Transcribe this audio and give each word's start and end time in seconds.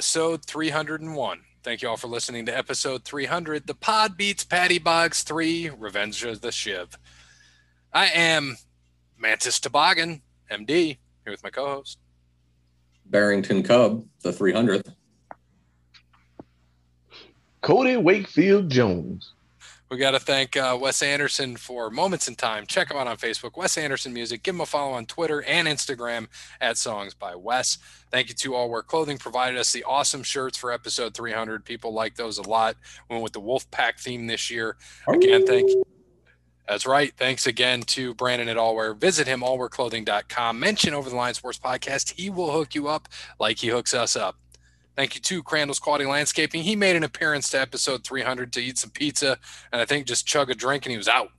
episode 0.00 0.42
301. 0.46 1.40
Thank 1.62 1.82
you 1.82 1.90
all 1.90 1.98
for 1.98 2.08
listening 2.08 2.46
to 2.46 2.56
episode 2.56 3.04
300. 3.04 3.66
The 3.66 3.74
pod 3.74 4.16
beats 4.16 4.42
Patty 4.42 4.78
Boggs 4.78 5.22
3, 5.24 5.72
Revenge 5.76 6.24
of 6.24 6.40
the 6.40 6.50
Shiv. 6.50 6.96
I 7.92 8.06
am 8.06 8.56
Mantis 9.18 9.60
Toboggan, 9.60 10.22
MD, 10.50 10.96
here 11.22 11.30
with 11.30 11.44
my 11.44 11.50
co 11.50 11.66
host. 11.66 11.98
Barrington 13.04 13.62
Cub, 13.62 14.06
the 14.22 14.30
300th. 14.30 14.94
Cody 17.60 17.98
Wakefield 17.98 18.70
Jones. 18.70 19.34
We 19.90 19.96
got 19.96 20.12
to 20.12 20.20
thank 20.20 20.56
uh, 20.56 20.78
Wes 20.80 21.02
Anderson 21.02 21.56
for 21.56 21.90
Moments 21.90 22.28
in 22.28 22.36
Time. 22.36 22.64
Check 22.64 22.92
him 22.92 22.96
out 22.96 23.08
on 23.08 23.16
Facebook, 23.16 23.56
Wes 23.56 23.76
Anderson 23.76 24.12
Music. 24.12 24.44
Give 24.44 24.54
him 24.54 24.60
a 24.60 24.66
follow 24.66 24.92
on 24.92 25.04
Twitter 25.04 25.42
and 25.42 25.66
Instagram 25.66 26.28
at 26.60 26.76
Songs 26.76 27.12
by 27.12 27.34
Wes. 27.34 27.78
Thank 28.12 28.28
you 28.28 28.34
to 28.36 28.54
All 28.54 28.70
Wear 28.70 28.82
Clothing, 28.82 29.18
provided 29.18 29.58
us 29.58 29.72
the 29.72 29.82
awesome 29.82 30.22
shirts 30.22 30.56
for 30.56 30.70
episode 30.70 31.12
300. 31.14 31.64
People 31.64 31.92
like 31.92 32.14
those 32.14 32.38
a 32.38 32.48
lot. 32.48 32.76
Went 33.08 33.24
with 33.24 33.32
the 33.32 33.40
Wolf 33.40 33.68
Pack 33.72 33.98
theme 33.98 34.28
this 34.28 34.48
year. 34.48 34.76
Again, 35.08 35.44
thank 35.44 35.68
you. 35.68 35.82
That's 36.68 36.86
right. 36.86 37.12
Thanks 37.16 37.48
again 37.48 37.82
to 37.82 38.14
Brandon 38.14 38.48
at 38.48 38.56
Allwear. 38.56 38.96
Visit 38.96 39.26
him, 39.26 39.40
allwearclothing.com. 39.40 40.60
Mention 40.60 40.94
Over 40.94 41.10
the 41.10 41.16
Line 41.16 41.34
Sports 41.34 41.58
Podcast. 41.58 42.12
He 42.12 42.30
will 42.30 42.52
hook 42.52 42.76
you 42.76 42.86
up 42.86 43.08
like 43.40 43.58
he 43.58 43.66
hooks 43.66 43.92
us 43.92 44.14
up. 44.14 44.36
Thank 45.00 45.14
you 45.14 45.22
to 45.22 45.42
Crandall's 45.42 45.78
Quality 45.78 46.04
Landscaping. 46.04 46.62
He 46.62 46.76
made 46.76 46.94
an 46.94 47.04
appearance 47.04 47.48
to 47.48 47.58
episode 47.58 48.04
300 48.04 48.52
to 48.52 48.60
eat 48.60 48.76
some 48.76 48.90
pizza 48.90 49.38
and 49.72 49.80
I 49.80 49.86
think 49.86 50.06
just 50.06 50.26
chug 50.26 50.50
a 50.50 50.54
drink 50.54 50.84
and 50.84 50.90
he 50.90 50.98
was 50.98 51.08
out. 51.08 51.30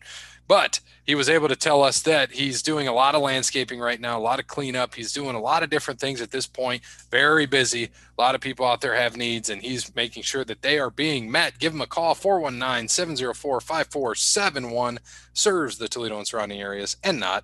But 0.48 0.80
he 1.04 1.14
was 1.14 1.30
able 1.30 1.48
to 1.48 1.56
tell 1.56 1.84
us 1.84 2.02
that 2.02 2.32
he's 2.32 2.64
doing 2.64 2.88
a 2.88 2.92
lot 2.92 3.14
of 3.14 3.22
landscaping 3.22 3.80
right 3.80 4.02
now, 4.02 4.18
a 4.18 4.20
lot 4.20 4.40
of 4.40 4.48
cleanup. 4.48 4.96
He's 4.96 5.14
doing 5.14 5.36
a 5.36 5.40
lot 5.40 5.62
of 5.62 5.70
different 5.70 6.00
things 6.00 6.22
at 6.22 6.32
this 6.32 6.48
point. 6.48 6.82
Very 7.12 7.46
busy. 7.46 7.84
A 7.84 8.20
lot 8.20 8.34
of 8.34 8.42
people 8.42 8.66
out 8.66 8.82
there 8.82 8.96
have 8.96 9.16
needs, 9.16 9.52
and 9.52 9.62
he's 9.62 9.94
making 9.94 10.24
sure 10.24 10.44
that 10.44 10.64
they 10.64 10.80
are 10.80 10.90
being 10.90 11.30
met. 11.30 11.60
Give 11.60 11.72
him 11.72 11.82
a 11.82 11.86
call 11.86 12.16
419 12.16 12.88
704 12.88 13.62
5471. 13.62 14.98
Serves 15.34 15.78
the 15.78 15.88
Toledo 15.88 16.18
and 16.18 16.28
surrounding 16.28 16.60
areas 16.60 16.98
and 17.04 17.20
not 17.20 17.44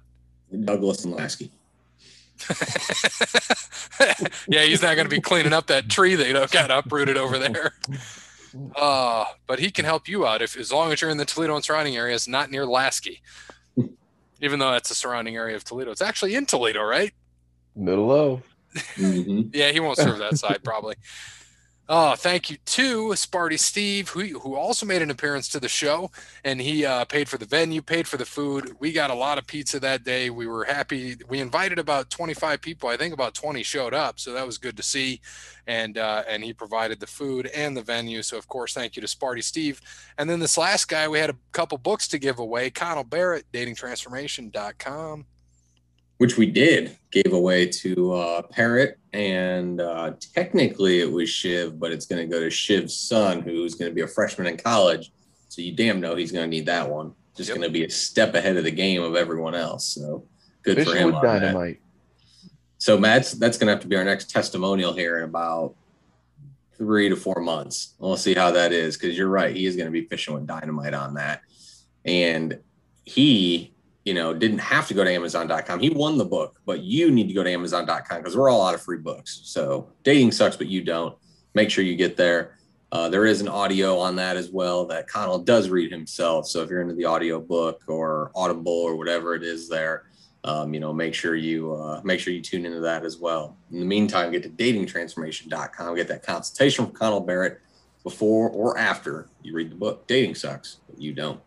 Douglas 0.65 1.05
and 1.05 1.13
Lasky. 1.13 1.51
yeah, 4.47 4.63
he's 4.63 4.81
not 4.81 4.95
going 4.95 5.05
to 5.05 5.15
be 5.15 5.21
cleaning 5.21 5.53
up 5.53 5.67
that 5.67 5.89
tree 5.89 6.15
they 6.15 6.33
got 6.33 6.71
uprooted 6.71 7.17
over 7.17 7.37
there. 7.37 7.73
Uh, 8.75 9.25
but 9.45 9.59
he 9.59 9.69
can 9.69 9.85
help 9.85 10.07
you 10.07 10.25
out 10.25 10.41
if 10.41 10.57
as 10.57 10.71
long 10.71 10.91
as 10.91 11.01
you're 11.01 11.11
in 11.11 11.17
the 11.17 11.25
Toledo 11.25 11.55
and 11.55 11.63
surrounding 11.63 11.95
areas, 11.95 12.27
not 12.27 12.49
near 12.49 12.65
Lasky. 12.65 13.21
Even 14.41 14.57
though 14.57 14.71
that's 14.71 14.89
the 14.89 14.95
surrounding 14.95 15.35
area 15.35 15.55
of 15.55 15.63
Toledo. 15.63 15.91
It's 15.91 16.01
actually 16.01 16.33
in 16.33 16.45
Toledo, 16.45 16.81
right? 16.81 17.13
Middle 17.75 18.11
of. 18.11 18.43
Mm-hmm. 18.73 19.49
yeah, 19.53 19.71
he 19.71 19.79
won't 19.79 19.97
serve 19.97 20.17
that 20.19 20.37
side 20.37 20.63
probably. 20.63 20.95
Oh, 21.89 22.15
thank 22.15 22.49
you 22.49 22.57
to 22.65 23.09
Sparty 23.11 23.57
Steve, 23.57 24.09
who, 24.09 24.39
who 24.39 24.55
also 24.55 24.85
made 24.85 25.01
an 25.01 25.09
appearance 25.09 25.47
to 25.49 25.59
the 25.61 25.69
show, 25.69 26.11
and 26.43 26.59
he 26.59 26.85
uh, 26.85 27.05
paid 27.05 27.29
for 27.29 27.37
the 27.37 27.45
venue, 27.45 27.81
paid 27.81 28.09
for 28.09 28.17
the 28.17 28.25
food. 28.25 28.75
We 28.79 28.91
got 28.91 29.09
a 29.09 29.13
lot 29.15 29.37
of 29.37 29.47
pizza 29.47 29.79
that 29.79 30.03
day. 30.03 30.29
We 30.29 30.47
were 30.47 30.65
happy. 30.65 31.15
We 31.29 31.39
invited 31.39 31.79
about 31.79 32.09
25 32.09 32.59
people. 32.59 32.89
I 32.89 32.97
think 32.97 33.13
about 33.13 33.35
20 33.35 33.63
showed 33.63 33.93
up, 33.93 34.19
so 34.19 34.33
that 34.33 34.45
was 34.45 34.57
good 34.57 34.75
to 34.75 34.83
see. 34.83 35.21
And 35.65 35.97
uh, 35.97 36.23
and 36.27 36.43
he 36.43 36.51
provided 36.51 36.99
the 36.99 37.07
food 37.07 37.47
and 37.47 37.77
the 37.77 37.81
venue. 37.81 38.21
So 38.21 38.37
of 38.37 38.49
course, 38.49 38.73
thank 38.73 38.97
you 38.97 39.01
to 39.01 39.07
Sparty 39.07 39.43
Steve. 39.43 39.79
And 40.17 40.29
then 40.29 40.41
this 40.41 40.57
last 40.57 40.89
guy, 40.89 41.07
we 41.07 41.19
had 41.19 41.29
a 41.29 41.37
couple 41.53 41.77
books 41.77 42.09
to 42.09 42.19
give 42.19 42.39
away. 42.39 42.69
Connell 42.69 43.05
Barrett, 43.05 43.45
datingtransformation.com 43.53 45.25
which 46.17 46.37
we 46.37 46.45
did 46.47 46.97
gave 47.11 47.33
away 47.33 47.67
to 47.67 48.13
uh, 48.13 48.41
Parrot, 48.43 48.97
and 49.13 49.79
uh, 49.79 50.13
technically 50.33 50.99
it 50.99 51.11
was 51.11 51.29
Shiv, 51.29 51.79
but 51.79 51.91
it's 51.91 52.05
going 52.05 52.27
to 52.27 52.31
go 52.31 52.41
to 52.41 52.49
Shiv's 52.49 52.95
son, 52.95 53.41
who's 53.41 53.75
going 53.75 53.89
to 53.89 53.95
be 53.95 54.01
a 54.01 54.07
freshman 54.07 54.47
in 54.47 54.57
college. 54.57 55.11
So 55.49 55.61
you 55.61 55.71
damn 55.73 56.01
know 56.01 56.15
he's 56.15 56.31
going 56.31 56.49
to 56.49 56.49
need 56.49 56.65
that 56.65 56.89
one. 56.89 57.13
Just 57.35 57.49
yep. 57.49 57.57
going 57.57 57.69
to 57.69 57.73
be 57.73 57.85
a 57.85 57.89
step 57.89 58.33
ahead 58.33 58.57
of 58.57 58.63
the 58.63 58.71
game 58.71 59.01
of 59.03 59.15
everyone 59.15 59.55
else. 59.55 59.85
So 59.85 60.25
good 60.63 60.77
Fish 60.77 60.87
for 60.87 60.95
him. 60.95 61.13
With 61.13 61.21
dynamite. 61.21 61.79
That. 61.79 62.51
So 62.79 62.97
Matt's 62.97 63.31
that's 63.31 63.57
going 63.57 63.67
to 63.67 63.73
have 63.73 63.81
to 63.81 63.87
be 63.87 63.95
our 63.95 64.03
next 64.03 64.29
testimonial 64.29 64.93
here 64.93 65.19
in 65.19 65.23
about 65.23 65.75
three 66.77 67.09
to 67.09 67.15
four 67.15 67.41
months. 67.41 67.93
We'll 67.99 68.17
see 68.17 68.33
how 68.33 68.51
that 68.51 68.71
is 68.71 68.97
because 68.97 69.17
you're 69.17 69.29
right. 69.29 69.55
He 69.55 69.65
is 69.65 69.75
going 69.75 69.87
to 69.87 69.91
be 69.91 70.05
fishing 70.05 70.33
with 70.33 70.47
dynamite 70.47 70.93
on 70.93 71.15
that, 71.15 71.41
and 72.05 72.59
he 73.03 73.73
you 74.07 74.13
know, 74.13 74.33
didn't 74.33 74.59
have 74.59 74.87
to 74.87 74.93
go 74.93 75.03
to 75.03 75.11
Amazon.com. 75.11 75.81
He 75.81 75.89
won 75.89 76.17
the 76.17 76.23
book, 76.23 76.61
but 76.65 76.79
you 76.81 77.11
need 77.11 77.27
to 77.27 77.33
go 77.33 77.43
to 77.43 77.51
Amazon.com 77.51 78.19
because 78.19 78.37
we're 78.37 78.49
all 78.49 78.65
out 78.65 78.73
of 78.73 78.81
free 78.81 78.99
books. 78.99 79.41
So 79.43 79.89
dating 80.03 80.31
sucks, 80.31 80.55
but 80.55 80.67
you 80.67 80.81
don't. 80.81 81.13
Make 81.53 81.69
sure 81.69 81.83
you 81.83 81.97
get 81.97 82.15
there. 82.15 82.55
Uh, 82.93 83.09
there 83.09 83.25
is 83.25 83.41
an 83.41 83.49
audio 83.49 83.99
on 83.99 84.15
that 84.15 84.37
as 84.37 84.49
well 84.49 84.85
that 84.85 85.09
Connell 85.09 85.39
does 85.39 85.67
read 85.67 85.91
himself. 85.91 86.47
So 86.47 86.63
if 86.63 86.69
you're 86.69 86.81
into 86.81 86.93
the 86.93 87.03
audio 87.03 87.41
book 87.41 87.81
or 87.87 88.31
Audible 88.33 88.71
or 88.71 88.95
whatever 88.95 89.35
it 89.35 89.43
is 89.43 89.67
there, 89.67 90.05
um, 90.45 90.73
you 90.73 90.79
know, 90.79 90.93
make 90.93 91.13
sure 91.13 91.35
you 91.35 91.73
uh, 91.73 91.99
make 92.05 92.21
sure 92.21 92.31
you 92.31 92.41
tune 92.41 92.65
into 92.65 92.79
that 92.79 93.03
as 93.03 93.17
well. 93.17 93.57
In 93.73 93.81
the 93.81 93.85
meantime, 93.85 94.31
get 94.31 94.43
to 94.43 94.49
datingtransformation.com, 94.49 95.95
get 95.95 96.07
that 96.07 96.23
consultation 96.23 96.85
from 96.85 96.93
Connell 96.93 97.19
Barrett 97.19 97.59
before 98.05 98.49
or 98.51 98.77
after 98.77 99.27
you 99.43 99.53
read 99.53 99.69
the 99.69 99.75
book. 99.75 100.07
Dating 100.07 100.35
sucks, 100.35 100.77
but 100.87 101.01
you 101.01 101.11
don't 101.11 101.41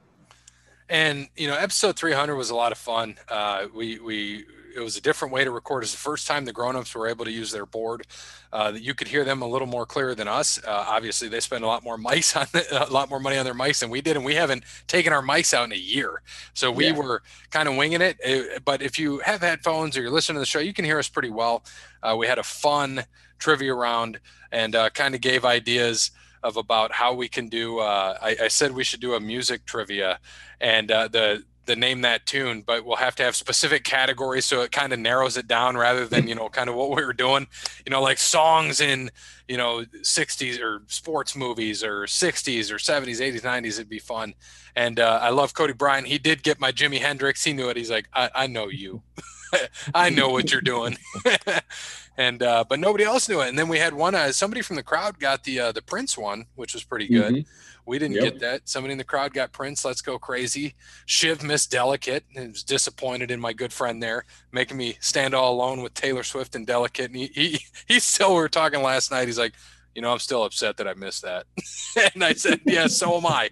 and 0.90 1.28
you 1.36 1.48
know 1.48 1.56
episode 1.56 1.96
300 1.96 2.36
was 2.36 2.50
a 2.50 2.54
lot 2.54 2.72
of 2.72 2.78
fun. 2.78 3.16
Uh, 3.28 3.66
we 3.74 3.98
we 3.98 4.44
it 4.76 4.80
was 4.80 4.96
a 4.96 5.00
different 5.00 5.32
way 5.32 5.44
to 5.44 5.50
record. 5.50 5.82
It's 5.82 5.92
the 5.92 5.98
first 5.98 6.26
time 6.26 6.44
the 6.44 6.52
grown-ups 6.52 6.94
were 6.94 7.08
able 7.08 7.24
to 7.24 7.30
use 7.32 7.50
their 7.50 7.66
board 7.66 8.06
uh, 8.52 8.72
you 8.74 8.94
could 8.94 9.08
hear 9.08 9.24
them 9.24 9.42
a 9.42 9.46
little 9.46 9.66
more 9.66 9.86
clear 9.86 10.14
than 10.14 10.26
us. 10.26 10.58
Uh, 10.58 10.84
obviously 10.88 11.28
they 11.28 11.40
spend 11.40 11.62
a 11.62 11.66
lot 11.66 11.84
more 11.84 11.96
mice 12.10 12.34
on 12.34 12.46
the, 12.52 12.88
a 12.88 12.90
lot 12.90 13.08
more 13.08 13.20
money 13.20 13.36
on 13.36 13.44
their 13.44 13.54
mice 13.54 13.80
than 13.80 13.90
we 13.90 14.00
did 14.00 14.16
and 14.16 14.24
we 14.24 14.34
haven't 14.34 14.64
taken 14.86 15.12
our 15.12 15.22
mice 15.22 15.54
out 15.54 15.64
in 15.64 15.72
a 15.72 15.76
year. 15.76 16.22
So 16.54 16.70
we 16.70 16.86
yeah. 16.86 16.96
were 16.96 17.22
kind 17.50 17.68
of 17.68 17.76
winging 17.76 18.00
it. 18.00 18.18
Uh, 18.24 18.58
but 18.64 18.82
if 18.82 18.98
you 18.98 19.18
have 19.20 19.40
headphones 19.40 19.96
or 19.96 20.02
you're 20.02 20.10
listening 20.10 20.36
to 20.36 20.40
the 20.40 20.46
show 20.46 20.58
you 20.58 20.72
can 20.72 20.84
hear 20.84 20.98
us 20.98 21.08
pretty 21.08 21.30
well. 21.30 21.62
Uh, 22.02 22.16
we 22.18 22.26
had 22.26 22.38
a 22.38 22.42
fun 22.42 23.04
trivia 23.38 23.74
round 23.74 24.18
and 24.50 24.74
uh, 24.74 24.90
kind 24.90 25.14
of 25.14 25.20
gave 25.20 25.44
ideas 25.44 26.10
of 26.42 26.56
about 26.56 26.92
how 26.92 27.14
we 27.14 27.28
can 27.28 27.48
do. 27.48 27.78
Uh, 27.78 28.16
I, 28.20 28.36
I, 28.42 28.48
said 28.48 28.72
we 28.72 28.84
should 28.84 29.00
do 29.00 29.14
a 29.14 29.20
music 29.20 29.66
trivia, 29.66 30.18
and 30.60 30.90
uh, 30.90 31.08
the 31.08 31.44
the 31.66 31.76
name 31.76 32.00
that 32.00 32.26
tune, 32.26 32.62
but 32.62 32.84
we'll 32.84 32.96
have 32.96 33.14
to 33.14 33.22
have 33.22 33.36
specific 33.36 33.84
categories 33.84 34.44
so 34.44 34.62
it 34.62 34.72
kind 34.72 34.92
of 34.92 34.98
narrows 34.98 35.36
it 35.36 35.46
down 35.46 35.76
rather 35.76 36.04
than 36.06 36.26
you 36.26 36.34
know 36.34 36.48
kind 36.48 36.68
of 36.68 36.74
what 36.74 36.90
we 36.90 37.04
were 37.04 37.12
doing. 37.12 37.46
You 37.86 37.90
know, 37.90 38.02
like 38.02 38.18
songs 38.18 38.80
in 38.80 39.10
you 39.48 39.56
know 39.56 39.84
60s 40.02 40.60
or 40.60 40.82
sports 40.88 41.36
movies 41.36 41.84
or 41.84 42.02
60s 42.04 42.70
or 42.70 42.76
70s, 42.76 43.20
80s, 43.20 43.42
90s. 43.42 43.66
It'd 43.66 43.88
be 43.88 43.98
fun. 43.98 44.34
And 44.74 44.98
uh, 44.98 45.20
I 45.22 45.30
love 45.30 45.54
Cody 45.54 45.72
Bryant. 45.72 46.06
He 46.06 46.18
did 46.18 46.42
get 46.42 46.60
my 46.60 46.72
Jimi 46.72 46.98
Hendrix. 46.98 47.44
He 47.44 47.52
knew 47.52 47.68
it. 47.68 47.76
He's 47.76 47.90
like, 47.90 48.08
I, 48.12 48.30
I 48.34 48.46
know 48.46 48.68
you. 48.68 49.02
I 49.94 50.10
know 50.10 50.28
what 50.28 50.52
you're 50.52 50.60
doing. 50.60 50.96
and 52.16 52.42
uh, 52.42 52.64
but 52.68 52.80
nobody 52.80 53.04
else 53.04 53.28
knew 53.28 53.40
it. 53.40 53.48
And 53.48 53.58
then 53.58 53.68
we 53.68 53.78
had 53.78 53.94
one. 53.94 54.14
Uh, 54.14 54.32
somebody 54.32 54.62
from 54.62 54.76
the 54.76 54.82
crowd 54.82 55.18
got 55.18 55.44
the 55.44 55.60
uh, 55.60 55.72
the 55.72 55.82
Prince 55.82 56.16
one, 56.16 56.46
which 56.54 56.74
was 56.74 56.84
pretty 56.84 57.08
good. 57.08 57.34
Mm-hmm. 57.34 57.50
We 57.86 57.98
didn't 57.98 58.16
yep. 58.16 58.24
get 58.24 58.40
that. 58.40 58.68
Somebody 58.68 58.92
in 58.92 58.98
the 58.98 59.04
crowd 59.04 59.32
got 59.32 59.52
Prince. 59.52 59.84
Let's 59.84 60.02
go 60.02 60.18
crazy. 60.18 60.74
Shiv 61.06 61.42
missed 61.42 61.70
Delicate 61.70 62.24
and 62.36 62.52
was 62.52 62.62
disappointed 62.62 63.30
in 63.30 63.40
my 63.40 63.52
good 63.52 63.72
friend 63.72 64.02
there, 64.02 64.26
making 64.52 64.76
me 64.76 64.96
stand 65.00 65.34
all 65.34 65.52
alone 65.54 65.82
with 65.82 65.94
Taylor 65.94 66.22
Swift 66.22 66.54
and 66.54 66.66
Delicate. 66.66 67.06
And 67.06 67.16
he 67.16 67.26
he, 67.34 67.60
he 67.88 67.98
still 67.98 68.30
we 68.30 68.40
were 68.40 68.48
talking 68.48 68.82
last 68.82 69.10
night. 69.10 69.26
He's 69.26 69.38
like, 69.38 69.54
you 69.94 70.02
know, 70.02 70.12
I'm 70.12 70.18
still 70.18 70.44
upset 70.44 70.76
that 70.76 70.86
I 70.86 70.94
missed 70.94 71.22
that. 71.22 71.46
and 72.14 72.22
I 72.22 72.34
said, 72.34 72.60
yeah, 72.64 72.86
so 72.86 73.16
am 73.16 73.26
I. 73.26 73.50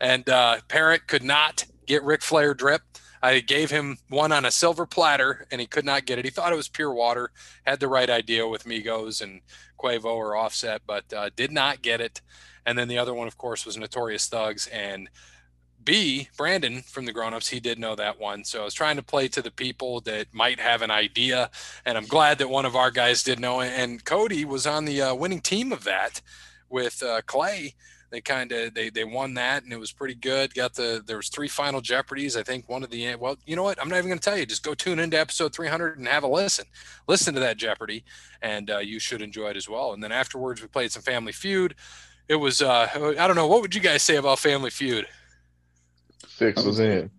And 0.00 0.28
uh, 0.28 0.60
Parrot 0.68 1.06
could 1.06 1.22
not 1.22 1.64
get 1.86 2.02
Ric 2.02 2.22
Flair 2.22 2.54
drip. 2.54 2.82
I 3.24 3.40
gave 3.40 3.70
him 3.70 3.96
one 4.10 4.32
on 4.32 4.44
a 4.44 4.50
silver 4.50 4.84
platter 4.84 5.46
and 5.50 5.58
he 5.58 5.66
could 5.66 5.86
not 5.86 6.04
get 6.04 6.18
it. 6.18 6.26
He 6.26 6.30
thought 6.30 6.52
it 6.52 6.56
was 6.56 6.68
pure 6.68 6.92
water, 6.92 7.30
had 7.64 7.80
the 7.80 7.88
right 7.88 8.10
idea 8.10 8.46
with 8.46 8.64
Migos 8.64 9.22
and 9.22 9.40
Quavo 9.78 10.04
or 10.04 10.36
Offset, 10.36 10.82
but 10.86 11.10
uh, 11.10 11.30
did 11.34 11.50
not 11.50 11.80
get 11.80 12.02
it. 12.02 12.20
And 12.66 12.76
then 12.76 12.86
the 12.86 12.98
other 12.98 13.14
one, 13.14 13.26
of 13.26 13.38
course, 13.38 13.64
was 13.64 13.78
Notorious 13.78 14.28
Thugs. 14.28 14.66
And 14.66 15.08
B, 15.82 16.28
Brandon 16.36 16.82
from 16.82 17.06
the 17.06 17.14
grown-ups, 17.14 17.48
he 17.48 17.60
did 17.60 17.78
know 17.78 17.94
that 17.94 18.20
one. 18.20 18.44
So 18.44 18.60
I 18.60 18.64
was 18.64 18.74
trying 18.74 18.96
to 18.96 19.02
play 19.02 19.28
to 19.28 19.40
the 19.40 19.50
people 19.50 20.02
that 20.02 20.26
might 20.34 20.60
have 20.60 20.82
an 20.82 20.90
idea. 20.90 21.50
And 21.86 21.96
I'm 21.96 22.06
glad 22.06 22.36
that 22.38 22.50
one 22.50 22.66
of 22.66 22.76
our 22.76 22.90
guys 22.90 23.22
did 23.22 23.40
know. 23.40 23.62
And 23.62 24.04
Cody 24.04 24.44
was 24.44 24.66
on 24.66 24.84
the 24.84 25.00
uh, 25.00 25.14
winning 25.14 25.40
team 25.40 25.72
of 25.72 25.84
that 25.84 26.20
with 26.68 27.02
uh, 27.02 27.22
Clay 27.24 27.74
they 28.14 28.20
kind 28.20 28.52
of 28.52 28.72
they 28.74 28.88
they 28.90 29.04
won 29.04 29.34
that 29.34 29.64
and 29.64 29.72
it 29.72 29.78
was 29.78 29.90
pretty 29.92 30.14
good 30.14 30.54
got 30.54 30.72
the 30.74 31.02
there 31.06 31.16
was 31.16 31.28
three 31.28 31.48
final 31.48 31.80
jeopardies 31.80 32.36
i 32.36 32.42
think 32.42 32.68
one 32.68 32.82
of 32.84 32.90
the 32.90 33.14
well 33.16 33.36
you 33.44 33.56
know 33.56 33.62
what 33.64 33.80
i'm 33.82 33.88
not 33.88 33.96
even 33.98 34.08
going 34.08 34.18
to 34.18 34.24
tell 34.24 34.38
you 34.38 34.46
just 34.46 34.62
go 34.62 34.72
tune 34.74 34.98
into 35.00 35.18
episode 35.18 35.52
300 35.52 35.98
and 35.98 36.06
have 36.06 36.22
a 36.22 36.28
listen 36.28 36.64
listen 37.08 37.34
to 37.34 37.40
that 37.40 37.56
jeopardy 37.56 38.04
and 38.40 38.70
uh, 38.70 38.78
you 38.78 38.98
should 39.00 39.20
enjoy 39.20 39.48
it 39.48 39.56
as 39.56 39.68
well 39.68 39.92
and 39.92 40.02
then 40.02 40.12
afterwards 40.12 40.62
we 40.62 40.68
played 40.68 40.92
some 40.92 41.02
family 41.02 41.32
feud 41.32 41.74
it 42.28 42.36
was 42.36 42.62
uh 42.62 42.88
i 43.18 43.26
don't 43.26 43.36
know 43.36 43.46
what 43.48 43.60
would 43.60 43.74
you 43.74 43.80
guys 43.80 44.02
say 44.02 44.16
about 44.16 44.38
family 44.38 44.70
feud 44.70 45.06
six 46.28 46.62
was 46.62 46.78
in 46.78 47.10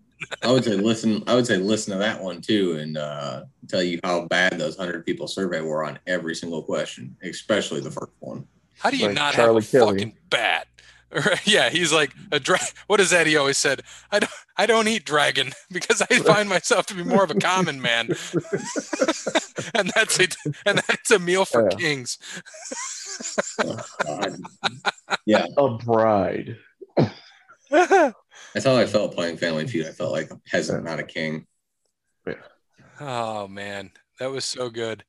I 0.42 0.52
would 0.52 0.64
say 0.64 0.72
listen. 0.76 1.24
I 1.28 1.36
would 1.36 1.46
say 1.46 1.58
listen 1.58 1.92
to 1.92 2.00
that 2.00 2.20
one 2.24 2.40
too, 2.42 2.78
and 2.80 2.98
uh, 2.98 3.44
tell 3.68 3.84
you 3.84 4.00
how 4.04 4.26
bad 4.28 4.58
those 4.58 4.78
hundred 4.78 5.06
people 5.06 5.28
survey 5.28 5.60
were 5.62 5.84
on 5.84 6.00
every 6.08 6.34
single 6.34 6.64
question, 6.64 7.16
especially 7.22 7.82
the 7.82 7.92
first 7.92 8.14
one. 8.20 8.48
How 8.80 8.90
do 8.90 8.98
you 8.98 9.08
Like 9.08 9.16
not 9.16 9.34
Charlie 9.34 9.62
have 9.62 9.74
a 9.74 9.78
Kelly. 9.78 9.92
fucking 10.00 10.18
bat? 10.30 10.68
yeah, 11.46 11.70
he's 11.70 11.94
like 11.94 12.14
a 12.32 12.40
dra- 12.40 12.60
What 12.88 13.00
is 13.00 13.10
that? 13.12 13.28
He 13.28 13.38
always 13.38 13.58
said, 13.58 13.82
"I 14.12 14.20
don't, 14.20 14.32
I 14.58 14.66
don't 14.66 14.88
eat 14.88 15.06
dragon 15.06 15.52
because 15.72 16.02
I 16.02 16.20
find 16.20 16.50
myself 16.50 16.86
to 16.88 16.94
be 16.96 17.04
more 17.04 17.24
of 17.24 17.32
a 17.32 17.36
common 17.36 17.82
man." 17.82 18.08
and 19.74 19.92
that's 19.96 20.20
it. 20.20 20.36
And 20.66 20.80
that's 20.80 21.12
a 21.12 21.20
meal 21.20 21.46
for 21.46 21.70
Yeah. 21.72 21.78
kings. 21.78 22.18
Oh, 23.64 23.80
yeah, 25.26 25.46
A 25.58 25.78
bride. 25.78 26.58
that's 26.98 28.66
how 28.66 28.76
I 28.76 28.86
felt 28.86 29.14
playing 29.16 29.38
Family 29.38 29.68
Feud. 29.68 29.88
I 29.88 29.92
felt 29.92 30.12
like 30.12 30.32
a 30.32 30.38
peasant, 30.48 30.84
not 30.84 31.00
a 31.00 31.04
king. 31.04 31.46
oh 33.00 33.48
man, 33.48 33.92
that 34.20 34.32
was 34.32 34.44
so 34.46 34.70
good. 34.70 35.04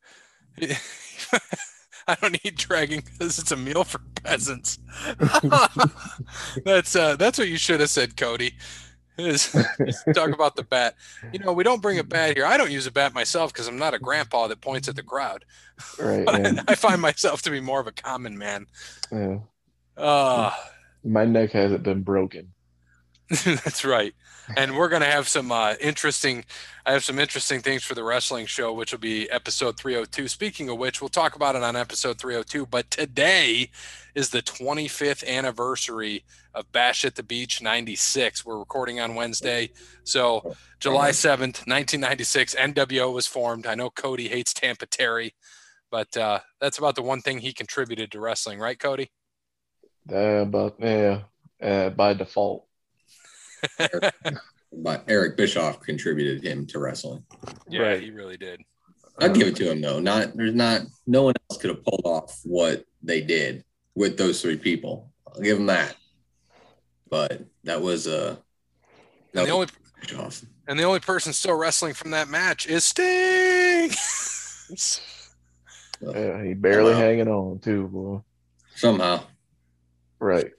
I 2.09 2.17
don't 2.21 2.45
need 2.45 2.57
dragon 2.57 3.01
because 3.05 3.39
it's 3.39 3.51
a 3.51 3.57
meal 3.57 3.85
for 3.85 4.01
peasants. 4.23 4.79
that's 6.65 6.95
uh, 6.97 7.17
that's 7.17 7.39
what 7.39 7.49
you 7.49 7.57
should 7.59 7.81
have 7.81 7.91
said, 7.91 8.17
Cody. 8.17 8.55
Is 9.19 9.51
talk 10.15 10.31
about 10.31 10.57
the 10.57 10.63
bat. 10.63 10.95
You 11.33 11.39
know, 11.39 11.53
we 11.55 11.65
don't 11.65 11.81
bring 11.81 11.99
a 11.99 12.05
bat 12.05 12.37
here. 12.37 12.45
I 12.45 12.59
don't 12.59 12.71
use 12.71 12.87
a 12.87 12.93
bat 12.93 13.15
myself 13.15 13.51
because 13.53 13.67
I'm 13.67 13.79
not 13.79 13.95
a 13.95 13.99
grandpa 13.99 14.47
that 14.49 14.61
points 14.61 14.89
at 14.89 14.97
the 14.97 15.03
crowd. 15.03 15.45
Right. 15.99 16.27
But 16.27 16.43
Yeah. 16.43 16.63
I 16.69 16.75
find 16.75 17.01
myself 17.01 17.41
to 17.43 17.51
be 17.51 17.61
more 17.61 17.81
of 17.81 17.87
a 17.87 17.93
common 17.93 18.37
man. 18.37 18.67
yeah. 19.11 19.39
Uh, 19.97 20.51
My 21.03 21.25
neck 21.25 21.53
hasn't 21.53 21.83
been 21.83 22.03
broken. 22.03 22.53
That's 23.45 23.85
right. 23.85 24.15
And 24.57 24.77
we're 24.77 24.89
going 24.89 25.03
to 25.03 25.11
have 25.11 25.27
some 25.27 25.51
uh, 25.51 25.75
interesting, 25.81 26.45
I 26.85 26.93
have 26.93 27.03
some 27.03 27.19
interesting 27.19 27.61
things 27.61 27.83
for 27.83 27.95
the 27.95 28.05
wrestling 28.05 28.47
show, 28.47 28.73
which 28.73 28.93
will 28.93 29.01
be 29.01 29.29
episode 29.31 29.77
302. 29.77 30.29
Speaking 30.29 30.69
of 30.69 30.79
which, 30.79 31.01
we'll 31.01 31.09
talk 31.09 31.35
about 31.35 31.57
it 31.57 31.65
on 31.65 31.75
episode 31.75 32.19
302. 32.19 32.67
But 32.67 32.89
today 32.91 33.71
is 34.15 34.31
the 34.31 34.43
25th 34.43 35.27
anniversary 35.27 36.25
of 36.55 36.71
Bash 36.71 37.05
at 37.05 37.17
the 37.17 37.25
Beach 37.25 37.61
96. 37.61 38.47
We're 38.47 38.59
recording 38.59 39.01
on 39.01 39.17
Wednesday. 39.17 39.71
So 40.05 40.55
July 40.79 41.11
7th, 41.11 41.67
1996, 41.67 42.55
NWO 42.55 43.13
was 43.13 43.27
formed. 43.27 43.67
I 43.67 43.75
know 43.75 43.91
Cody 43.91 44.29
hates 44.29 44.55
Tampa 44.55 44.87
Terry, 44.87 45.35
but 45.91 46.17
uh, 46.17 46.41
that's 46.61 46.79
about 46.79 46.95
the 46.95 47.03
one 47.03 47.21
thing 47.21 47.39
he 47.39 47.53
contributed 47.53 48.13
to 48.13 48.21
wrestling, 48.21 48.61
right, 48.61 48.79
Cody? 48.79 49.11
Uh, 50.13 50.45
but 50.45 50.77
yeah, 50.79 51.23
uh, 51.61 51.91
by 51.91 52.15
default. 52.15 52.67
But 54.79 55.05
Eric 55.09 55.37
Bischoff 55.39 55.81
contributed 55.81 56.43
him 56.43 56.67
to 56.67 56.79
wrestling. 56.79 57.25
Yeah, 57.69 57.83
Right. 57.83 58.03
he 58.03 58.11
really 58.11 58.37
did. 58.37 58.61
I'd 59.19 59.33
give 59.35 59.47
it 59.49 59.57
to 59.57 59.71
him 59.71 59.81
though. 59.81 60.01
Not 60.01 60.37
there's 60.37 60.55
not 60.55 60.83
no 61.07 61.23
one 61.23 61.35
else 61.49 61.59
could 61.61 61.71
have 61.71 61.83
pulled 61.85 62.03
off 62.05 62.41
what 62.45 62.85
they 63.03 63.23
did 63.23 63.65
with 63.95 64.19
those 64.19 64.43
three 64.43 64.59
people. 64.59 65.11
I'll 65.27 65.41
give 65.41 65.57
them 65.57 65.67
that. 65.67 65.97
But 67.09 67.47
that 67.65 67.81
was 67.81 68.07
uh 68.07 68.37
that 69.33 69.41
And 69.43 69.49
the 69.49 69.53
only 69.55 69.69
Bischoff. 70.01 70.43
And 70.69 70.79
the 70.79 70.83
only 70.85 71.01
person 71.01 71.33
still 71.33 71.55
wrestling 71.55 71.95
from 71.95 72.11
that 72.11 72.29
match 72.29 72.67
is 72.67 72.85
Sting. 72.85 73.91
Yeah, 76.03 76.43
he 76.45 76.53
barely 76.53 76.93
Wow. 76.93 76.99
hanging 76.99 77.29
on 77.29 77.59
too, 77.61 77.89
boy. 77.89 78.21
Somehow. 78.75 79.23
Right. 80.19 80.51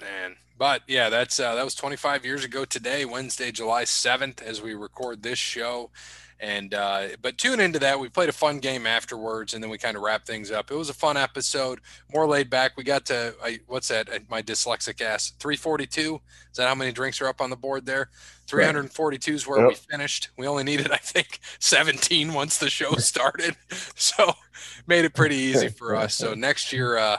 Man, 0.00 0.34
but 0.62 0.82
yeah, 0.86 1.08
that's 1.08 1.40
uh, 1.40 1.56
that 1.56 1.64
was 1.64 1.74
25 1.74 2.24
years 2.24 2.44
ago 2.44 2.64
today, 2.64 3.04
Wednesday, 3.04 3.50
July 3.50 3.82
7th, 3.82 4.40
as 4.40 4.62
we 4.62 4.74
record 4.74 5.20
this 5.20 5.36
show. 5.36 5.90
And 6.38 6.72
uh, 6.72 7.08
but 7.20 7.36
tune 7.36 7.58
into 7.58 7.80
that. 7.80 7.98
We 7.98 8.08
played 8.08 8.28
a 8.28 8.32
fun 8.32 8.60
game 8.60 8.86
afterwards, 8.86 9.54
and 9.54 9.62
then 9.62 9.70
we 9.72 9.76
kind 9.78 9.96
of 9.96 10.04
wrap 10.04 10.24
things 10.24 10.52
up. 10.52 10.70
It 10.70 10.76
was 10.76 10.88
a 10.88 10.94
fun 10.94 11.16
episode, 11.16 11.80
more 12.14 12.28
laid 12.28 12.48
back. 12.48 12.76
We 12.76 12.84
got 12.84 13.04
to 13.06 13.34
I, 13.42 13.58
what's 13.66 13.88
that? 13.88 14.08
uh, 14.08 14.20
My 14.30 14.40
dyslexic 14.40 15.00
ass. 15.00 15.32
342. 15.40 16.20
Is 16.52 16.56
that 16.58 16.68
how 16.68 16.76
many 16.76 16.92
drinks 16.92 17.20
are 17.20 17.26
up 17.26 17.40
on 17.40 17.50
the 17.50 17.56
board 17.56 17.84
there? 17.84 18.10
342 18.46 19.34
is 19.34 19.46
where 19.48 19.66
we 19.66 19.74
finished. 19.74 20.28
We 20.38 20.46
only 20.46 20.62
needed, 20.62 20.92
I 20.92 20.96
think, 20.98 21.40
17 21.58 22.34
once 22.34 22.58
the 22.58 22.70
show 22.70 22.92
started. 22.92 23.56
So 23.96 24.32
made 24.86 25.04
it 25.04 25.12
pretty 25.14 25.34
easy 25.34 25.68
for 25.80 25.96
us. 25.96 26.14
So 26.14 26.34
next 26.34 26.72
year, 26.72 26.98
uh, 26.98 27.18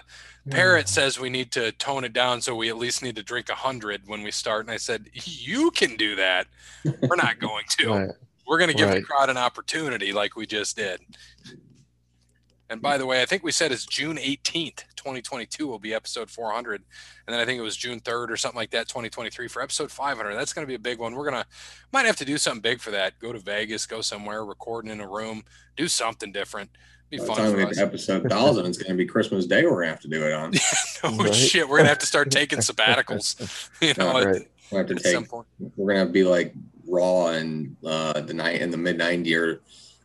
Parrot 0.49 0.89
says 0.89 1.19
we 1.19 1.29
need 1.29 1.51
to 1.53 1.71
tone 1.73 2.03
it 2.03 2.11
down, 2.11 2.41
so 2.41 2.55
we 2.55 2.69
at 2.69 2.77
least 2.77 3.01
need 3.01 3.15
to 3.15 3.23
drink 3.23 3.49
100 3.49 4.01
when 4.07 4.23
we 4.23 4.31
start. 4.31 4.65
And 4.65 4.71
I 4.71 4.77
said, 4.77 5.09
You 5.13 5.71
can 5.71 5.95
do 5.95 6.15
that. 6.15 6.47
We're 6.83 7.15
not 7.15 7.39
going 7.39 7.65
to. 7.79 7.89
Right. 7.89 8.09
We're 8.45 8.57
going 8.57 8.71
to 8.71 8.75
give 8.75 8.91
the 8.91 9.01
crowd 9.01 9.29
an 9.29 9.37
opportunity 9.37 10.11
like 10.11 10.35
we 10.35 10.45
just 10.45 10.75
did. 10.75 10.99
And 12.69 12.81
by 12.81 12.97
the 12.97 13.05
way, 13.05 13.21
I 13.21 13.25
think 13.25 13.43
we 13.43 13.51
said 13.51 13.71
it's 13.71 13.85
June 13.85 14.17
18th, 14.17 14.83
2022 14.95 15.67
will 15.67 15.79
be 15.79 15.93
episode 15.93 16.29
400. 16.29 16.81
And 17.27 17.33
then 17.33 17.39
I 17.39 17.45
think 17.45 17.59
it 17.59 17.61
was 17.61 17.77
June 17.77 17.99
3rd 17.99 18.29
or 18.31 18.37
something 18.37 18.57
like 18.57 18.71
that, 18.71 18.87
2023 18.87 19.47
for 19.47 19.61
episode 19.61 19.91
500. 19.91 20.33
That's 20.33 20.53
going 20.53 20.65
to 20.65 20.67
be 20.67 20.75
a 20.75 20.79
big 20.79 20.97
one. 20.97 21.13
We're 21.13 21.29
going 21.29 21.41
to, 21.41 21.47
might 21.91 22.05
have 22.05 22.15
to 22.15 22.25
do 22.25 22.37
something 22.37 22.61
big 22.61 22.79
for 22.79 22.91
that. 22.91 23.19
Go 23.19 23.31
to 23.31 23.39
Vegas, 23.39 23.85
go 23.85 24.01
somewhere, 24.01 24.43
recording 24.43 24.91
in 24.91 25.01
a 25.01 25.07
room, 25.07 25.43
do 25.77 25.87
something 25.87 26.31
different. 26.31 26.71
Be 27.13 27.19
By 27.19 27.25
the 27.25 27.27
fun 27.27 27.37
time 27.37 27.45
we 27.45 27.51
for 27.51 27.57
get 27.59 27.69
us. 27.69 27.77
to 27.77 27.83
episode 27.83 28.27
thousand, 28.29 28.65
it's 28.65 28.77
gonna 28.79 28.95
be 28.95 29.05
Christmas 29.05 29.45
Day 29.45 29.63
we're 29.65 29.81
gonna 29.81 29.89
have 29.91 29.99
to 29.99 30.07
do 30.07 30.25
it 30.25 30.33
on. 30.33 30.51
oh, 31.03 31.15
Right. 31.23 31.35
shit. 31.35 31.63
We're 31.69 31.77
going 31.77 31.83
to 31.85 31.89
have 31.89 31.99
to 31.99 32.07
start 32.07 32.31
taking 32.31 32.57
sabbaticals. 32.57 33.69
You 33.81 33.93
know, 33.99 34.17
at, 34.17 34.25
Right. 34.25 34.47
we 34.71 34.77
have 34.79 34.87
to 34.87 34.95
take. 34.95 35.27
We're 35.75 35.93
gonna 35.93 36.09
be 36.09 36.23
like 36.23 36.55
raw 36.87 37.27
in 37.27 37.77
uh 37.85 38.19
the 38.21 38.33
night 38.33 38.61
in 38.61 38.71
the 38.71 38.77
mid 38.77 38.97
90s 38.97 39.37
or 39.37 39.61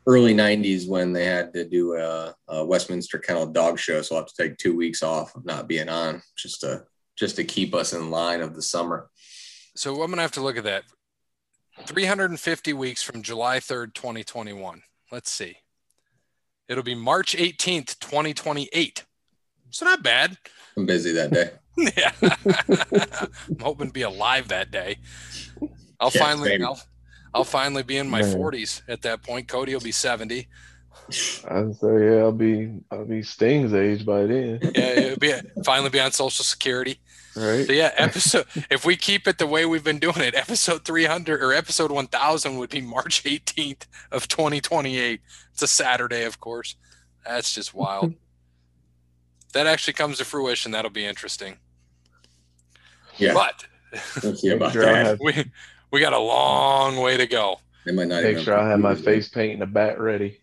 early 0.06 0.34
90s 0.34 0.87
when 0.87 1.14
they 1.14 1.25
had 1.25 1.55
to 1.55 1.64
do 1.64 1.94
a, 1.96 2.34
a 2.49 2.62
westminster 2.64 3.19
kennel 3.19 3.46
dog 3.46 3.78
show 3.78 4.00
so 4.00 4.14
i'll 4.14 4.22
have 4.22 4.28
to 4.32 4.43
take 4.43 4.56
two 4.58 4.75
weeks 4.76 5.02
off 5.02 5.34
of 5.34 5.44
not 5.44 5.66
being 5.66 5.88
on 5.88 6.22
just 6.37 6.61
to 6.61 6.84
just 7.16 7.37
to 7.37 7.44
keep 7.44 7.75
us 7.75 7.93
in 7.94 8.11
line 8.11 8.40
of 8.43 8.54
the 8.54 8.62
summer 8.62 9.11
So 9.75 10.02
I'm 10.02 10.11
gonna 10.11 10.22
have 10.22 10.32
to 10.32 10.43
look 10.43 10.56
at 10.58 10.64
that. 10.64 10.84
350 11.87 12.73
weeks 12.75 13.02
from 13.02 13.23
July 13.23 13.59
3rd, 13.61 13.94
2021. 13.94 14.83
Let's 15.12 15.30
see. 15.30 15.56
It'll 16.68 16.84
be 16.84 16.94
March 16.94 17.34
18th, 17.37 17.98
2028. 17.98 19.04
So 19.70 19.84
not 19.84 20.02
bad. 20.02 20.37
i'm 20.76 20.87
busy 20.87 21.12
that 21.12 21.30
day 21.32 21.50
yeah. 21.96 22.12
I'm 23.48 23.58
hoping 23.60 23.87
to 23.88 23.92
be 23.92 24.02
alive 24.02 24.48
that 24.48 24.70
day. 24.72 24.98
I'll 26.00 26.10
Yeah, 26.12 26.20
finally 26.20 26.48
same. 26.50 26.64
I'll, 26.64 26.80
I'll 27.32 27.44
finally 27.44 27.84
be 27.84 27.98
in 27.98 28.08
my 28.08 28.22
Man. 28.22 28.34
40s 28.37 28.82
at 28.88 29.02
that 29.02 29.22
point. 29.22 29.46
Cody 29.46 29.75
will 29.75 29.80
be 29.80 29.92
70. 29.92 30.48
I 31.08 31.12
say 31.72 32.04
yeah, 32.04 32.16
I'll 32.18 32.32
be 32.32 32.80
I'll 32.90 33.04
be 33.04 33.22
Sting's 33.22 33.72
age 33.72 34.04
by 34.04 34.26
then. 34.26 34.58
Yeah, 34.75 34.90
it'll 34.90 35.18
be 35.18 35.32
finally 35.64 35.90
be 35.90 36.00
on 36.00 36.12
social 36.12 36.44
security. 36.44 37.00
Right. 37.37 37.66
So 37.66 37.73
yeah, 37.73 37.92
episode 37.97 38.47
if 38.70 38.85
we 38.85 38.97
keep 38.97 39.28
it 39.28 39.38
the 39.38 39.47
way 39.47 39.64
we've 39.66 39.85
been 39.85 39.99
doing 40.00 40.20
it, 40.20 40.35
episode 40.35 40.85
300 40.85 41.42
or 41.42 41.52
episode 41.52 41.90
1000 41.92 42.56
would 42.58 42.70
be 42.70 42.80
March 42.80 43.23
18th 43.25 43.82
of 44.11 44.26
2028. 44.28 45.20
It's 45.52 45.62
a 45.62 45.68
Saturday, 45.68 46.25
of 46.25 46.40
course. 46.40 46.75
That's 47.25 47.52
just 47.54 47.75
wild. 47.75 48.14
That 49.54 49.66
actually 49.66 49.94
comes 49.94 50.18
to 50.18 50.26
fruition, 50.26 50.73
that'll 50.73 50.90
be 50.90 51.06
interesting. 51.06 51.56
yeah 53.16 53.32
But 53.32 53.66
we'll 54.23 54.54
about 54.56 54.73
Sure, 54.75 54.82
that 54.82 55.06
have- 55.06 55.20
we 55.23 55.50
we 55.90 56.00
got 56.00 56.12
a 56.12 56.18
long 56.18 56.99
way 56.99 57.16
to 57.16 57.26
go. 57.26 57.58
they 57.87 57.92
might 57.92 58.08
not 58.08 58.23
Make 58.23 58.38
sure 58.40 58.58
I 58.58 58.68
have 58.68 58.78
my 58.78 58.94
face 58.94 59.28
paint 59.30 59.54
and 59.54 59.62
a 59.62 59.66
bat 59.66 59.99
ready. 59.99 60.38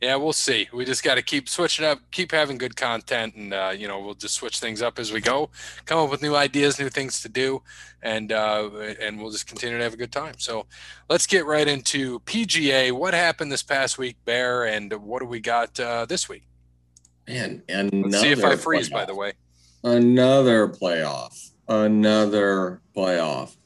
Yeah, 0.00 0.16
we'll 0.16 0.32
see. 0.32 0.68
We 0.72 0.84
just 0.84 1.02
got 1.02 1.16
to 1.16 1.22
keep 1.22 1.48
switching 1.48 1.84
up, 1.84 1.98
keep 2.10 2.32
having 2.32 2.58
good 2.58 2.76
content, 2.76 3.34
and 3.34 3.52
uh, 3.52 3.72
you 3.76 3.86
know 3.86 4.00
we'll 4.00 4.14
just 4.14 4.34
switch 4.34 4.58
things 4.58 4.80
up 4.82 4.98
as 4.98 5.12
we 5.12 5.20
go, 5.20 5.50
come 5.84 5.98
up 5.98 6.10
with 6.10 6.22
new 6.22 6.34
ideas, 6.34 6.78
new 6.78 6.88
things 6.88 7.20
to 7.22 7.28
do, 7.28 7.62
and 8.02 8.32
uh, 8.32 8.70
and 9.00 9.20
we'll 9.20 9.30
just 9.30 9.46
continue 9.46 9.76
to 9.76 9.84
have 9.84 9.94
a 9.94 9.98
good 9.98 10.12
time. 10.12 10.34
So 10.38 10.66
let's 11.08 11.26
get 11.26 11.44
right 11.46 11.68
into 11.68 12.20
PGA. 12.20 12.92
What 12.92 13.14
happened 13.14 13.52
this 13.52 13.62
past 13.62 13.98
week, 13.98 14.16
Bear, 14.24 14.64
and 14.64 14.92
what 14.92 15.20
do 15.20 15.26
we 15.26 15.40
got 15.40 15.78
uh, 15.78 16.06
this 16.06 16.28
week? 16.28 16.44
man 17.28 17.62
and 17.68 18.12
see 18.12 18.30
if 18.30 18.44
I 18.44 18.56
freeze. 18.56 18.88
By 18.88 19.04
the 19.04 19.14
way, 19.14 19.34
Another 19.82 20.68
playoff. 20.68 21.50
Another 21.68 22.80
playoff. 22.94 23.56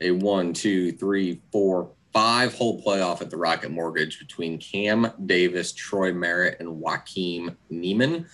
A 0.00 0.10
one, 0.10 0.52
two, 0.52 0.92
three, 0.92 1.40
four, 1.52 1.90
five 2.12 2.54
hole 2.54 2.82
playoff 2.82 3.20
at 3.22 3.30
the 3.30 3.36
Rocket 3.36 3.70
Mortgage 3.70 4.18
between 4.18 4.58
Cam 4.58 5.10
Davis, 5.26 5.72
Troy 5.72 6.12
Merritt, 6.12 6.58
and 6.60 6.80
Joaquin 6.80 7.56
Niemann. 7.70 8.26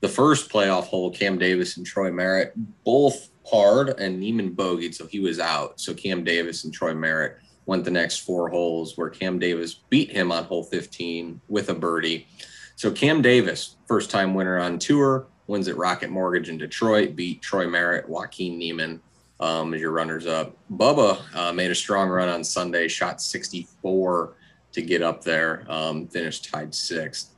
The 0.00 0.08
first 0.08 0.50
playoff 0.50 0.84
hole, 0.84 1.10
Cam 1.10 1.38
Davis 1.38 1.76
and 1.76 1.84
Troy 1.84 2.10
Merritt, 2.10 2.52
both 2.84 3.30
hard, 3.46 3.90
and 4.00 4.20
Niemann 4.20 4.54
bogeyed, 4.54 4.94
so 4.94 5.06
he 5.06 5.20
was 5.20 5.40
out. 5.40 5.80
So 5.80 5.92
Cam 5.92 6.24
Davis 6.24 6.64
and 6.64 6.72
Troy 6.72 6.94
Merritt 6.94 7.38
went 7.66 7.84
the 7.84 7.90
next 7.90 8.18
four 8.18 8.48
holes, 8.48 8.96
where 8.96 9.10
Cam 9.10 9.38
Davis 9.38 9.74
beat 9.74 10.10
him 10.10 10.32
on 10.32 10.44
hole 10.44 10.62
15 10.62 11.40
with 11.48 11.68
a 11.68 11.74
birdie. 11.74 12.26
So 12.76 12.90
Cam 12.90 13.20
Davis, 13.20 13.76
first 13.86 14.10
time 14.10 14.34
winner 14.34 14.58
on 14.58 14.78
tour, 14.78 15.26
wins 15.48 15.68
at 15.68 15.76
Rocket 15.76 16.10
Mortgage 16.10 16.48
in 16.48 16.58
Detroit, 16.58 17.16
beat 17.16 17.42
Troy 17.42 17.66
Merritt, 17.66 18.08
Joaquin 18.08 18.56
Niemann 18.56 19.02
um, 19.40 19.74
as 19.74 19.80
your 19.80 19.92
runners 19.92 20.26
up. 20.26 20.56
Bubba 20.72 21.20
uh, 21.34 21.52
made 21.52 21.70
a 21.70 21.74
strong 21.74 22.08
run 22.08 22.28
on 22.28 22.42
Sunday, 22.42 22.88
shot 22.88 23.20
64 23.20 24.34
to 24.72 24.82
get 24.82 25.02
up 25.02 25.22
there, 25.22 25.64
um, 25.68 26.06
finished 26.08 26.50
tied 26.50 26.74
sixth. 26.74 27.34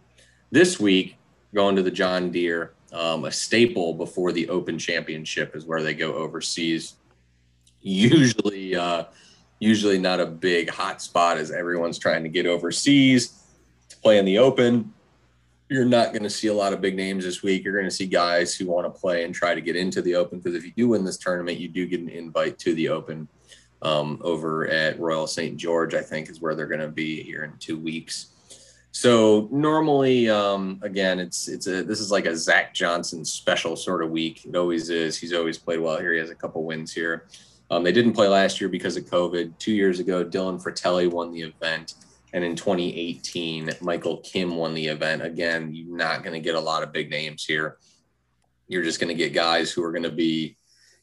This 0.50 0.80
week, 0.80 1.16
going 1.54 1.76
to 1.76 1.82
the 1.82 1.90
John 1.90 2.30
Deere, 2.30 2.72
um, 2.92 3.24
a 3.24 3.30
staple 3.30 3.94
before 3.94 4.32
the 4.32 4.48
Open 4.48 4.78
Championship 4.78 5.54
is 5.54 5.64
where 5.64 5.82
they 5.82 5.94
go 5.94 6.14
overseas. 6.14 6.94
Usually, 7.80 8.74
uh, 8.74 9.04
usually 9.58 9.98
not 9.98 10.20
a 10.20 10.26
big 10.26 10.70
hot 10.70 11.00
spot 11.00 11.38
as 11.38 11.50
everyone's 11.50 11.98
trying 11.98 12.22
to 12.24 12.28
get 12.28 12.46
overseas 12.46 13.38
to 13.88 13.96
play 13.98 14.18
in 14.18 14.24
the 14.24 14.38
Open. 14.38 14.92
You're 15.70 15.84
not 15.84 16.12
going 16.12 16.24
to 16.24 16.30
see 16.30 16.48
a 16.48 16.54
lot 16.54 16.72
of 16.72 16.80
big 16.80 16.96
names 16.96 17.24
this 17.24 17.44
week. 17.44 17.62
You're 17.62 17.74
going 17.74 17.84
to 17.84 17.92
see 17.92 18.06
guys 18.06 18.56
who 18.56 18.66
want 18.66 18.92
to 18.92 19.00
play 19.00 19.24
and 19.24 19.32
try 19.32 19.54
to 19.54 19.60
get 19.60 19.76
into 19.76 20.02
the 20.02 20.16
Open 20.16 20.40
because 20.40 20.56
if 20.56 20.64
you 20.64 20.72
do 20.76 20.88
win 20.88 21.04
this 21.04 21.16
tournament, 21.16 21.58
you 21.58 21.68
do 21.68 21.86
get 21.86 22.00
an 22.00 22.08
invite 22.08 22.58
to 22.58 22.74
the 22.74 22.88
Open 22.88 23.28
um, 23.82 24.20
over 24.22 24.66
at 24.66 24.98
Royal 24.98 25.28
St. 25.28 25.56
George, 25.56 25.94
I 25.94 26.02
think 26.02 26.28
is 26.28 26.40
where 26.40 26.56
they're 26.56 26.66
going 26.66 26.80
to 26.80 26.88
be 26.88 27.22
here 27.22 27.44
in 27.44 27.52
two 27.58 27.78
weeks. 27.78 28.32
So 28.90 29.48
normally, 29.52 30.28
um, 30.28 30.80
again, 30.82 31.20
it's 31.20 31.46
it's 31.46 31.68
a 31.68 31.84
this 31.84 32.00
is 32.00 32.10
like 32.10 32.26
a 32.26 32.36
Zach 32.36 32.74
Johnson 32.74 33.24
special 33.24 33.76
sort 33.76 34.02
of 34.02 34.10
week. 34.10 34.44
It 34.44 34.56
always 34.56 34.90
is. 34.90 35.16
He's 35.16 35.32
always 35.32 35.56
played 35.56 35.78
well 35.78 36.00
here. 36.00 36.12
He 36.12 36.18
has 36.18 36.30
a 36.30 36.34
couple 36.34 36.64
wins 36.64 36.92
here. 36.92 37.28
Um, 37.70 37.84
they 37.84 37.92
didn't 37.92 38.14
play 38.14 38.26
last 38.26 38.60
year 38.60 38.68
because 38.68 38.96
of 38.96 39.04
COVID. 39.04 39.56
Two 39.58 39.72
years 39.72 40.00
ago, 40.00 40.24
Dylan 40.24 40.60
Frittelli 40.60 41.08
won 41.08 41.32
the 41.32 41.42
event, 41.42 41.94
and 42.32 42.44
in 42.44 42.56
2018, 42.56 43.72
Michael 43.80 44.18
Kim 44.18 44.56
won 44.56 44.74
the 44.74 44.86
event. 44.86 45.22
Again, 45.22 45.70
you're 45.72 45.96
not 45.96 46.22
going 46.22 46.34
to 46.34 46.40
get 46.40 46.54
a 46.54 46.60
lot 46.60 46.82
of 46.82 46.92
big 46.92 47.10
names 47.10 47.44
here. 47.44 47.78
You're 48.68 48.84
just 48.84 49.00
going 49.00 49.08
to 49.08 49.14
get 49.14 49.32
guys 49.32 49.72
who 49.72 49.82
are 49.82 49.92
going 49.92 50.04
to 50.04 50.12
be 50.12 50.56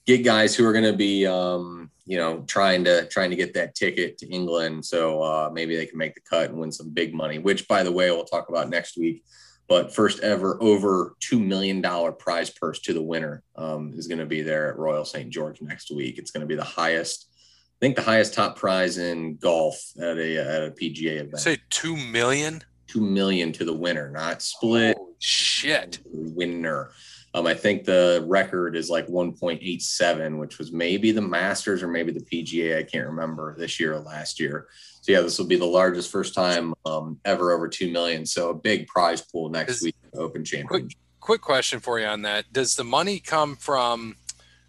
get 0.06 0.24
guys 0.24 0.56
who 0.56 0.66
are 0.66 0.72
going 0.72 0.86
to 0.86 0.98
be 0.98 1.28
um, 1.28 1.92
you 2.06 2.18
know 2.18 2.44
trying 2.48 2.84
to 2.86 3.06
trying 3.10 3.30
to 3.30 3.36
get 3.36 3.54
that 3.54 3.76
ticket 3.76 4.18
to 4.18 4.28
England 4.28 4.84
so 4.84 5.22
uh, 5.22 5.50
maybe 5.54 5.76
they 5.76 5.86
can 5.86 5.98
make 5.98 6.16
the 6.16 6.22
cut 6.22 6.50
and 6.50 6.58
win 6.58 6.72
some 6.72 6.90
big 6.90 7.14
money 7.14 7.38
which 7.38 7.68
by 7.68 7.84
the 7.84 7.92
way 7.92 8.10
we'll 8.10 8.24
talk 8.24 8.50
about 8.50 8.70
next 8.70 8.98
week 8.98 9.24
but 9.68 9.94
first 9.94 10.22
ever 10.22 10.58
over 10.64 11.16
$2 11.22 11.46
million 11.46 11.84
prize 12.18 12.50
purse 12.50 12.80
to 12.80 12.94
the 12.94 13.02
winner 13.02 13.44
um, 13.58 13.94
is 13.98 14.08
going 14.08 14.18
to 14.18 14.26
be 14.26 14.42
there 14.42 14.70
at 14.70 14.78
Royal 14.78 15.04
St. 15.04 15.30
George 15.30 15.62
next 15.62 15.92
week 15.92 16.18
it's 16.18 16.32
going 16.32 16.42
to 16.42 16.48
be 16.48 16.56
the 16.56 16.64
highest 16.64 17.30
I 17.78 17.86
think 17.86 17.96
the 17.96 18.02
highest 18.02 18.34
top 18.34 18.56
prize 18.56 18.98
in 18.98 19.38
golf 19.38 19.80
at 20.00 20.18
a 20.18 20.38
at 20.38 20.64
a 20.64 20.72
PGA 20.72 21.22
event 21.22 21.40
Say 21.40 21.58
two 21.70 21.96
million. 21.96 22.64
2 22.88 23.02
million 23.02 23.52
to 23.52 23.66
the 23.66 23.74
winner 23.74 24.10
not 24.10 24.42
split 24.42 24.96
Holy 24.98 25.12
shit. 25.20 26.00
winner. 26.06 26.92
Um, 27.34 27.46
I 27.46 27.54
think 27.54 27.84
the 27.84 28.24
record 28.26 28.78
is 28.78 28.90
like 28.90 29.08
1.87, 29.08 30.40
which 30.40 30.58
was 30.58 30.72
maybe 30.72 31.12
the 31.12 31.22
Masters 31.22 31.84
or 31.84 31.90
maybe 31.90 32.14
the 32.14 32.22
PGA. 32.22 32.78
I 32.78 32.84
can't 32.84 33.06
remember 33.06 33.56
this 33.58 33.78
year 33.78 33.94
or 33.94 34.00
last 34.00 34.40
year. 34.40 34.68
So 35.02 35.12
yeah, 35.12 35.20
this 35.20 35.38
will 35.38 35.48
be 35.48 35.58
the 35.58 35.66
largest 35.66 36.10
first 36.12 36.34
time 36.34 36.74
um, 36.86 37.20
ever 37.26 37.52
over 37.52 37.68
two 37.68 37.92
million. 37.92 38.26
So 38.26 38.52
a 38.52 38.54
big 38.56 38.88
prize 38.88 39.22
pool 39.22 39.50
next 39.50 39.74
Is- 39.78 39.84
week, 39.84 39.96
Open 40.16 40.46
Championship. 40.46 40.98
Quick 41.20 41.42
question 41.42 41.82
for 41.82 42.00
you 42.00 42.06
on 42.06 42.22
that: 42.22 42.54
Does 42.54 42.78
the 42.78 42.86
money 42.86 43.20
come 43.20 43.58
from 43.58 44.16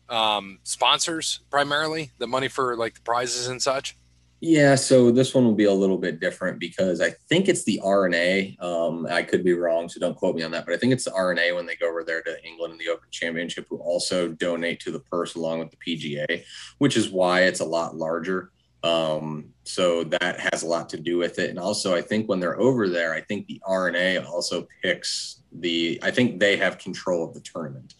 um, 0.09 0.59
sponsors 0.63 1.41
primarily? 1.51 2.13
The 2.19 2.27
money 2.27 2.49
for 2.49 2.77
like 2.77 2.95
the 2.95 3.01
prizes 3.01 3.49
and 3.49 3.61
such? 3.61 3.97
Yeah, 4.41 4.77
so 4.77 5.11
this 5.11 5.35
one 5.35 5.45
will 5.45 5.55
be 5.55 5.65
a 5.65 5.73
little 5.73 5.99
bit 5.99 6.21
different 6.21 6.61
because 6.61 7.01
I 7.01 7.11
think 7.29 7.49
it's 7.49 7.65
the 7.65 7.81
R&A. 7.83 8.57
Um, 8.61 9.05
I 9.11 9.25
could 9.25 9.43
be 9.43 9.53
wrong, 9.53 9.89
so 9.89 9.99
don't 9.99 10.17
quote 10.17 10.37
me 10.37 10.45
on 10.45 10.53
that. 10.53 10.65
But 10.65 10.75
I 10.75 10.79
think 10.79 10.93
it's 10.93 11.05
the 11.05 11.13
R&A 11.13 11.53
when 11.53 11.67
they 11.67 11.75
go 11.75 11.89
over 11.89 12.05
there 12.05 12.23
to 12.23 12.45
England 12.47 12.73
in 12.73 12.79
the 12.79 12.89
Open 12.89 13.09
Championship 13.11 13.67
who 13.69 13.79
also 13.79 14.29
donate 14.29 14.79
to 14.81 14.93
the 14.93 15.01
purse 15.01 15.35
along 15.35 15.59
with 15.59 15.73
the 15.73 15.77
PGA, 15.77 16.45
which 16.79 16.97
is 16.97 17.11
why 17.11 17.43
it's 17.43 17.61
a 17.61 17.65
lot 17.65 17.97
larger. 17.97 18.53
Um, 18.85 19.47
so 19.65 20.05
that 20.05 20.39
has 20.53 20.63
a 20.63 20.69
lot 20.69 20.89
to 20.91 20.99
do 20.99 21.19
with 21.19 21.41
it. 21.41 21.51
And 21.51 21.59
also, 21.59 21.97
I 21.97 22.01
think 22.01 22.29
when 22.29 22.39
they're 22.39 22.61
over 22.61 22.89
there, 22.89 23.13
I 23.13 23.23
think 23.23 23.49
the 23.49 23.61
R&A 23.67 24.19
also 24.19 24.69
picks 24.83 25.43
the. 25.51 25.99
I 26.03 26.13
think 26.13 26.39
they 26.39 26.57
have 26.57 26.79
control 26.79 27.27
of 27.27 27.35
the 27.35 27.41
tournament. 27.41 27.95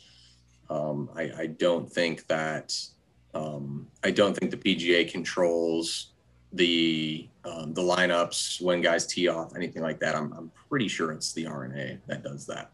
Um, 0.71 1.11
I, 1.15 1.31
I 1.39 1.47
don't 1.47 1.91
think 1.91 2.27
that. 2.27 2.75
Um, 3.35 3.87
I 4.03 4.11
don't 4.11 4.35
think 4.37 4.51
the 4.51 4.57
PGA 4.57 5.09
controls 5.11 6.13
the 6.53 7.29
um, 7.45 7.75
the 7.75 7.83
lineups 7.83 8.61
when 8.61 8.81
guys 8.81 9.07
tee 9.07 9.29
off, 9.29 9.55
anything 9.55 9.83
like 9.83 10.01
that. 10.01 10.17
I'm, 10.17 10.33
I'm 10.33 10.51
pretty 10.69 10.89
sure 10.89 11.13
it's 11.13 11.33
the 11.35 11.47
R&A 11.47 11.99
that 12.07 12.23
does 12.23 12.47
that. 12.47 12.71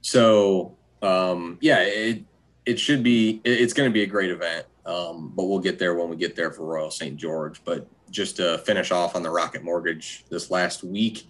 So 0.00 0.76
um, 1.02 1.58
yeah, 1.60 1.80
it 1.80 2.24
it 2.64 2.78
should 2.78 3.02
be 3.02 3.40
it- 3.44 3.60
it's 3.60 3.72
going 3.72 3.88
to 3.88 3.92
be 3.92 4.02
a 4.02 4.06
great 4.06 4.30
event, 4.30 4.66
um, 4.86 5.32
but 5.34 5.44
we'll 5.44 5.58
get 5.58 5.78
there 5.78 5.94
when 5.94 6.08
we 6.08 6.16
get 6.16 6.36
there 6.36 6.52
for 6.52 6.64
Royal 6.64 6.90
St. 6.90 7.16
George. 7.16 7.60
But 7.64 7.86
just 8.10 8.36
to 8.36 8.58
finish 8.58 8.92
off 8.92 9.16
on 9.16 9.22
the 9.22 9.30
Rocket 9.30 9.62
Mortgage 9.64 10.24
this 10.30 10.50
last 10.50 10.84
week, 10.84 11.26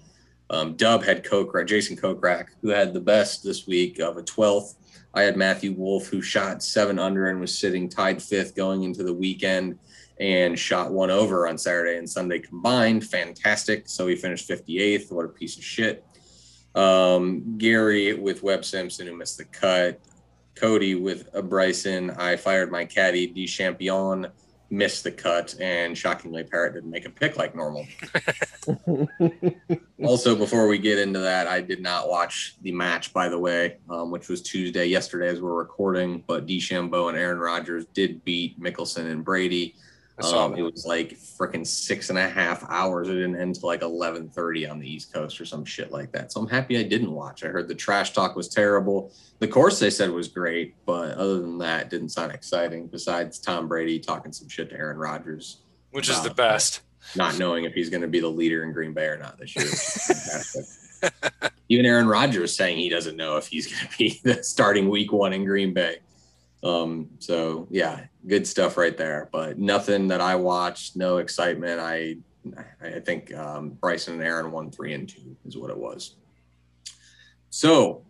um, 0.51 0.77
Dub 0.77 1.03
had 1.03 1.25
Kokrak, 1.25 1.67
Jason 1.67 1.97
Kokrak, 1.97 2.49
who 2.63 2.69
had 2.69 2.93
the 2.93 3.01
best 3.01 3.43
this 3.43 3.67
week 3.67 3.99
of 3.99 4.17
a 4.19 4.23
12th. 4.23 4.75
I 5.15 5.23
had 5.23 5.37
Matthew 5.37 5.73
Wolff, 5.73 6.09
who 6.09 6.21
shot 6.21 6.63
seven 6.63 6.99
under 6.99 7.29
and 7.29 7.41
was 7.41 7.57
sitting 7.57 7.89
tied 7.89 8.23
fifth 8.23 8.55
going 8.55 8.83
into 8.83 9.03
the 9.03 9.15
weekend 9.15 9.79
and 10.21 10.59
shot 10.59 10.93
one 10.93 11.11
over 11.11 11.47
on 11.47 11.59
Saturday 11.59 11.99
and 11.99 12.09
Sunday 12.09 12.39
combined. 12.39 13.05
Fantastic. 13.05 13.89
So 13.89 14.07
he 14.07 14.17
finished 14.17 14.49
58th. 14.49 15.13
What 15.13 15.25
a 15.25 15.29
piece 15.29 15.57
of 15.57 15.65
shit. 15.65 16.05
Um, 16.75 17.57
Gary 17.59 18.15
with 18.15 18.43
Webb 18.43 18.65
Simpson, 18.65 19.07
who 19.07 19.17
missed 19.17 19.39
the 19.39 19.45
cut. 19.45 20.01
Cody 20.55 20.95
with 20.95 21.29
a 21.35 21.43
Bryson. 21.43 22.11
I 22.11 22.37
fired 22.37 22.71
my 22.71 22.85
caddy, 22.85 23.33
DeChambeau, 23.33 24.31
missed 24.71 25.05
the 25.05 25.11
cut. 25.11 25.55
And 25.61 25.97
shockingly, 25.97 26.45
Parrot 26.45 26.75
didn't 26.75 26.91
make 26.91 27.07
a 27.07 27.11
pick 27.11 27.37
like 27.37 27.55
normal. 27.55 27.87
also, 30.03 30.37
before 30.37 30.69
we 30.69 30.79
get 30.79 30.99
into 30.99 31.21
that, 31.21 31.47
I 31.47 31.61
did 31.61 31.81
not 31.81 32.09
watch 32.09 32.57
the 32.63 32.73
match, 32.73 33.13
by 33.13 33.29
the 33.29 33.39
way, 33.39 33.77
um, 33.89 34.11
which 34.11 34.29
was 34.29 34.43
Tuesday, 34.43 34.87
yesterday 34.87 35.29
as 35.29 35.41
we're 35.41 35.55
recording. 35.55 36.25
But 36.27 36.47
DeChambeau 36.47 37.09
and 37.09 37.19
Aaron 37.19 37.39
Rodgers 37.39 37.87
did 37.95 38.25
beat 38.25 38.61
Mickelson 38.61 39.11
and 39.11 39.25
Brady. 39.25 39.75
I 40.19 40.23
saw 40.23 40.47
Um, 40.47 40.55
it 40.57 40.63
was 40.63 40.87
like 40.87 41.11
freaking 41.19 41.67
six 41.67 42.09
and 42.09 42.19
a 42.19 42.27
half 42.29 42.65
hours. 42.71 43.09
It 43.09 43.15
didn't 43.15 43.37
end 43.37 43.57
till 43.57 43.69
like 43.69 43.83
eleven 43.83 44.29
thirty 44.31 44.67
on 44.67 44.79
the 44.79 44.91
East 44.91 45.13
Coast 45.13 45.39
or 45.41 45.45
some 45.45 45.65
shit 45.65 45.93
like 45.93 46.11
that. 46.13 46.33
So 46.33 46.41
I'm 46.41 46.49
happy 46.49 46.79
I 46.79 46.85
didn't 46.85 47.13
watch. 47.13 47.45
I 47.45 47.49
heard 47.49 47.69
the 47.69 47.75
trash 47.75 48.13
talk 48.13 48.35
was 48.35 48.49
terrible. 48.49 49.13
The 49.41 49.49
course 49.49 49.79
they 49.79 49.91
said 49.91 50.11
was 50.11 50.29
great, 50.29 50.75
but 50.87 51.11
other 51.19 51.41
than 51.41 51.59
that, 51.59 51.83
it 51.83 51.91
didn't 51.91 52.09
sound 52.11 52.33
exciting. 52.33 52.87
Besides 52.87 53.39
Tom 53.39 53.69
Brady 53.69 53.99
talking 53.99 54.33
some 54.33 54.49
shit 54.49 54.71
to 54.71 54.77
Aaron 54.77 54.97
Rodgers, 54.97 55.59
Which 55.91 56.09
is 56.09 56.23
the 56.23 56.31
best. 56.33 56.81
not 57.15 57.39
knowing 57.39 57.65
if 57.65 57.75
he's 57.75 57.91
going 57.91 58.01
to 58.03 58.09
be 58.09 58.21
the 58.21 58.29
leader 58.29 58.65
in 58.65 58.73
Green 58.73 58.95
Bay 58.95 59.07
or 59.07 59.19
not 59.19 59.39
this 59.39 59.55
year. 59.55 59.65
which 59.67 59.75
is 59.75 60.07
fantastic. 60.53 60.65
Even 61.69 61.85
Aaron 61.85 62.07
Rodgers 62.09 62.57
saying 62.57 62.79
he 62.79 62.89
doesn't 62.89 63.17
know 63.17 63.37
if 63.37 63.49
he's 63.49 63.67
going 63.73 63.91
to 63.91 63.99
be 63.99 64.21
the 64.25 64.43
starting 64.43 64.89
week 64.89 65.13
one 65.13 65.33
in 65.35 65.45
Green 65.45 65.75
Bay. 65.75 65.99
Um, 66.67 67.11
so 67.19 67.67
yeah, 67.71 68.07
good 68.27 68.47
stuff 68.47 68.77
right 68.77 68.97
there. 68.97 69.29
But 69.33 69.59
nothing 69.59 70.09
that 70.09 70.21
I 70.21 70.37
watched, 70.37 70.97
no 70.97 71.19
excitement. 71.19 71.81
I 71.81 72.17
I 72.83 73.01
think 73.01 73.35
um, 73.35 73.71
Bryson 73.71 74.15
and 74.15 74.23
Aaron 74.23 74.53
won 74.53 74.71
three 74.71 74.95
and 74.95 75.09
two 75.09 75.37
is 75.45 75.57
what 75.57 75.71
it 75.71 75.77
was. 75.77 76.17
So 77.51 78.05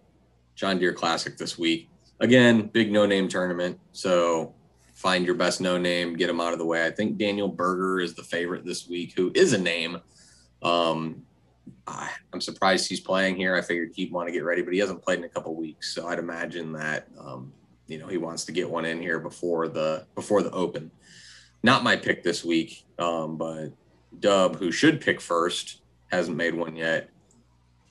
John 0.55 0.79
Deere 0.79 0.93
Classic 0.93 1.37
this 1.37 1.59
week 1.59 1.89
again, 2.21 2.63
big 2.69 2.93
no 2.93 3.07
name 3.07 3.29
tournament. 3.29 3.79
So 3.93 4.55
find 4.95 5.25
your 5.27 5.35
best 5.35 5.61
no 5.61 5.77
name, 5.79 6.15
get 6.17 6.29
them 6.29 6.41
out 6.41 6.53
of 6.53 6.59
the 6.59 6.65
way. 6.65 6.87
I 6.87 6.91
think 6.91 7.19
Daniel 7.19 7.49
Berger 7.49 8.01
is 8.01 8.15
the 8.15 8.23
favorite 8.23 8.65
this 8.65 8.89
week, 8.89 9.13
who 9.17 9.31
is 9.35 9.53
a 9.53 9.59
name. 9.59 10.01
Um, 10.63 11.23
I, 11.87 12.11
I'm 12.33 12.41
surprised 12.41 12.89
he's 12.89 13.01
playing 13.01 13.37
here. 13.37 13.57
I 13.57 13.61
figured 13.61 13.93
he'd 13.95 14.13
want 14.13 14.29
to 14.29 14.33
get 14.33 14.45
ready, 14.45 14.63
but 14.63 14.73
he 14.73 14.79
hasn't 14.79 15.03
played 15.03 15.19
in 15.19 15.25
a 15.25 15.29
couple 15.29 15.55
weeks, 15.55 15.95
so 15.95 16.09
I'd 16.09 16.19
imagine 16.19 16.73
that 16.73 17.09
um, 17.19 17.53
you 17.87 17.99
know 17.99 18.07
he 18.07 18.19
wants 18.19 18.45
to 18.47 18.53
get 18.53 18.69
one 18.69 18.85
in 18.85 19.01
here 19.01 19.19
before 19.19 19.69
the 19.69 20.07
before 20.15 20.43
the 20.43 20.51
Open. 20.51 20.91
Not 21.63 21.83
my 21.83 21.97
pick 21.97 22.23
this 22.23 22.45
week, 22.45 22.85
um, 22.99 23.37
but 23.37 23.71
Dub, 24.21 24.57
who 24.57 24.71
should 24.71 25.01
pick 25.01 25.21
first, 25.21 25.81
hasn't 26.11 26.37
made 26.37 26.55
one 26.55 26.77
yet. 26.77 27.11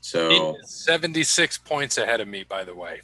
So 0.02 0.56
76 0.64 1.58
points 1.60 1.98
ahead 1.98 2.22
of 2.22 2.28
me, 2.28 2.44
by 2.44 2.64
the 2.64 2.76
way. 2.76 3.02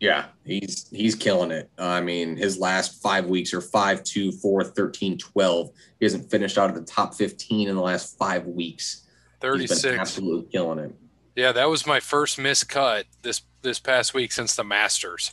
yeah, 0.00 0.26
he's 0.44 0.88
he's 0.90 1.14
killing 1.14 1.50
it. 1.50 1.70
I 1.76 2.00
mean, 2.00 2.36
his 2.36 2.58
last 2.58 3.02
five 3.02 3.26
weeks 3.26 3.52
are 3.52 3.60
5, 3.60 4.04
2, 4.04 4.32
4, 4.32 4.64
13, 4.64 5.18
12. 5.18 5.70
He 5.98 6.04
hasn't 6.04 6.30
finished 6.30 6.56
out 6.56 6.70
of 6.70 6.76
the 6.76 6.84
top 6.84 7.14
15 7.14 7.68
in 7.68 7.74
the 7.74 7.82
last 7.82 8.16
five 8.16 8.46
weeks. 8.46 9.06
He's 9.42 9.68
been 9.68 9.68
36. 9.68 9.98
absolutely 9.98 10.50
killing 10.50 10.78
it. 10.78 10.94
Yeah, 11.34 11.52
that 11.52 11.68
was 11.68 11.86
my 11.86 12.00
first 12.00 12.38
miscut 12.38 13.04
this 13.22 13.42
this 13.62 13.78
past 13.78 14.14
week 14.14 14.32
since 14.32 14.54
the 14.54 14.64
Masters. 14.64 15.32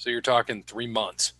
So 0.00 0.08
you're 0.08 0.22
talking 0.22 0.62
three 0.62 0.86
months. 0.86 1.34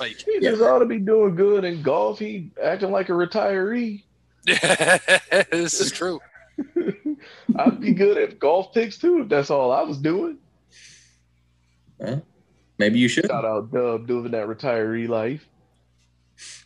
Like, 0.00 0.16
He 0.16 0.40
just 0.40 0.60
ought 0.60 0.80
to 0.80 0.84
be 0.84 0.98
doing 0.98 1.36
good 1.36 1.64
in 1.64 1.80
golf. 1.80 2.18
He 2.18 2.50
acting 2.60 2.90
like 2.90 3.08
a 3.08 3.12
retiree. 3.12 4.02
this 4.44 5.80
is 5.80 5.92
true. 5.92 6.18
I'd 7.56 7.80
be 7.80 7.92
good 7.92 8.18
at 8.18 8.40
golf 8.40 8.74
picks 8.74 8.98
too 8.98 9.22
if 9.22 9.28
that's 9.28 9.48
all 9.48 9.70
I 9.70 9.82
was 9.82 9.96
doing. 9.98 10.38
Maybe 12.78 12.98
you 12.98 13.06
should. 13.06 13.26
Shout 13.26 13.44
out 13.44 13.70
Dub 13.70 14.08
doing 14.08 14.32
that 14.32 14.48
retiree 14.48 15.08
life. 15.08 15.46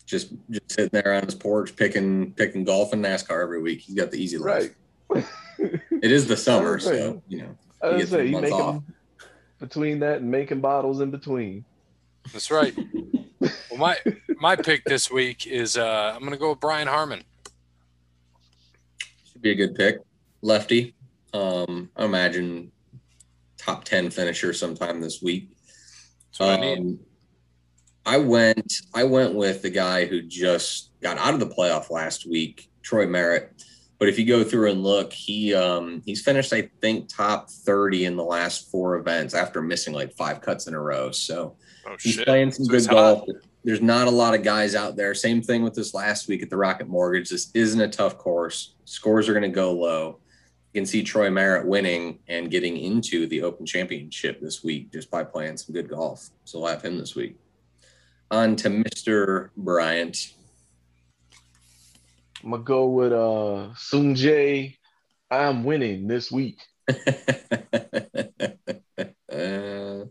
just 0.06 0.32
just 0.48 0.72
sitting 0.72 0.90
there 0.92 1.12
on 1.12 1.24
his 1.24 1.34
porch 1.34 1.76
picking 1.76 2.32
picking 2.32 2.64
golf 2.64 2.94
and 2.94 3.04
NASCAR 3.04 3.42
every 3.42 3.60
week. 3.60 3.80
He's 3.80 3.96
got 3.96 4.10
the 4.10 4.16
easy 4.16 4.38
life. 4.38 4.74
Right. 5.10 5.26
It 6.02 6.10
is 6.10 6.26
the 6.26 6.36
summer, 6.36 6.78
so 6.78 7.22
you 7.28 7.38
know. 7.38 7.58
I 7.82 7.88
He 7.88 7.92
was 7.94 8.02
gets 8.02 8.10
say 8.10 8.26
you 8.26 8.32
month 8.32 8.42
making 8.44 8.60
off. 8.60 8.82
Between 9.64 10.00
that 10.00 10.20
and 10.20 10.30
making 10.30 10.60
bottles 10.60 11.00
in 11.00 11.10
between. 11.10 11.64
That's 12.34 12.50
right. 12.50 12.76
well, 13.40 13.78
my 13.78 13.96
my 14.38 14.56
pick 14.56 14.84
this 14.84 15.10
week 15.10 15.46
is 15.46 15.78
uh, 15.78 16.12
I'm 16.14 16.20
going 16.20 16.32
to 16.32 16.36
go 16.36 16.50
with 16.50 16.60
Brian 16.60 16.86
Harman. 16.86 17.24
Should 19.32 19.40
be 19.40 19.52
a 19.52 19.54
good 19.54 19.74
pick. 19.74 20.00
Lefty. 20.42 20.94
Um, 21.32 21.88
I 21.96 22.04
imagine 22.04 22.72
top 23.56 23.84
ten 23.84 24.10
finisher 24.10 24.52
sometime 24.52 25.00
this 25.00 25.22
week. 25.22 25.48
That's 26.26 26.40
what 26.40 26.50
I 26.50 26.56
need. 26.60 26.78
Um, 26.80 26.98
I 28.04 28.18
went 28.18 28.70
I 28.92 29.04
went 29.04 29.34
with 29.34 29.62
the 29.62 29.70
guy 29.70 30.04
who 30.04 30.20
just 30.20 30.90
got 31.00 31.16
out 31.16 31.32
of 31.32 31.40
the 31.40 31.46
playoff 31.46 31.88
last 31.88 32.28
week, 32.28 32.68
Troy 32.82 33.06
Merritt. 33.06 33.64
But 33.98 34.08
if 34.08 34.18
you 34.18 34.26
go 34.26 34.44
through 34.44 34.70
and 34.70 34.82
look, 34.82 35.12
he 35.12 35.54
um 35.54 36.02
he's 36.04 36.22
finished, 36.22 36.52
I 36.52 36.70
think, 36.80 37.08
top 37.08 37.50
30 37.50 38.06
in 38.06 38.16
the 38.16 38.24
last 38.24 38.70
four 38.70 38.96
events 38.96 39.34
after 39.34 39.62
missing 39.62 39.94
like 39.94 40.12
five 40.14 40.40
cuts 40.40 40.66
in 40.66 40.74
a 40.74 40.80
row. 40.80 41.10
So 41.10 41.56
Oh 41.86 41.96
he's 42.00 42.14
shit! 42.14 42.26
playing 42.26 42.50
some 42.52 42.64
So 42.66 42.70
good 42.70 42.88
golf. 42.88 43.28
There's 43.62 43.80
not 43.80 44.08
a 44.08 44.10
lot 44.10 44.34
of 44.34 44.42
guys 44.42 44.74
out 44.74 44.96
there. 44.96 45.14
Same 45.14 45.40
thing 45.40 45.62
with 45.62 45.74
this 45.74 45.94
last 45.94 46.28
week 46.28 46.42
at 46.42 46.50
the 46.50 46.56
Rocket 46.56 46.88
Mortgage. 46.88 47.30
This 47.30 47.50
isn't 47.54 47.80
a 47.80 47.88
tough 47.88 48.18
course. 48.18 48.74
Scores 48.84 49.28
are 49.28 49.32
going 49.32 49.42
to 49.42 49.48
go 49.48 49.72
low. 49.72 50.18
You 50.72 50.80
can 50.80 50.86
see 50.86 51.02
Troy 51.02 51.30
Merritt 51.30 51.66
winning 51.66 52.18
and 52.28 52.50
getting 52.50 52.76
into 52.76 53.26
the 53.26 53.42
Open 53.42 53.64
Championship 53.64 54.40
this 54.40 54.62
week 54.62 54.92
just 54.92 55.10
by 55.10 55.24
playing 55.24 55.56
some 55.56 55.72
good 55.72 55.88
golf. 55.88 56.28
So 56.44 56.58
we'll 56.58 56.68
have 56.68 56.82
him 56.82 56.98
this 56.98 57.14
week. 57.14 57.36
On 58.30 58.54
to 58.56 58.68
Mr. 58.68 59.50
Bryant. 59.56 60.34
I'm 62.44 62.50
gonna 62.50 62.62
go 62.62 62.86
with 62.88 63.12
uh 63.12 63.74
Sung 63.76 64.14
Jae. 64.14 64.76
I'm 65.30 65.64
winning 65.64 66.06
this 66.06 66.30
week. 66.30 66.58
Uh, 66.88 66.94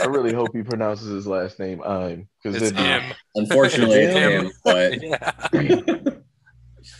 I 0.00 0.04
really 0.06 0.34
hope 0.34 0.54
he 0.54 0.62
pronounces 0.62 1.08
his 1.08 1.26
last 1.26 1.58
name 1.58 1.82
I'm 1.82 2.28
because 2.42 2.60
It's 2.62 2.70
it'd 2.72 2.78
him. 2.78 3.14
unfortunately, 3.34 3.96
it's 4.00 4.14
Him. 4.14 4.44
him, 4.46 4.52
but 4.62 5.02
Yeah. 5.02 5.32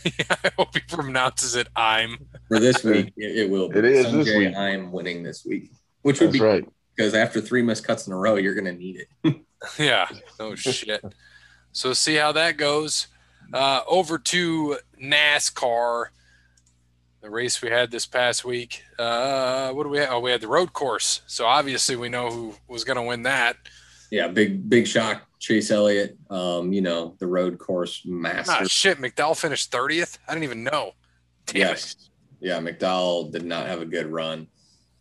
yeah, 0.03 0.35
I 0.43 0.51
hope 0.57 0.73
he 0.73 0.79
pronounces 0.81 1.55
it. 1.55 1.67
I'm. 1.75 2.17
for 2.47 2.59
this 2.59 2.83
week, 2.83 3.13
it, 3.17 3.37
it 3.45 3.49
will. 3.49 3.71
It 3.77 3.85
is 3.85 4.11
this 4.11 4.27
Sanjay, 4.27 4.47
week. 4.47 4.55
I 4.55 4.69
am 4.71 4.91
winning 4.91 5.21
this 5.21 5.45
week, 5.45 5.69
which 6.01 6.19
would 6.19 6.29
That's 6.29 6.39
be 6.39 6.43
right. 6.45 6.67
because 6.95 7.13
after 7.13 7.39
three 7.39 7.61
missed 7.61 7.85
cuts 7.85 8.07
in 8.07 8.13
a 8.13 8.17
row, 8.17 8.35
you're 8.35 8.55
going 8.55 8.65
to 8.65 8.73
need 8.73 9.05
it. 9.23 9.35
Yeah. 9.77 10.07
Oh 10.39 10.55
shit. 10.55 11.03
So 11.71 11.93
see 11.93 12.15
how 12.15 12.31
that 12.31 12.57
goes. 12.57 13.07
Uh, 13.53 13.81
over 13.87 14.17
to 14.17 14.77
NASCAR, 15.01 16.07
the 17.21 17.29
race 17.29 17.61
we 17.61 17.69
had 17.69 17.91
this 17.91 18.05
past 18.05 18.45
week. 18.45 18.83
Uh, 18.97 19.71
what 19.71 19.83
do 19.83 19.89
we 19.89 19.97
have? 19.99 20.09
Oh, 20.11 20.19
we 20.19 20.31
had 20.31 20.41
the 20.41 20.47
road 20.47 20.73
course. 20.73 21.21
So 21.27 21.45
obviously 21.45 21.95
we 21.95 22.09
know 22.09 22.29
who 22.29 22.55
was 22.67 22.83
going 22.83 22.97
to 22.97 23.03
win 23.03 23.23
that. 23.23 23.57
Yeah, 24.11 24.27
big 24.27 24.69
big 24.69 24.87
shock. 24.87 25.23
Chase 25.39 25.71
Elliott, 25.71 26.17
um, 26.29 26.73
you 26.73 26.81
know 26.81 27.15
the 27.19 27.27
road 27.27 27.59
course 27.59 28.01
master. 28.05 28.51
Ah, 28.51 28.63
shit. 28.67 28.97
McDowell 28.97 29.39
finished 29.39 29.71
thirtieth. 29.71 30.17
I 30.27 30.33
didn't 30.33 30.43
even 30.43 30.63
know. 30.63 30.91
Damn 31.45 31.57
yes, 31.57 32.09
yeah, 32.41 32.59
McDowell 32.59 33.31
did 33.31 33.45
not 33.45 33.67
have 33.67 33.81
a 33.81 33.85
good 33.85 34.07
run. 34.07 34.47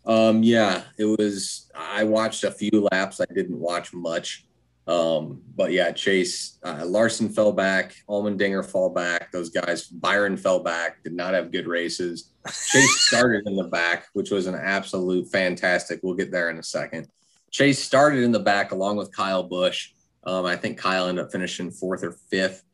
Um, 0.05 0.43
yeah, 0.43 0.83
it 0.97 1.05
was. 1.05 1.71
I 1.75 2.05
watched 2.05 2.45
a 2.45 2.51
few 2.51 2.89
laps. 2.93 3.21
I 3.21 3.27
didn't 3.35 3.59
watch 3.59 3.93
much. 3.93 4.47
Um, 4.89 5.43
but 5.55 5.71
yeah, 5.71 5.93
Chase 5.93 6.59
uh, 6.63 6.83
Larson 6.87 7.29
fell 7.29 7.53
back. 7.53 7.95
Allmendinger 8.09 8.65
fell 8.65 8.89
back. 8.89 9.31
Those 9.31 9.51
guys, 9.51 9.87
Byron 9.87 10.39
fell 10.39 10.61
back. 10.61 11.05
Did 11.05 11.13
not 11.13 11.35
have 11.35 11.53
good 11.53 11.67
races. 11.67 12.31
Chase 12.47 13.01
started 13.07 13.47
in 13.47 13.55
the 13.55 13.65
back, 13.65 14.07
which 14.15 14.31
was 14.31 14.47
an 14.47 14.55
absolute 14.55 15.31
fantastic. 15.31 16.01
We'll 16.03 16.15
get 16.15 16.33
there 16.33 16.49
in 16.49 16.59
a 16.59 16.63
second. 16.63 17.09
Chase 17.51 17.79
started 17.79 18.25
in 18.25 18.33
the 18.33 18.41
back 18.41 18.73
along 18.73 18.97
with 18.97 19.15
Kyle 19.15 19.43
Busch. 19.43 19.91
Um, 20.25 20.47
I 20.47 20.57
think 20.57 20.79
Kyle 20.79 21.07
ended 21.07 21.25
up 21.25 21.33
finishing 21.33 21.71
fourth 21.71 22.03
or 22.03 22.13
fifth. 22.31 22.65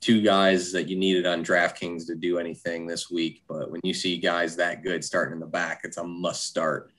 Two 0.00 0.22
guys 0.22 0.72
that 0.72 0.88
you 0.88 0.96
needed 0.96 1.26
on 1.26 1.44
DraftKings 1.44 2.06
to 2.06 2.14
do 2.14 2.38
anything 2.38 2.86
this 2.86 3.10
week. 3.10 3.42
But 3.46 3.70
when 3.70 3.80
you 3.84 3.92
see 3.92 4.16
guys 4.16 4.56
that 4.56 4.82
good 4.82 5.04
starting 5.04 5.34
in 5.34 5.40
the 5.40 5.46
back, 5.46 5.80
it's 5.84 5.98
a 5.98 6.04
must 6.04 6.44
start. 6.44 6.92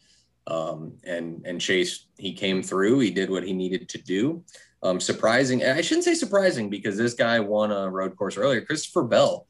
Um, 0.49 0.93
and 1.03 1.45
and 1.45 1.61
Chase 1.61 2.07
he 2.17 2.33
came 2.33 2.63
through. 2.63 2.99
He 2.99 3.11
did 3.11 3.29
what 3.29 3.43
he 3.43 3.53
needed 3.53 3.87
to 3.89 3.97
do. 3.99 4.43
Um, 4.81 4.99
surprising. 4.99 5.63
I 5.63 5.81
shouldn't 5.81 6.05
say 6.05 6.13
surprising 6.13 6.69
because 6.69 6.97
this 6.97 7.13
guy 7.13 7.39
won 7.39 7.71
a 7.71 7.89
road 7.89 8.15
course 8.15 8.37
earlier. 8.37 8.61
Christopher 8.61 9.03
Bell, 9.03 9.45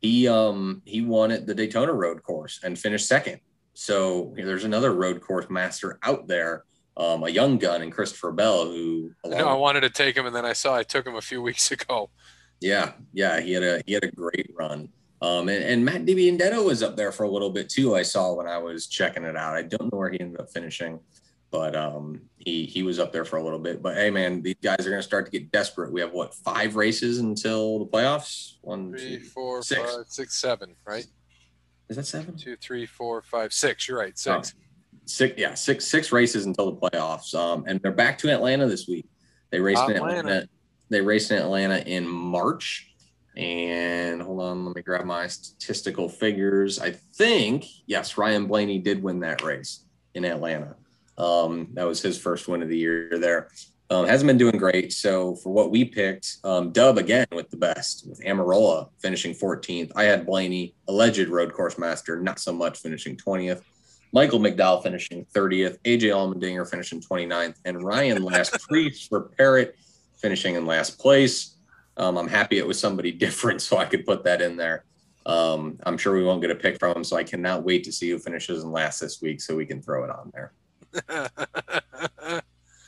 he 0.00 0.28
um 0.28 0.82
he 0.84 1.02
won 1.02 1.32
at 1.32 1.46
the 1.46 1.54
Daytona 1.54 1.92
road 1.92 2.22
course 2.22 2.60
and 2.62 2.78
finished 2.78 3.08
second. 3.08 3.40
So 3.74 4.32
you 4.36 4.42
know, 4.42 4.48
there's 4.48 4.64
another 4.64 4.92
road 4.94 5.20
course 5.20 5.50
master 5.50 5.98
out 6.02 6.28
there, 6.28 6.64
um, 6.96 7.24
a 7.24 7.28
young 7.28 7.58
gun 7.58 7.82
in 7.82 7.90
Christopher 7.90 8.32
Bell 8.32 8.66
who. 8.66 9.10
I 9.24 9.40
I 9.40 9.54
wanted 9.54 9.80
to 9.80 9.90
take 9.90 10.16
him, 10.16 10.26
and 10.26 10.36
then 10.36 10.44
I 10.44 10.52
saw 10.52 10.76
I 10.76 10.82
took 10.82 11.06
him 11.06 11.16
a 11.16 11.22
few 11.22 11.42
weeks 11.42 11.70
ago. 11.72 12.10
Yeah, 12.60 12.92
yeah, 13.12 13.40
he 13.40 13.52
had 13.52 13.62
a 13.62 13.82
he 13.86 13.92
had 13.92 14.04
a 14.04 14.10
great 14.10 14.50
run. 14.56 14.88
Um, 15.22 15.48
and, 15.48 15.64
and 15.64 15.84
Matt 15.84 16.04
DiBenedetto 16.04 16.64
was 16.64 16.82
up 16.82 16.96
there 16.96 17.10
for 17.10 17.22
a 17.24 17.28
little 17.28 17.50
bit 17.50 17.68
too. 17.68 17.94
I 17.94 18.02
saw 18.02 18.34
when 18.34 18.46
I 18.46 18.58
was 18.58 18.86
checking 18.86 19.24
it 19.24 19.36
out. 19.36 19.54
I 19.54 19.62
don't 19.62 19.92
know 19.92 19.98
where 19.98 20.10
he 20.10 20.20
ended 20.20 20.40
up 20.40 20.50
finishing, 20.50 21.00
but 21.50 21.74
um, 21.74 22.20
he 22.36 22.66
he 22.66 22.82
was 22.82 22.98
up 22.98 23.12
there 23.12 23.24
for 23.24 23.38
a 23.38 23.42
little 23.42 23.58
bit. 23.58 23.82
But 23.82 23.96
hey, 23.96 24.10
man, 24.10 24.42
these 24.42 24.56
guys 24.62 24.80
are 24.80 24.90
going 24.90 24.98
to 24.98 25.02
start 25.02 25.24
to 25.24 25.30
get 25.30 25.50
desperate. 25.50 25.90
We 25.90 26.02
have 26.02 26.12
what 26.12 26.34
five 26.34 26.76
races 26.76 27.18
until 27.18 27.78
the 27.78 27.86
playoffs? 27.86 28.56
One, 28.60 28.92
Three, 28.92 29.18
two, 29.18 29.24
four, 29.24 29.62
Six. 29.62 29.80
five, 29.80 30.04
six, 30.08 30.36
seven. 30.36 30.74
Right? 30.86 31.06
is 31.88 31.96
that 31.96 32.06
seven? 32.06 32.36
Two, 32.36 32.56
three, 32.56 32.84
four, 32.84 33.22
five, 33.22 33.52
six. 33.52 33.88
You're 33.88 33.98
right. 33.98 34.18
Six. 34.18 34.54
Six, 35.08 35.38
yeah, 35.38 35.54
six 35.54 35.84
six 35.86 36.10
races 36.10 36.46
until 36.46 36.72
the 36.72 36.90
playoffs. 36.90 37.32
Um, 37.34 37.64
and 37.68 37.80
they're 37.80 37.92
back 37.92 38.18
to 38.18 38.30
Atlanta 38.30 38.66
this 38.66 38.88
week. 38.88 39.06
They 39.50 39.60
raced 39.60 39.88
in 39.88 39.96
Atlanta. 39.96 40.18
Atlanta. 40.18 40.48
They 40.90 41.00
raced 41.00 41.30
in 41.30 41.38
Atlanta 41.38 41.78
in 41.78 42.06
March. 42.06 42.92
And 43.36 44.22
hold 44.22 44.40
on, 44.40 44.64
let 44.64 44.76
me 44.76 44.82
grab 44.82 45.04
my 45.04 45.26
statistical 45.26 46.08
figures. 46.08 46.78
I 46.78 46.92
think 46.92 47.66
yes, 47.86 48.16
Ryan 48.16 48.46
Blaney 48.46 48.78
did 48.78 49.02
win 49.02 49.20
that 49.20 49.42
race 49.42 49.84
in 50.14 50.24
Atlanta. 50.24 50.76
Um, 51.18 51.68
that 51.74 51.84
was 51.84 52.00
his 52.00 52.18
first 52.18 52.48
win 52.48 52.62
of 52.62 52.68
the 52.68 52.78
year 52.78 53.18
there. 53.18 53.48
Um, 53.88 54.06
hasn't 54.06 54.26
been 54.26 54.38
doing 54.38 54.56
great. 54.56 54.92
So 54.92 55.36
for 55.36 55.52
what 55.52 55.70
we 55.70 55.84
picked, 55.84 56.38
um, 56.42 56.72
Dub 56.72 56.98
again 56.98 57.26
with 57.30 57.50
the 57.50 57.56
best 57.56 58.06
with 58.08 58.20
Almirola 58.24 58.88
finishing 58.98 59.32
14th. 59.32 59.92
I 59.94 60.04
had 60.04 60.26
Blaney, 60.26 60.74
alleged 60.88 61.28
road 61.28 61.52
course 61.52 61.78
master, 61.78 62.20
not 62.20 62.40
so 62.40 62.52
much 62.52 62.78
finishing 62.78 63.16
20th. 63.16 63.62
Michael 64.12 64.40
McDowell 64.40 64.82
finishing 64.82 65.26
30th, 65.34 65.78
AJ 65.84 66.00
Allmendinger 66.10 66.68
finishing 66.68 67.00
29th, 67.00 67.56
and 67.64 67.82
Ryan 67.82 68.22
Last 68.22 68.58
Preece 68.68 69.06
for 69.06 69.20
Parrot 69.20 69.76
finishing 70.16 70.54
in 70.54 70.66
last 70.66 70.98
place. 70.98 71.55
Um, 71.96 72.18
I'm 72.18 72.28
happy 72.28 72.58
it 72.58 72.66
was 72.66 72.78
somebody 72.78 73.12
different, 73.26 73.62
so 73.62 73.76
I 73.78 73.84
could 73.84 74.06
put 74.06 74.24
that 74.24 74.42
in 74.42 74.56
there. 74.56 74.84
Um, 75.24 75.78
I'm 75.84 75.98
sure 75.98 76.14
we 76.14 76.24
won't 76.24 76.40
get 76.40 76.50
a 76.50 76.54
pick 76.54 76.78
from 76.78 76.96
him, 76.96 77.04
so 77.04 77.16
I 77.16 77.24
cannot 77.24 77.64
wait 77.64 77.82
to 77.84 77.92
see 77.92 78.10
who 78.10 78.18
finishes 78.18 78.62
in 78.62 78.70
last 78.70 79.00
this 79.00 79.20
week, 79.20 79.40
so 79.40 79.56
we 79.56 79.66
can 79.66 79.82
throw 79.82 80.04
it 80.04 80.10
on 80.10 80.32
there. 80.32 80.52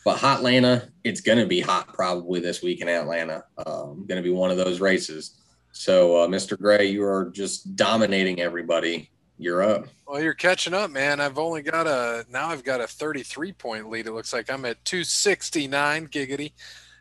But 0.09 0.21
Hot 0.21 0.39
Atlanta, 0.39 0.89
it's 1.05 1.21
going 1.21 1.37
to 1.37 1.45
be 1.45 1.61
hot 1.61 1.93
probably 1.93 2.41
this 2.41 2.63
week 2.63 2.81
in 2.81 2.89
Atlanta. 2.89 3.45
Um, 3.67 4.07
going 4.09 4.17
to 4.17 4.23
be 4.23 4.31
one 4.31 4.51
of 4.51 4.57
those 4.57 4.81
races. 4.81 5.39
So, 5.73 6.23
uh, 6.23 6.27
Mr. 6.27 6.59
Gray, 6.59 6.87
you 6.87 7.05
are 7.05 7.29
just 7.29 7.77
dominating 7.77 8.41
everybody. 8.41 9.11
You're 9.37 9.63
up. 9.63 9.85
well, 10.07 10.23
you're 10.23 10.33
catching 10.33 10.73
up, 10.73 10.91
man. 10.91 11.21
I've 11.21 11.37
only 11.37 11.61
got 11.61 11.87
a 11.87 12.25
now. 12.31 12.49
I've 12.49 12.65
got 12.65 12.81
a 12.81 12.87
33 12.87 13.53
point 13.53 13.91
lead. 13.91 14.07
It 14.07 14.13
looks 14.13 14.33
like 14.33 14.51
I'm 14.51 14.65
at 14.65 14.83
269 14.87 16.09
giggity. 16.09 16.53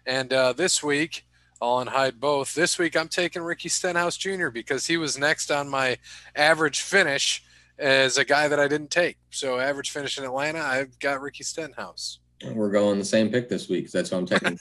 And 0.05 0.33
uh, 0.33 0.51
this 0.51 0.83
week, 0.83 1.25
I'll 1.61 1.83
unhide 1.83 2.19
both. 2.19 2.53
This 2.53 2.77
week, 2.77 2.95
I'm 2.95 3.07
taking 3.07 3.41
Ricky 3.41 3.69
Stenhouse 3.69 4.17
Jr. 4.17 4.49
because 4.49 4.85
he 4.85 4.97
was 4.97 5.17
next 5.17 5.51
on 5.51 5.69
my 5.69 5.97
average 6.35 6.81
finish 6.81 7.43
as 7.79 8.17
a 8.17 8.25
guy 8.25 8.47
that 8.47 8.59
I 8.59 8.67
didn't 8.67 8.91
take. 8.91 9.17
So, 9.31 9.59
average 9.59 9.91
finish 9.91 10.17
in 10.17 10.23
Atlanta, 10.23 10.59
I've 10.59 10.97
got 10.99 11.21
Ricky 11.21 11.43
Stenhouse. 11.43 12.19
We're 12.53 12.71
going 12.71 12.99
the 12.99 13.05
same 13.05 13.29
pick 13.29 13.49
this 13.49 13.67
week. 13.67 13.91
That's 13.91 14.11
what 14.11 14.19
I'm 14.19 14.25
taking. 14.27 14.59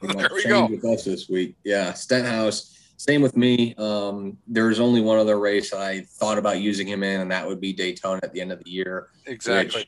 there 0.14 0.30
we 0.32 0.44
go. 0.44 0.66
With 0.66 0.84
us 0.84 1.04
this 1.04 1.28
week. 1.28 1.54
Yeah. 1.64 1.92
Stenhouse. 1.92 2.74
Same 2.96 3.22
with 3.22 3.36
me. 3.36 3.74
Um, 3.76 4.38
there's 4.48 4.80
only 4.80 5.00
one 5.00 5.18
other 5.18 5.38
race 5.38 5.72
I 5.72 6.00
thought 6.00 6.38
about 6.38 6.60
using 6.60 6.86
him 6.86 7.02
in, 7.02 7.20
and 7.20 7.30
that 7.30 7.46
would 7.46 7.60
be 7.60 7.72
Daytona 7.72 8.20
at 8.24 8.32
the 8.32 8.40
end 8.40 8.50
of 8.50 8.64
the 8.64 8.70
year. 8.70 9.10
Exactly. 9.26 9.86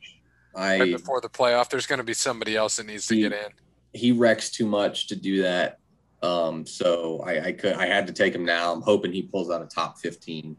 I 0.55 0.79
right 0.79 0.93
before 0.93 1.21
the 1.21 1.29
playoff, 1.29 1.71
there's 1.71 1.87
going 1.87 1.99
to 1.99 2.05
be 2.05 2.15
somebody 2.15 2.55
else 2.57 2.77
that 2.77 2.87
needs 2.87 3.07
to 3.09 3.17
get 3.17 3.33
in. 3.33 3.51
he 3.93 4.13
wrecks 4.13 4.51
too 4.51 4.67
much 4.67 5.09
to 5.09 5.17
do 5.17 5.43
that. 5.43 5.80
Um, 6.23 6.67
so 6.67 7.23
I, 7.27 7.47
I 7.47 7.53
could 7.53 7.75
I 7.75 7.87
had 7.87 8.07
to 8.07 8.13
take 8.13 8.35
him 8.35 8.45
now. 8.45 8.73
I'm 8.73 8.83
hoping 8.83 9.13
he 9.13 9.23
pulls 9.23 9.51
out 9.51 9.63
a 9.63 9.67
top 9.67 9.99
15. 9.99 10.57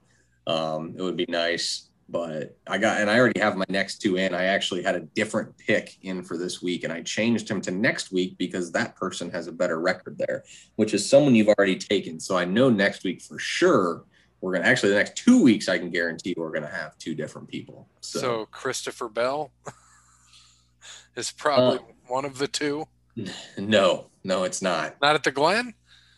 Um, 0.48 0.96
it 0.98 1.02
would 1.02 1.18
be 1.18 1.26
nice. 1.30 1.90
but 2.10 2.58
I 2.68 2.78
got 2.78 3.00
and 3.00 3.10
I 3.10 3.18
already 3.20 3.40
have 3.40 3.56
my 3.56 3.66
next 3.70 4.02
two 4.02 4.18
in. 4.18 4.34
I 4.34 4.46
actually 4.46 4.84
had 4.84 4.96
a 4.96 5.02
different 5.02 5.56
pick 5.58 5.98
in 6.02 6.24
for 6.24 6.36
this 6.38 6.62
week, 6.62 6.84
and 6.84 6.92
I 6.92 7.02
changed 7.04 7.48
him 7.50 7.62
to 7.62 7.72
next 7.72 8.12
week 8.12 8.38
because 8.38 8.72
that 8.72 8.96
person 8.96 9.30
has 9.32 9.48
a 9.48 9.52
better 9.52 9.80
record 9.80 10.18
there, 10.18 10.44
which 10.76 10.94
is 10.94 11.08
someone 11.08 11.36
you've 11.36 11.48
already 11.48 11.78
taken. 11.78 12.20
So 12.20 12.36
I 12.38 12.44
know 12.46 12.70
next 12.70 13.04
week 13.04 13.22
for 13.22 13.40
sure 13.40 14.04
we're 14.42 14.54
gonna 14.54 14.66
actually 14.66 14.90
the 14.90 14.96
next 14.98 15.16
two 15.16 15.42
weeks 15.44 15.70
I 15.70 15.78
can 15.78 15.92
guarantee 15.92 16.34
we're 16.36 16.52
gonna 16.52 16.68
have 16.68 16.98
two 16.98 17.14
different 17.16 17.48
people. 17.48 17.88
So, 18.02 18.20
So, 18.20 18.46
Christopher 18.48 19.08
Bell 19.08 19.52
is 21.16 21.32
probably 21.32 21.78
Uh, 21.78 21.94
one 22.08 22.26
of 22.26 22.40
the 22.40 22.48
two. 22.48 22.88
no, 23.58 24.08
no, 24.24 24.44
it's 24.44 24.62
not. 24.62 24.96
Not 25.02 25.16
at 25.16 25.24
the 25.24 25.32
Glen. 25.32 25.74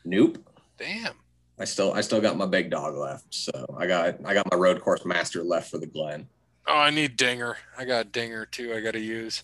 Nope. 0.06 0.38
Damn. 0.78 1.14
I 1.60 1.66
still 1.66 1.94
I 1.94 2.02
still 2.02 2.20
got 2.20 2.38
my 2.38 2.46
big 2.46 2.70
dog 2.70 2.96
left. 2.96 3.34
So 3.34 3.76
I 3.78 3.88
got 3.88 4.16
I 4.26 4.34
got 4.34 4.50
my 4.52 4.58
road 4.58 4.82
course 4.82 5.06
master 5.06 5.44
left 5.44 5.70
for 5.70 5.78
the 5.78 5.86
Glen. 5.86 6.28
Oh, 6.68 6.78
I 6.78 6.90
need 6.90 7.18
Dinger. 7.18 7.58
I 7.78 7.86
got 7.86 8.12
Dinger 8.12 8.46
too. 8.46 8.74
I 8.74 8.80
got 8.80 8.92
to 8.92 9.00
use. 9.00 9.44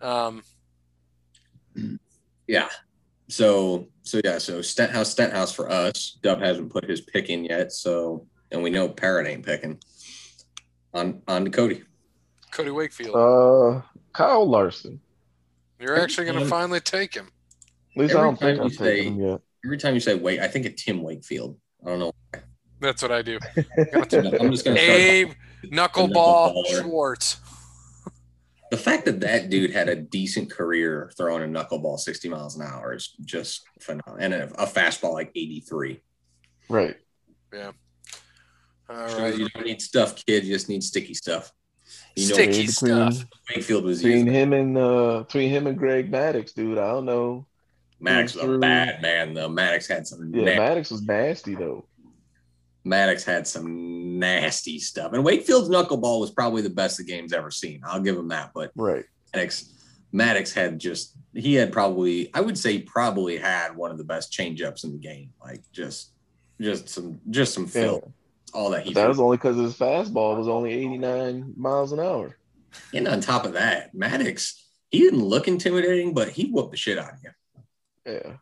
Um, 0.00 0.42
Yeah. 2.50 2.68
So 3.28 3.86
so 4.02 4.20
yeah, 4.24 4.38
so 4.38 4.60
Stenhouse 4.60 5.12
Stenhouse 5.12 5.54
for 5.54 5.70
us. 5.70 6.18
Dub 6.20 6.40
hasn't 6.40 6.72
put 6.72 6.84
his 6.84 7.00
pick 7.00 7.30
in 7.30 7.44
yet, 7.44 7.70
so 7.70 8.26
and 8.50 8.60
we 8.60 8.70
know 8.70 8.88
Parrot 8.88 9.28
ain't 9.28 9.46
picking. 9.46 9.78
On 10.92 11.22
on 11.28 11.44
to 11.44 11.50
Cody. 11.52 11.84
Cody 12.50 12.72
Wakefield. 12.72 13.14
Uh, 13.14 13.82
Kyle 14.12 14.44
Larson. 14.44 15.00
You're 15.78 16.00
actually 16.00 16.26
going 16.26 16.40
to 16.40 16.44
finally 16.46 16.80
take 16.80 17.14
him. 17.14 17.30
At 18.00 18.04
least 18.04 18.14
Every 18.14 18.22
I 18.22 18.24
don't 18.24 18.40
think 18.40 18.56
time 18.58 18.66
I've 18.66 18.72
you 18.72 18.78
say- 18.78 18.96
taken 18.96 19.12
him 19.20 19.28
yet. 19.28 19.40
Every 19.62 19.76
time 19.76 19.92
you 19.94 20.00
say 20.00 20.14
wait, 20.14 20.40
I 20.40 20.48
think 20.48 20.64
of 20.64 20.74
Tim 20.76 21.02
Wakefield. 21.02 21.58
I 21.84 21.90
don't 21.90 21.98
know. 21.98 22.12
That's 22.80 23.02
what 23.02 23.12
I 23.12 23.20
do. 23.20 23.38
I'm 23.92 24.50
just 24.50 24.64
gonna 24.64 24.80
Abe 24.80 25.32
Knuckleball. 25.66 26.64
Schwartz. 26.80 27.36
the 28.70 28.78
fact 28.78 29.04
that 29.04 29.20
that 29.20 29.50
dude 29.50 29.70
had 29.70 29.90
a 29.90 29.96
decent 29.96 30.50
career 30.50 31.10
throwing 31.18 31.42
a 31.42 31.46
knuckleball 31.46 31.98
60 31.98 32.30
miles 32.30 32.56
an 32.56 32.62
hour 32.66 32.94
is 32.94 33.14
just 33.22 33.64
phenomenal. 33.80 34.16
And 34.18 34.32
a, 34.32 34.44
a 34.62 34.66
fastball 34.66 35.12
like 35.12 35.30
83. 35.36 36.00
Right. 36.70 36.96
All 37.52 39.08
Sure, 39.08 39.20
right. 39.20 39.36
You 39.36 39.48
don't 39.50 39.66
need 39.66 39.82
stuff, 39.82 40.24
kid. 40.24 40.44
You 40.44 40.54
just 40.54 40.68
need 40.70 40.82
sticky 40.82 41.14
stuff. 41.14 41.52
You 42.16 42.28
know, 42.28 42.34
Sticky 42.34 42.50
between, 42.66 42.68
stuff. 42.68 43.24
Wakefield 43.50 43.84
was 43.84 43.98
between 44.02 44.26
using. 44.26 44.32
him 44.32 44.52
and 44.52 44.78
uh 44.78 45.18
between 45.24 45.50
him 45.50 45.66
and 45.66 45.76
Greg 45.76 46.10
Maddux, 46.10 46.54
dude. 46.54 46.78
I 46.78 46.88
don't 46.92 47.04
know. 47.04 47.46
Maddux 48.02 48.34
was 48.36 48.56
a 48.56 48.58
bad 48.58 49.02
man, 49.02 49.34
though. 49.34 49.48
Maddux 49.48 49.88
had 49.88 50.06
some 50.06 50.32
Yeah, 50.34 50.56
na- 50.56 50.62
Maddux 50.62 50.90
was 50.90 51.02
nasty 51.02 51.54
though. 51.54 51.86
Maddux 52.86 53.24
had 53.24 53.46
some 53.46 54.18
nasty 54.18 54.78
stuff. 54.78 55.12
And 55.12 55.22
Wakefield's 55.24 55.68
knuckleball 55.68 56.20
was 56.20 56.30
probably 56.30 56.62
the 56.62 56.70
best 56.70 56.96
the 56.96 57.04
game's 57.04 57.32
ever 57.32 57.50
seen. 57.50 57.82
I'll 57.84 58.00
give 58.00 58.16
him 58.16 58.28
that. 58.28 58.52
But 58.54 58.72
Right. 58.74 59.04
Maddux, 59.34 59.70
Maddux 60.14 60.52
had 60.54 60.78
just 60.78 61.16
he 61.34 61.54
had 61.54 61.72
probably 61.72 62.32
I 62.34 62.40
would 62.40 62.56
say 62.58 62.80
probably 62.80 63.36
had 63.36 63.76
one 63.76 63.90
of 63.90 63.98
the 63.98 64.04
best 64.04 64.32
changeups 64.32 64.84
in 64.84 64.92
the 64.92 64.98
game. 64.98 65.30
Like 65.44 65.60
just 65.72 66.12
just 66.60 66.88
some 66.88 67.20
just 67.28 67.52
some 67.54 67.68
Yeah. 67.74 67.98
All 68.52 68.70
that 68.70 68.84
he. 68.84 68.94
That 68.94 69.08
was 69.08 69.20
only 69.20 69.36
because 69.36 69.56
his 69.56 69.74
fastball 69.76 70.36
was 70.38 70.48
only 70.48 70.72
89 70.72 71.52
miles 71.56 71.92
an 71.92 72.00
hour. 72.00 72.36
And 72.94 73.06
on 73.06 73.20
top 73.20 73.44
of 73.44 73.52
that, 73.52 73.94
Maddux, 73.94 74.54
he 74.90 74.98
didn't 75.00 75.22
look 75.24 75.46
intimidating, 75.48 76.14
but 76.14 76.30
he 76.30 76.50
whooped 76.50 76.70
the 76.72 76.76
shit 76.76 76.98
out 76.98 77.12
of 77.12 77.18
you. 77.22 77.30
Yeah. 78.10 78.32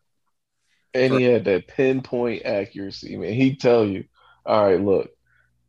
And 0.94 1.14
he 1.14 1.24
had 1.24 1.44
that 1.44 1.68
pinpoint 1.68 2.44
accuracy, 2.44 3.16
man. 3.16 3.32
He'd 3.32 3.60
tell 3.60 3.84
you, 3.84 4.04
all 4.46 4.64
right, 4.64 4.80
look, 4.80 5.10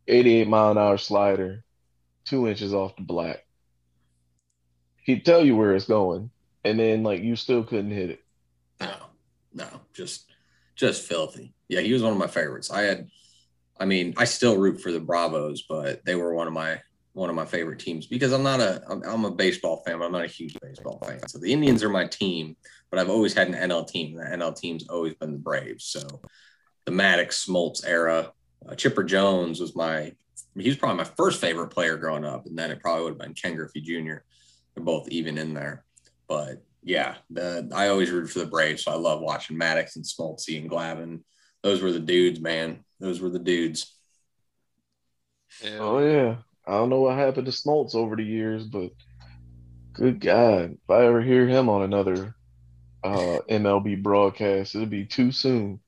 88 0.07 0.47
mile 0.47 0.71
an 0.71 0.77
hour 0.77 0.97
slider, 0.97 1.63
two 2.25 2.47
inches 2.47 2.73
off 2.73 2.95
the 2.95 3.03
black. 3.03 3.45
He'd 5.03 5.25
tell 5.25 5.45
you 5.45 5.55
where 5.55 5.75
it's 5.75 5.85
going, 5.85 6.31
and 6.63 6.79
then 6.79 7.03
like 7.03 7.21
you 7.21 7.35
still 7.35 7.63
couldn't 7.63 7.91
hit 7.91 8.12
it. 8.12 8.23
No, 8.79 8.95
no, 9.53 9.67
just 9.93 10.25
just 10.75 11.07
filthy. 11.07 11.53
Yeah, 11.67 11.81
he 11.81 11.93
was 11.93 12.01
one 12.01 12.13
of 12.13 12.17
my 12.17 12.27
favorites. 12.27 12.71
I 12.71 12.81
had, 12.83 13.09
I 13.79 13.85
mean, 13.85 14.13
I 14.17 14.25
still 14.25 14.57
root 14.57 14.81
for 14.81 14.91
the 14.91 14.99
Bravos, 14.99 15.63
but 15.63 16.05
they 16.05 16.15
were 16.15 16.33
one 16.33 16.47
of 16.47 16.53
my 16.53 16.81
one 17.19 17.29
of 17.29 17.36
my 17.36 17.45
favorite 17.45 17.79
teams 17.79 18.08
because 18.08 18.32
I'm 18.32 18.43
not 18.43 18.62
a 18.62 18.82
I'm, 18.89 19.03
I'm 19.03 19.25
a 19.25 19.32
baseball 19.32 19.84
fan. 19.86 19.99
But 19.99 20.05
I'm 20.05 20.12
not 20.13 20.23
a 20.23 20.27
huge 20.27 20.58
baseball 20.62 20.99
fan. 21.03 21.27
So 21.27 21.38
the 21.38 21.51
Indians 21.51 21.84
are 21.84 21.89
my 21.89 22.05
team, 22.05 22.55
but 22.89 22.99
I've 22.99 23.10
always 23.10 23.34
had 23.34 23.49
an 23.49 23.69
NL 23.69 23.86
team. 23.86 24.15
The 24.15 24.23
NL 24.23 24.55
team's 24.55 24.88
always 24.88 25.13
been 25.15 25.34
the 25.34 25.38
Braves. 25.38 25.86
So 25.86 26.21
the 26.86 26.91
Maddux 26.91 27.45
Smoltz 27.45 27.86
era, 27.86 28.32
uh, 28.67 28.75
Chipper 28.75 29.03
Jones 29.03 29.60
was 29.60 29.75
my 29.75 30.13
he 30.58 30.69
was 30.69 30.77
probably 30.77 30.97
my 30.97 31.03
first 31.03 31.41
favorite 31.41 31.69
player 31.69 31.97
growing 31.97 32.25
up, 32.25 32.45
and 32.45 32.58
then 32.58 32.71
it 32.71 32.79
probably 32.79 33.03
would 33.03 33.13
have 33.13 33.19
been 33.19 33.34
Ken 33.34 33.55
Griffey 33.55 33.82
Jr. 33.82 34.23
They're 34.73 34.84
both 34.84 35.10
even 35.10 35.38
in 35.38 35.53
there, 35.53 35.84
but 36.27 36.63
yeah, 36.82 37.15
the 37.29 37.69
I 37.75 37.89
always 37.89 38.10
root 38.10 38.29
for 38.29 38.39
the 38.39 38.45
Braves, 38.45 38.86
so 38.86 38.91
I 38.91 38.95
love 38.95 39.19
watching 39.19 39.58
Maddux 39.58 39.97
and 39.97 40.05
Smoltzy 40.05 40.60
and 40.60 40.69
Glavine. 40.69 41.21
Those 41.62 41.82
were 41.82 41.91
the 41.91 41.99
dudes, 41.99 42.39
man. 42.39 42.86
Those 43.01 43.19
were 43.19 43.29
the 43.29 43.39
dudes. 43.39 43.93
Yeah. 45.62 45.77
Oh 45.79 45.99
yeah. 45.99 46.36
I 46.69 46.73
don't 46.73 46.89
know 46.89 47.01
what 47.01 47.17
happened 47.17 47.47
to 47.47 47.51
Smoltz 47.51 47.95
over 47.95 48.15
the 48.15 48.23
years, 48.23 48.63
but 48.63 48.91
good 49.93 50.19
God, 50.19 50.77
if 50.84 50.89
I 50.89 51.05
ever 51.05 51.19
hear 51.19 51.47
him 51.47 51.67
on 51.67 51.82
another 51.82 52.36
uh 53.03 53.39
MLB 53.49 54.03
broadcast, 54.03 54.75
it'll 54.75 54.88
be 54.88 55.05
too 55.05 55.32
soon. 55.32 55.79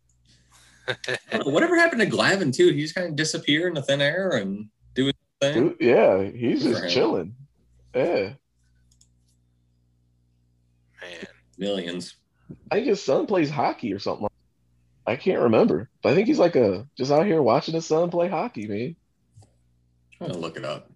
I 0.87 0.95
don't 1.31 1.45
know, 1.45 1.53
whatever 1.53 1.75
happened 1.75 2.01
to 2.01 2.07
Glavine 2.07 2.51
too? 2.51 2.73
He 2.73 2.81
just 2.81 2.95
kind 2.95 3.07
of 3.07 3.15
disappear 3.15 3.67
in 3.67 3.75
the 3.75 3.83
thin 3.83 4.01
air 4.01 4.31
and 4.31 4.69
do 4.95 5.05
his 5.05 5.13
thing. 5.39 5.69
Dude, 5.69 5.77
yeah, 5.79 6.23
he's 6.23 6.63
just 6.63 6.89
chilling. 6.89 7.35
Yeah. 7.93 8.33
Man. 11.01 11.27
Millions. 11.59 12.15
I 12.71 12.75
think 12.75 12.87
his 12.87 13.03
son 13.03 13.27
plays 13.27 13.51
hockey 13.51 13.93
or 13.93 13.99
something. 13.99 14.27
I 15.05 15.15
can't 15.15 15.41
remember. 15.41 15.89
But 16.01 16.13
I 16.13 16.15
think 16.15 16.27
he's 16.27 16.39
like 16.39 16.55
a 16.55 16.87
just 16.97 17.11
out 17.11 17.27
here 17.27 17.41
watching 17.41 17.75
his 17.75 17.85
son 17.85 18.09
play 18.09 18.29
hockey, 18.29 18.67
man. 18.67 18.95
I'm 20.21 20.27
gonna 20.27 20.39
look 20.39 20.55
it 20.55 20.65
up. 20.65 20.91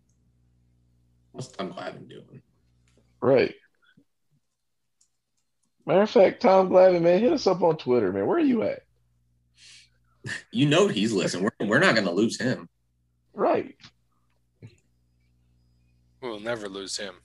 What's 1.31 1.47
Tom 1.47 1.73
Glavine 1.73 2.07
doing? 2.07 2.41
Right. 3.21 3.55
Matter 5.85 6.03
of 6.03 6.09
fact, 6.09 6.41
Tom 6.41 6.69
Glavine, 6.69 7.01
man, 7.01 7.19
hit 7.19 7.33
us 7.33 7.47
up 7.47 7.63
on 7.63 7.77
Twitter, 7.77 8.13
man. 8.13 8.27
Where 8.27 8.37
are 8.37 8.41
you 8.41 8.63
at? 8.63 8.83
You 10.51 10.67
know 10.67 10.87
he's 10.87 11.11
listening. 11.11 11.43
We're, 11.59 11.67
we're 11.67 11.79
not 11.79 11.95
gonna 11.95 12.11
lose 12.11 12.39
him. 12.39 12.69
Right. 13.33 13.75
We'll 16.21 16.39
never 16.39 16.69
lose 16.69 16.97
him. 16.97 17.15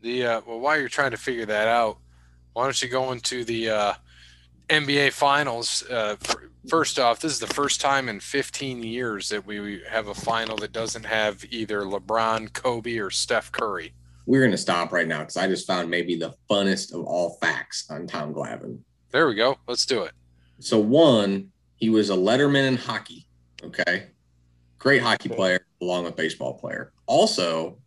The 0.00 0.26
uh, 0.26 0.40
well, 0.46 0.60
while 0.60 0.78
you're 0.78 0.88
trying 0.88 1.10
to 1.10 1.16
figure 1.16 1.46
that 1.46 1.68
out, 1.68 1.98
why 2.52 2.64
don't 2.64 2.82
you 2.82 2.88
go 2.88 3.12
into 3.12 3.44
the 3.44 3.70
uh, 3.70 3.94
NBA 4.70 5.12
Finals? 5.12 5.84
Uh, 5.90 6.16
first 6.68 6.98
off, 6.98 7.20
this 7.20 7.32
is 7.32 7.40
the 7.40 7.46
first 7.46 7.80
time 7.80 8.08
in 8.08 8.20
15 8.20 8.82
years 8.82 9.28
that 9.28 9.44
we 9.44 9.82
have 9.88 10.08
a 10.08 10.14
final 10.14 10.56
that 10.58 10.72
doesn't 10.72 11.04
have 11.04 11.44
either 11.50 11.82
LeBron, 11.82 12.52
Kobe, 12.52 12.98
or 12.98 13.10
Steph 13.10 13.50
Curry. 13.50 13.92
We're 14.26 14.44
gonna 14.44 14.56
stop 14.56 14.92
right 14.92 15.08
now 15.08 15.20
because 15.20 15.36
I 15.36 15.48
just 15.48 15.66
found 15.66 15.90
maybe 15.90 16.14
the 16.14 16.34
funnest 16.48 16.94
of 16.94 17.04
all 17.04 17.36
facts 17.40 17.90
on 17.90 18.06
Tom 18.06 18.32
Glavine. 18.32 18.78
There 19.10 19.26
we 19.26 19.34
go. 19.34 19.58
Let's 19.66 19.84
do 19.84 20.04
it. 20.04 20.12
So 20.60 20.78
one, 20.78 21.50
he 21.76 21.90
was 21.90 22.10
a 22.10 22.14
letterman 22.14 22.68
in 22.68 22.76
hockey. 22.76 23.26
Okay. 23.64 24.06
Great 24.78 25.02
hockey 25.02 25.28
player 25.28 25.66
along 25.82 26.04
with 26.04 26.14
baseball 26.14 26.54
player. 26.54 26.92
Also, 27.06 27.78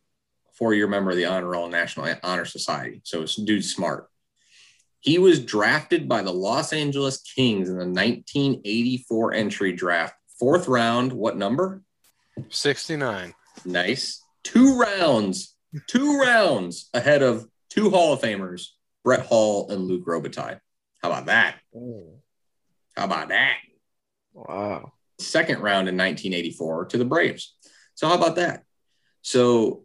four-year 0.54 0.88
member 0.88 1.12
of 1.12 1.18
the 1.18 1.26
Honor 1.26 1.48
Roll 1.48 1.70
National 1.70 2.14
Honor 2.24 2.46
Society. 2.46 3.02
So 3.04 3.22
this 3.22 3.36
dude's 3.36 3.74
smart. 3.74 4.10
He 5.04 5.18
was 5.18 5.44
drafted 5.44 6.08
by 6.08 6.22
the 6.22 6.32
Los 6.32 6.72
Angeles 6.72 7.18
Kings 7.18 7.68
in 7.68 7.76
the 7.76 7.84
1984 7.84 9.34
entry 9.34 9.74
draft. 9.74 10.16
Fourth 10.40 10.70
round, 10.70 11.12
what 11.12 11.36
number? 11.36 11.82
69. 12.48 13.34
Nice. 13.66 14.24
Two 14.46 14.80
rounds, 14.80 15.58
two 15.88 16.22
rounds 16.22 16.90
ahead 16.94 17.22
of 17.22 17.46
two 17.70 17.90
Hall 17.90 18.14
of 18.14 18.22
Famers, 18.22 18.68
Brett 19.04 19.26
Hull 19.26 19.70
and 19.72 19.82
Luc 19.82 20.06
Robitaille. 20.06 20.62
How 21.02 21.10
about 21.10 21.26
that? 21.26 21.58
Mm. 21.76 22.20
How 22.96 23.04
about 23.04 23.28
that? 23.28 23.58
Wow. 24.34 24.94
second 25.20 25.60
round 25.60 25.90
in 25.90 25.98
1984 25.98 26.86
to 26.86 26.98
the 26.98 27.04
Braves. 27.04 27.54
So 27.96 28.08
how 28.08 28.16
about 28.16 28.38
that? 28.38 28.64
So 29.22 29.84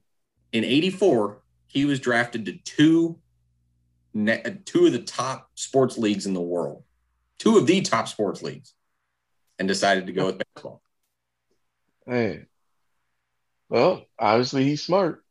in 0.52 0.62
84, 0.62 1.42
he 1.66 1.86
was 1.86 1.98
drafted 1.98 2.46
to 2.46 2.52
two 2.52 3.18
two 4.64 4.86
of 4.86 4.92
the 4.92 5.02
top 5.02 5.50
sports 5.54 5.98
leagues 5.98 6.26
in 6.26 6.34
the 6.34 6.40
world. 6.40 6.84
Two 7.38 7.56
of 7.56 7.66
the 7.66 7.80
top 7.82 8.08
sports 8.08 8.42
leagues 8.42 8.74
and 9.58 9.68
decided 9.68 10.06
to 10.06 10.12
go 10.12 10.26
with 10.26 10.42
baseball. 10.54 10.82
Hey. 12.06 12.46
Well, 13.68 14.04
obviously 14.18 14.64
he's 14.64 14.82
smart. 14.82 15.22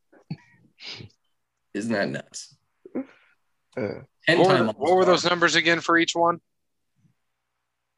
Isn't 1.73 1.91
that 1.91 2.09
nuts? 2.09 2.55
Yeah. 3.75 4.01
What 4.27 4.59
were, 4.59 4.65
what 4.77 4.95
were 4.95 5.05
those 5.05 5.23
numbers 5.23 5.55
again 5.55 5.79
for 5.79 5.97
each 5.97 6.15
one? 6.15 6.39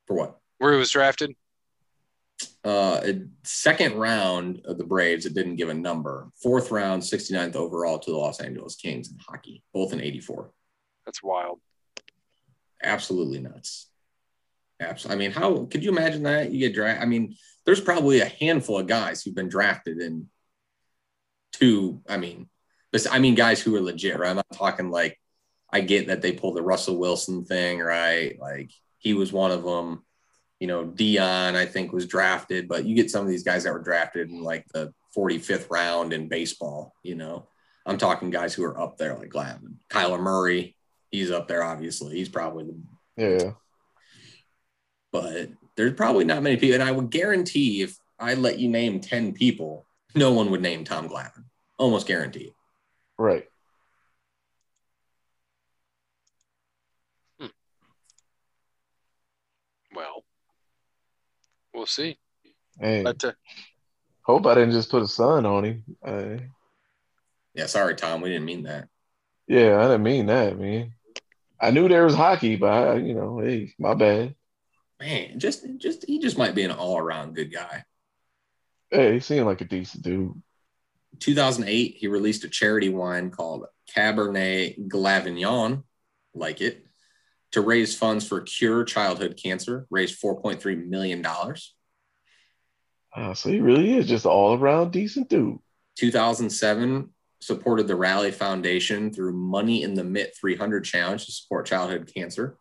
for 0.10 0.16
what? 0.16 0.40
Where 0.58 0.74
he 0.74 0.80
was 0.80 0.92
drafted? 0.92 1.36
uh, 2.64 3.02
second 3.44 3.96
round 3.96 4.62
of 4.66 4.78
the 4.78 4.84
Braves, 4.84 5.26
it 5.26 5.34
didn't 5.34 5.56
give 5.56 5.70
a 5.70 5.74
number. 5.74 6.30
Fourth 6.42 6.72
round, 6.72 7.02
69th 7.02 7.56
overall 7.56 8.00
to 8.00 8.12
the 8.12 8.18
Los 8.18 8.42
Angeles 8.42 8.76
Kings 8.76 9.12
in 9.12 9.18
hockey, 9.20 9.64
both 9.74 9.94
in 9.94 10.02
84. 10.02 10.52
That's 11.10 11.24
wild. 11.24 11.60
Absolutely 12.84 13.40
nuts. 13.40 13.88
Absolutely. 14.80 15.26
I 15.26 15.28
mean, 15.28 15.36
how 15.36 15.66
could 15.66 15.84
you 15.84 15.90
imagine 15.90 16.22
that? 16.24 16.52
You 16.52 16.60
get 16.60 16.76
drafted. 16.76 17.02
I 17.02 17.08
mean, 17.08 17.36
there's 17.66 17.82
probably 17.82 18.20
a 18.20 18.28
handful 18.28 18.78
of 18.78 18.86
guys 18.86 19.24
who've 19.24 19.34
been 19.34 19.50
drafted 19.50 19.98
in 19.98 20.28
two. 21.52 22.04
I 22.08 22.18
mean, 22.18 22.48
I 23.10 23.18
mean, 23.18 23.34
guys 23.34 23.60
who 23.60 23.76
are 23.76 23.82
legit, 23.82 24.20
right? 24.20 24.30
I'm 24.30 24.36
not 24.36 24.46
talking 24.54 24.92
like 24.92 25.20
I 25.74 25.82
get 25.82 26.06
that 26.08 26.22
they 26.22 26.32
pulled 26.32 26.58
the 26.58 26.62
Russell 26.62 27.00
Wilson 27.00 27.44
thing, 27.44 27.80
right? 27.80 28.40
Like 28.40 28.70
he 29.00 29.16
was 29.16 29.34
one 29.34 29.50
of 29.50 29.64
them. 29.64 30.06
You 30.60 30.68
know, 30.68 30.86
Deion, 30.86 31.56
I 31.56 31.66
think, 31.66 31.92
was 31.92 32.06
drafted, 32.06 32.68
but 32.68 32.86
you 32.86 32.94
get 32.94 33.10
some 33.10 33.24
of 33.24 33.30
these 33.30 33.44
guys 33.44 33.64
that 33.64 33.74
were 33.74 33.82
drafted 33.82 34.30
in 34.30 34.44
like 34.44 34.68
the 34.76 34.94
45th 35.18 35.72
round 35.72 36.14
in 36.14 36.28
baseball. 36.28 36.94
You 37.02 37.16
know, 37.16 37.48
I'm 37.84 37.98
talking 37.98 38.30
guys 38.30 38.54
who 38.54 38.64
are 38.64 38.80
up 38.80 39.00
there 39.00 39.18
like 39.18 39.32
Glavine, 39.32 39.78
Kyler 39.90 40.20
Murray. 40.20 40.76
He's 41.12 41.32
up 41.32 41.48
there, 41.48 41.64
obviously. 41.64 42.18
He's 42.18 42.30
probably 42.30 42.66
the 42.66 42.76
Yeah. 43.18 43.52
but 45.12 45.50
there's 45.76 45.94
probably 45.94 46.24
not 46.26 46.44
many 46.44 46.58
people. 46.58 46.76
And 46.76 46.84
I 46.84 46.92
would 46.92 47.10
guarantee 47.10 47.82
if 47.82 47.98
I 48.20 48.36
let 48.36 48.60
you 48.60 48.70
name 48.70 49.00
10 49.00 49.34
people, 49.34 49.88
no 50.16 50.34
one 50.34 50.52
would 50.52 50.62
name 50.62 50.84
Tom 50.84 51.10
Glavine. 51.10 51.46
Almost 51.78 52.06
guaranteed. 52.08 52.48
it. 52.48 52.54
Right. 53.18 53.48
Well, 59.96 60.24
we'll 61.74 61.86
see. 61.86 62.18
Hey, 62.80 63.04
But 63.04 63.24
uh, 63.24 63.32
hope 64.22 64.46
I 64.46 64.54
didn't 64.56 64.72
just 64.72 64.90
put 64.92 65.04
a 65.04 65.08
sun 65.08 65.46
on 65.46 65.66
him. 65.66 65.84
Uh, 66.06 66.38
Yeah, 67.54 67.66
sorry, 67.66 67.96
Tom. 67.96 68.22
We 68.22 68.30
didn't 68.30 68.46
mean 68.46 68.64
that. 68.64 68.88
yeah, 69.48 69.80
I 69.80 69.84
didn't 69.84 70.04
mean 70.04 70.28
that, 70.28 70.58
man. 70.58 70.94
I 71.62 71.72
knew 71.72 71.88
there 71.88 72.06
was 72.06 72.16
hockey, 72.16 72.56
but 72.56 72.72
I, 72.72 72.96
you 72.96 73.14
know, 73.14 73.40
hey, 73.40 73.74
my 73.78 73.94
bad. 73.94 74.36
Man, 75.00 75.40
just 75.40 75.66
just 75.78 76.06
he 76.06 76.20
just 76.20 76.38
might 76.38 76.56
be 76.56 76.64
an 76.64 76.72
all-around 76.72 77.36
good 77.36 77.54
guy. 77.54 77.84
Hey, 78.90 79.14
he 79.14 79.20
seemed 79.20 79.46
like 79.46 79.62
a 79.62 79.66
decent 79.66 80.04
dude. 80.04 80.42
2008, 81.20 81.96
he 81.98 82.08
released 82.08 82.44
a 82.44 82.50
charity 82.50 82.90
wine 82.90 83.30
called 83.30 83.66
Cabernet 83.96 84.88
Glavignon, 84.88 85.84
like 86.34 86.62
it, 86.62 86.86
to 87.52 87.62
raise 87.62 87.98
funds 87.98 88.28
for 88.28 88.42
cure 88.42 88.84
childhood 88.84 89.40
cancer. 89.42 89.86
Raised 89.90 90.22
4.3 90.22 90.88
million 90.88 91.22
dollars. 91.22 91.76
Uh, 93.16 93.34
so 93.34 93.50
he 93.50 93.60
really 93.60 93.96
is 93.96 94.08
just 94.08 94.26
all 94.26 94.58
around 94.58 94.92
decent 94.92 95.30
dude. 95.30 95.58
2007 95.98 97.10
supported 97.42 97.88
the 97.88 97.96
Rally 97.96 98.32
Foundation 98.32 99.12
through 99.14 99.34
Money 99.34 99.84
in 99.84 99.94
the 99.94 100.04
Mitt 100.04 100.36
300 100.40 100.84
challenge 100.84 101.26
to 101.26 101.32
support 101.32 101.66
childhood 101.66 102.12
cancer. 102.14 102.58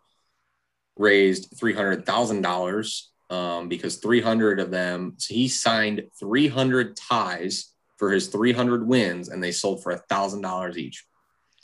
Raised 0.96 1.52
$300,000 1.58 3.02
um, 3.30 3.68
because 3.68 3.96
300 3.96 4.60
of 4.60 4.70
them, 4.70 5.14
so 5.18 5.34
he 5.34 5.48
signed 5.48 6.04
300 6.18 6.96
ties 6.96 7.72
for 7.96 8.10
his 8.12 8.28
300 8.28 8.86
wins 8.86 9.28
and 9.28 9.42
they 9.42 9.52
sold 9.52 9.82
for 9.82 9.94
$1,000 10.10 10.76
each. 10.76 11.04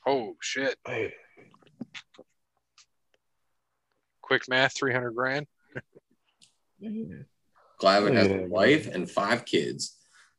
oh 0.07 0.37
shit! 0.40 0.77
Hey, 0.87 1.14
Quick 4.22 4.48
math: 4.48 4.74
three 4.74 4.92
hundred 4.92 5.12
grand. 5.12 5.46
yeah. 6.81 7.18
Glavine 7.81 8.14
has 8.14 8.29
a 8.29 8.46
wife 8.48 8.87
and 8.87 9.11
five 9.11 9.44
kids. 9.44 9.93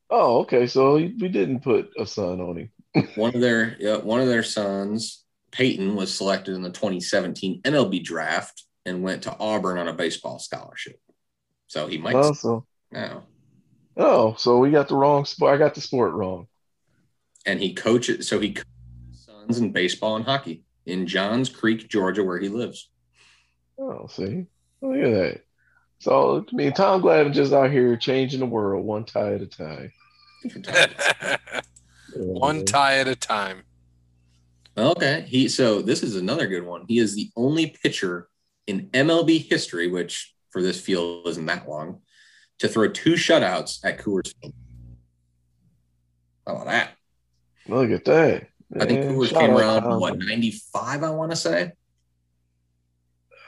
Oh, 0.09 0.39
okay. 0.41 0.67
So 0.67 0.95
we 0.95 1.09
didn't 1.09 1.61
put 1.61 1.89
a 1.97 2.05
son 2.05 2.39
on 2.41 2.57
him. 2.57 2.71
One 3.15 3.35
of 3.35 3.41
their 3.41 3.75
yeah, 3.79 3.97
one 3.97 4.21
of 4.21 4.27
their 4.27 4.43
sons, 4.43 5.23
Peyton, 5.51 5.95
was 5.95 6.13
selected 6.15 6.55
in 6.55 6.61
the 6.61 6.69
2017 6.69 7.61
MLB 7.63 8.03
draft 8.03 8.63
and 8.85 9.03
went 9.03 9.23
to 9.23 9.35
Auburn 9.39 9.77
on 9.77 9.87
a 9.87 9.93
baseball 9.93 10.39
scholarship. 10.39 10.97
So 11.67 11.87
he 11.87 11.97
might 11.97 12.15
Oh, 12.15 12.33
so 12.33 12.65
now. 12.91 13.23
oh, 13.97 14.35
so 14.37 14.59
we 14.59 14.71
got 14.71 14.87
the 14.87 14.95
wrong 14.95 15.25
sport. 15.25 15.53
I 15.53 15.57
got 15.57 15.73
the 15.75 15.81
sport 15.81 16.13
wrong. 16.13 16.47
and 17.45 17.59
he 17.59 17.73
coaches. 17.73 18.27
So 18.29 18.39
he 18.39 18.53
coaches 18.53 18.65
sons 19.25 19.57
in 19.59 19.71
baseball 19.71 20.15
and 20.15 20.23
hockey 20.25 20.63
in 20.85 21.07
Johns 21.07 21.49
Creek, 21.49 21.89
Georgia, 21.89 22.23
where 22.23 22.39
he 22.39 22.47
lives. 22.49 22.89
Oh, 23.77 24.07
see, 24.07 24.45
look 24.81 24.95
at 24.97 25.11
that. 25.11 25.41
So 26.05 26.45
I 26.47 26.55
mean, 26.55 26.71
Tom 26.71 27.01
Glavine 27.01 27.33
just 27.33 27.51
out 27.51 27.71
here 27.71 27.97
changing 27.97 28.39
the 28.39 28.45
world 28.45 28.85
one 28.85 29.05
tie 29.05 29.33
at 29.33 29.41
a 29.41 29.47
time. 29.47 29.91
One 32.15 32.63
tie 32.63 32.99
at 32.99 33.07
a 33.07 33.15
time. 33.15 33.63
Okay, 34.77 35.25
he 35.27 35.49
so 35.49 35.81
this 35.81 36.03
is 36.03 36.15
another 36.15 36.45
good 36.45 36.63
one. 36.63 36.85
He 36.87 36.99
is 36.99 37.15
the 37.15 37.31
only 37.35 37.75
pitcher 37.81 38.29
in 38.67 38.89
MLB 38.91 39.49
history, 39.49 39.87
which 39.87 40.33
for 40.51 40.61
this 40.61 40.79
field 40.79 41.27
isn't 41.27 41.47
that 41.47 41.67
long, 41.67 42.01
to 42.59 42.67
throw 42.69 42.87
two 42.87 43.13
shutouts 43.13 43.83
at 43.83 43.97
Coors 43.97 44.31
Field. 44.39 44.53
How 46.45 46.53
about 46.53 46.67
that? 46.67 46.91
Look 47.67 47.89
at 47.89 48.05
that. 48.05 48.47
I 48.79 48.85
think 48.85 49.05
Man, 49.05 49.15
Coors 49.15 49.31
shout 49.31 49.41
came 49.41 49.57
around 49.57 49.81
Tom. 49.81 49.99
what 49.99 50.19
ninety 50.19 50.51
five, 50.71 51.03
I 51.03 51.09
want 51.09 51.31
to 51.31 51.35
say. 51.35 51.71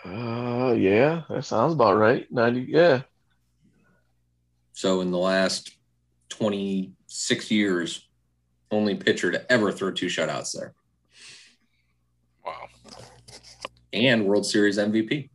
Uh, 0.03 0.46
yeah, 0.73 1.23
that 1.29 1.45
sounds 1.45 1.73
about 1.73 1.97
right. 1.97 2.25
Ninety, 2.31 2.65
yeah. 2.69 3.01
So 4.73 5.01
in 5.01 5.11
the 5.11 5.17
last 5.17 5.71
twenty 6.29 6.93
six 7.07 7.49
years, 7.51 8.07
only 8.71 8.95
pitcher 8.95 9.31
to 9.31 9.51
ever 9.51 9.71
throw 9.71 9.91
two 9.91 10.07
shutouts 10.07 10.53
there, 10.57 10.73
Wow. 12.45 12.67
and 13.93 14.25
World 14.25 14.45
Series 14.45 14.77
MVP. 14.77 15.29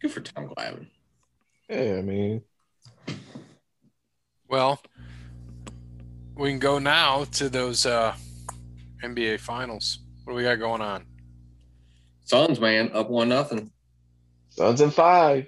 Good 0.00 0.10
for 0.10 0.20
Tom 0.20 0.48
Glavine. 0.48 0.88
Yeah, 1.68 1.96
I 1.98 2.02
mean, 2.02 2.42
Well, 4.48 4.80
we 6.36 6.50
can 6.50 6.58
go 6.58 6.78
now 6.78 7.24
to 7.24 7.48
those 7.48 7.86
uh, 7.86 8.14
NBA 9.02 9.40
finals. 9.40 10.00
What 10.24 10.32
do 10.32 10.36
we 10.36 10.42
got 10.44 10.56
going 10.56 10.80
on? 10.82 11.06
Suns, 12.26 12.58
man, 12.60 12.90
up 12.92 13.08
one 13.08 13.28
nothing. 13.28 13.70
Suns 14.50 14.80
in 14.80 14.90
five. 14.90 15.46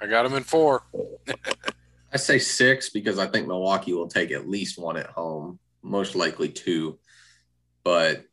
I 0.00 0.06
got 0.06 0.22
them 0.22 0.34
in 0.34 0.42
four. 0.42 0.82
I 2.12 2.16
say 2.16 2.38
six 2.38 2.88
because 2.88 3.18
I 3.18 3.26
think 3.26 3.46
Milwaukee 3.46 3.92
will 3.92 4.08
take 4.08 4.30
at 4.30 4.48
least 4.48 4.78
one 4.78 4.96
at 4.96 5.10
home, 5.10 5.58
most 5.82 6.16
likely 6.16 6.48
two. 6.48 6.98
But 7.84 8.24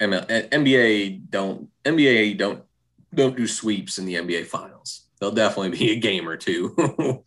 ML 0.00 0.50
NBA 0.50 1.30
don't 1.30 1.68
NBA 1.84 2.36
don't 2.36 2.62
don't 3.14 3.36
do 3.36 3.46
sweeps 3.46 3.98
in 3.98 4.04
the 4.04 4.14
NBA 4.14 4.46
finals. 4.46 5.06
There'll 5.18 5.34
definitely 5.34 5.76
be 5.78 5.92
a 5.92 5.96
game 5.96 6.28
or 6.28 6.36
two. 6.36 6.74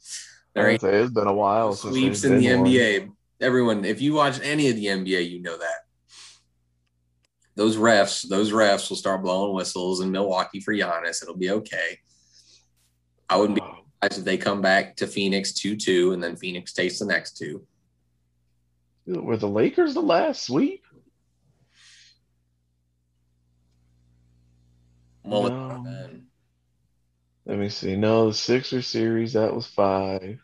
there 0.53 0.69
ain't 0.69 0.81
say 0.81 0.95
it's 0.95 1.11
been 1.11 1.27
a 1.27 1.33
while 1.33 1.73
sweeps 1.73 2.21
there's 2.21 2.25
in 2.25 2.37
the 2.37 2.47
been 2.47 2.59
one. 2.59 2.69
NBA. 2.69 3.11
Everyone, 3.41 3.83
if 3.83 3.99
you 3.99 4.13
watch 4.13 4.39
any 4.43 4.69
of 4.69 4.75
the 4.75 4.85
NBA, 4.85 5.29
you 5.29 5.41
know 5.41 5.57
that. 5.57 5.82
Those 7.55 7.77
refs, 7.77 8.27
those 8.27 8.51
refs 8.51 8.89
will 8.89 8.97
start 8.97 9.21
blowing 9.21 9.53
whistles 9.53 10.01
in 10.01 10.11
Milwaukee 10.11 10.59
for 10.59 10.73
Giannis. 10.73 11.21
It'll 11.21 11.37
be 11.37 11.51
okay. 11.51 11.99
I 13.29 13.37
wouldn't 13.37 13.55
be 13.55 13.61
surprised 13.61 14.19
if 14.19 14.25
they 14.25 14.37
come 14.37 14.61
back 14.61 14.95
to 14.97 15.07
Phoenix 15.07 15.53
2 15.53 15.75
2 15.75 16.13
and 16.13 16.23
then 16.23 16.35
Phoenix 16.35 16.73
takes 16.73 16.99
the 16.99 17.05
next 17.05 17.37
two. 17.37 17.65
Were 19.05 19.37
the 19.37 19.47
Lakers 19.47 19.93
the 19.93 20.01
last 20.01 20.45
sweep? 20.45 20.83
Well, 25.23 25.49
No. 25.49 26.09
Let 27.45 27.59
me 27.59 27.69
see. 27.69 27.97
No, 27.97 28.27
the 28.27 28.33
Sixers 28.33 28.87
series 28.87 29.33
that 29.33 29.53
was 29.53 29.67
five. 29.67 30.39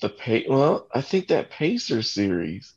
The 0.00 0.08
pay 0.08 0.44
well, 0.48 0.88
I 0.92 1.00
think 1.00 1.28
that 1.28 1.50
Pacers 1.50 2.10
series. 2.10 2.74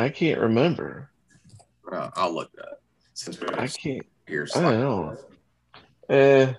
I 0.00 0.08
can't 0.08 0.40
remember. 0.40 1.10
uh, 1.90 2.10
I'll 2.14 2.32
look 2.34 2.52
that 2.52 2.66
up 2.66 2.82
since 3.14 3.40
we're 3.40 3.54
I 3.54 3.66
can't. 3.68 4.06
here. 4.26 4.48
I 4.54 4.60
don't 4.60 4.80
know. 4.80 5.16
Eh. 6.08 6.52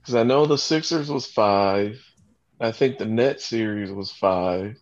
Because 0.00 0.14
I 0.14 0.22
know 0.24 0.46
the 0.46 0.58
Sixers 0.58 1.10
was 1.10 1.26
five. 1.26 2.04
I 2.60 2.72
think 2.72 2.98
the 2.98 3.06
Net 3.06 3.40
series 3.40 3.90
was 3.90 4.10
five. 4.10 4.76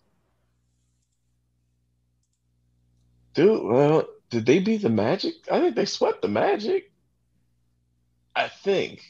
Dude, 3.33 3.63
well, 3.63 4.07
did 4.29 4.45
they 4.45 4.59
beat 4.59 4.81
the 4.81 4.89
Magic? 4.89 5.33
I 5.51 5.59
think 5.59 5.75
they 5.75 5.85
swept 5.85 6.21
the 6.21 6.27
Magic. 6.27 6.91
I 8.35 8.47
think. 8.49 9.03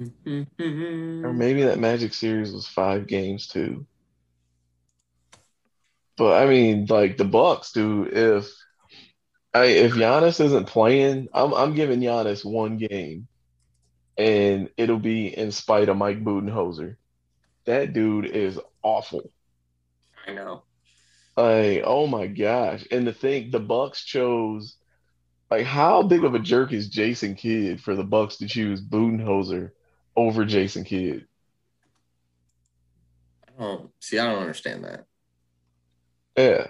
Mm-hmm. 0.00 1.24
Or 1.24 1.32
maybe 1.32 1.62
that 1.64 1.78
Magic 1.78 2.14
series 2.14 2.52
was 2.52 2.66
five 2.66 3.06
games 3.06 3.46
too. 3.46 3.86
But 6.16 6.42
I 6.42 6.46
mean, 6.48 6.86
like 6.88 7.16
the 7.16 7.24
Bucks, 7.24 7.72
dude. 7.72 8.12
If 8.12 8.50
I 9.52 9.64
if 9.64 9.92
Giannis 9.92 10.42
isn't 10.44 10.66
playing, 10.66 11.28
I'm 11.32 11.52
I'm 11.52 11.74
giving 11.74 12.00
Giannis 12.00 12.44
one 12.44 12.78
game, 12.78 13.26
and 14.16 14.70
it'll 14.76 14.98
be 14.98 15.36
in 15.36 15.52
spite 15.52 15.88
of 15.88 15.96
Mike 15.96 16.22
Budenholzer. 16.24 16.96
That 17.64 17.92
dude 17.92 18.26
is 18.26 18.58
awful. 18.82 19.30
I 20.26 20.32
know. 20.32 20.62
Like, 21.36 21.82
oh 21.84 22.06
my 22.06 22.26
gosh! 22.26 22.86
And 22.90 23.06
the 23.06 23.12
thing, 23.12 23.50
the 23.50 23.60
Bucks 23.60 24.04
chose 24.04 24.76
like 25.50 25.66
how 25.66 26.02
big 26.02 26.24
of 26.24 26.34
a 26.34 26.38
jerk 26.38 26.72
is 26.72 26.88
Jason 26.88 27.34
Kidd 27.34 27.80
for 27.80 27.96
the 27.96 28.04
Bucks 28.04 28.36
to 28.36 28.46
choose 28.46 28.80
Budenholzer 28.80 29.72
over 30.20 30.44
Jason 30.44 30.84
Kidd? 30.84 31.26
Oh, 33.58 33.90
see, 34.00 34.18
I 34.18 34.26
don't 34.26 34.40
understand 34.40 34.84
that. 34.84 35.06
Yeah. 36.36 36.68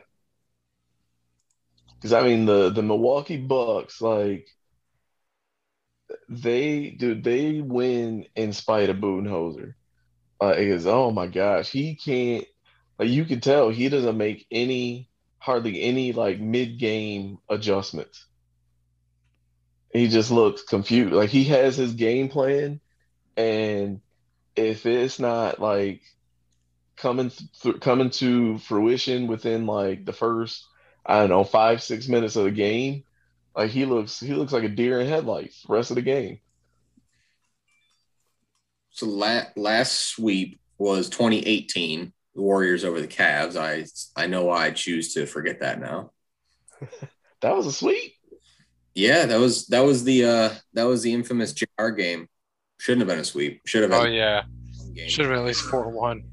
Because 1.95 2.13
I 2.13 2.23
mean 2.23 2.47
the 2.47 2.71
the 2.71 2.83
Milwaukee 2.83 3.37
Bucks, 3.37 4.01
like 4.01 4.49
they 6.29 6.91
do 6.91 7.15
they 7.15 7.61
win 7.61 8.27
in 8.35 8.53
spite 8.53 8.89
of 8.89 8.97
Budenholzer. 8.97 9.75
Uh, 10.41 10.57
because 10.57 10.87
oh 10.87 11.11
my 11.11 11.27
gosh, 11.27 11.71
he 11.71 11.95
can't 11.95 12.47
like 12.99 13.09
you 13.11 13.25
can 13.25 13.41
tell 13.41 13.71
he 13.71 13.89
doesn't 13.89 14.17
make 14.17 14.47
any 14.51 15.11
hardly 15.39 15.83
any 15.83 16.13
like 16.13 16.41
mid 16.41 16.79
game 16.79 17.39
adjustments. 17.49 18.27
He 19.93 20.09
just 20.09 20.31
looks 20.31 20.63
confused. 20.63 21.13
Like 21.13 21.31
he 21.31 21.45
has 21.45 21.77
his 21.77 21.93
game 21.95 22.29
plan, 22.29 22.81
and 23.37 24.01
if 24.57 24.87
it's 24.87 25.19
not 25.19 25.61
like 25.61 26.03
coming 26.97 27.31
th- 27.63 27.81
coming 27.81 28.11
to 28.11 28.59
fruition 28.59 29.27
within 29.27 29.67
like 29.67 30.05
the 30.05 30.13
first 30.13 30.67
I 31.07 31.21
don't 31.21 31.31
know 31.31 31.45
five 31.45 31.83
six 31.83 32.09
minutes 32.09 32.37
of 32.37 32.45
the 32.45 32.51
game, 32.51 33.05
like 33.57 33.71
he 33.71 33.87
looks 33.87 34.21
he 34.21 34.35
looks 34.35 34.53
like 34.53 34.65
a 34.65 34.69
deer 34.69 35.01
in 35.01 35.09
headlights 35.09 35.63
the 35.63 35.73
rest 35.73 35.91
of 35.91 35.97
the 35.97 36.03
game. 36.03 36.41
So 38.91 39.07
la- 39.07 39.47
last 39.57 40.09
sweep 40.11 40.61
was 40.79 41.09
2018, 41.09 42.13
the 42.35 42.43
Warriors 42.43 42.85
over 42.85 43.01
the 43.01 43.09
Cavs. 43.09 43.57
I 43.57 43.87
I 44.21 44.27
know 44.27 44.45
why 44.45 44.67
I 44.67 44.71
choose 44.73 45.15
to 45.15 45.27
forget 45.27 45.61
that 45.61 45.81
now. 45.81 46.13
that 47.41 47.57
was 47.57 47.67
a 47.67 47.73
sweep. 47.73 48.15
Yeah, 48.95 49.27
that 49.27 49.39
was 49.39 49.67
that 49.69 49.81
was 49.81 50.05
the 50.05 50.25
uh 50.25 50.51
that 50.75 50.85
was 50.85 51.03
the 51.03 51.13
infamous 51.13 51.53
JR 51.53 51.89
game. 51.89 52.29
Shouldn't 52.81 53.03
have 53.03 53.09
been 53.09 53.19
a 53.19 53.25
sweep. 53.25 53.61
Should 53.67 53.83
have 53.83 53.91
been. 53.91 54.01
Oh 54.01 54.05
yeah, 54.07 54.43
should 55.07 55.27
have 55.27 55.33
been 55.35 55.41
at 55.41 55.47
least 55.47 55.63
four 55.63 55.91
one. 55.91 56.25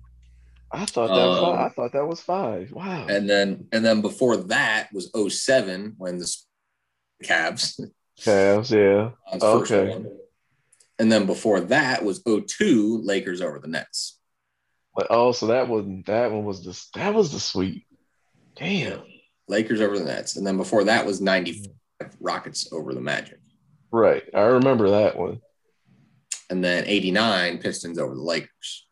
I 0.71 0.86
thought 0.86 1.07
that 1.07 1.13
was 1.13 1.38
Um, 1.39 1.55
five. 1.55 1.60
I 1.60 1.69
thought 1.73 1.91
that 1.93 2.07
was 2.07 2.21
five. 2.21 2.71
Wow. 2.71 3.05
And 3.10 3.29
then 3.29 3.67
and 3.71 3.83
then 3.86 4.01
before 4.01 4.38
that 4.38 4.89
was 4.93 5.12
07 5.13 5.95
when 5.97 6.17
the 6.19 6.36
Cavs. 7.23 7.79
Cavs, 8.19 8.71
yeah. 8.71 9.12
Okay. 9.41 9.89
one. 9.89 10.07
And 10.99 11.12
then 11.12 11.25
before 11.25 11.60
that 11.62 12.03
was 12.03 12.21
02 12.23 13.01
Lakers 13.03 13.41
over 13.41 13.60
the 13.60 13.67
Nets. 13.67 14.19
But 14.95 15.07
oh, 15.10 15.31
so 15.31 15.47
that 15.47 15.67
one 15.67 16.03
that 16.07 16.31
one 16.31 16.43
was 16.45 16.63
the 16.63 16.99
that 16.99 17.13
was 17.13 17.31
the 17.31 17.39
sweep. 17.39 17.86
Damn. 18.55 19.01
Lakers 19.47 19.79
over 19.81 19.97
the 19.97 20.05
Nets. 20.05 20.36
And 20.38 20.45
then 20.45 20.57
before 20.57 20.86
that 20.86 21.05
was 21.05 21.21
95 21.21 21.71
Rockets 22.19 22.71
over 22.73 22.93
the 22.93 23.01
Magic. 23.01 23.39
Right. 23.91 24.23
I 24.33 24.41
remember 24.41 24.89
that 24.89 25.17
one. 25.17 25.41
And 26.49 26.63
then 26.63 26.86
89 26.88 27.57
Pistons 27.60 27.99
over 27.99 28.15
the 28.15 28.21
Lakers. 28.21 28.88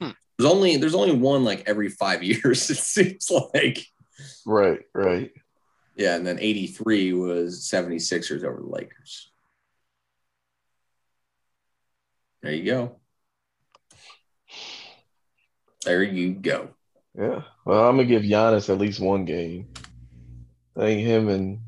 Hmm. 0.00 0.10
There's 0.38 0.50
only 0.50 0.76
there's 0.76 0.94
only 0.94 1.16
one 1.16 1.44
like 1.44 1.64
every 1.66 1.88
five 1.88 2.22
years, 2.22 2.70
it 2.70 2.76
seems 2.76 3.30
like. 3.54 3.84
Right, 4.46 4.80
right. 4.94 5.32
Yeah, 5.96 6.16
and 6.16 6.26
then 6.26 6.38
83 6.40 7.12
was 7.12 7.68
76ers 7.70 8.44
over 8.44 8.60
the 8.60 8.66
Lakers. 8.66 9.30
There 12.42 12.52
you 12.52 12.64
go. 12.64 12.96
There 15.84 16.02
you 16.02 16.32
go. 16.32 16.70
Yeah. 17.16 17.42
Well, 17.64 17.88
I'm 17.88 17.96
gonna 17.96 18.04
give 18.04 18.22
Giannis 18.22 18.68
at 18.68 18.78
least 18.78 19.00
one 19.00 19.24
game. 19.24 19.68
I 20.76 20.80
think 20.80 21.06
him 21.06 21.28
and 21.28 21.60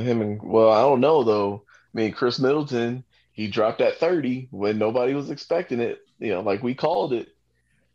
him 0.00 0.20
and 0.20 0.40
well, 0.42 0.70
I 0.70 0.80
don't 0.80 1.00
know 1.00 1.22
though. 1.24 1.64
I 1.94 1.98
mean, 1.98 2.12
Chris 2.12 2.38
Middleton, 2.38 3.04
he 3.32 3.48
dropped 3.48 3.78
that 3.78 3.98
30 3.98 4.48
when 4.50 4.78
nobody 4.78 5.14
was 5.14 5.30
expecting 5.30 5.80
it. 5.80 6.00
You 6.18 6.30
know, 6.30 6.40
like 6.40 6.62
we 6.62 6.74
called 6.74 7.12
it. 7.12 7.28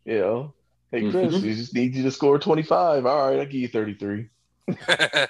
You 0.05 0.19
know, 0.19 0.53
hey 0.91 1.09
Chris, 1.12 1.35
Mhm. 1.35 1.41
we 1.43 1.55
just 1.55 1.73
need 1.73 1.95
you 1.95 2.03
to 2.03 2.12
score 2.12 2.39
25. 2.39 3.05
All 3.05 3.27
right, 3.29 3.39
I'll 3.39 3.45
give 3.45 3.53
you 3.55 3.67
33. 3.67 4.29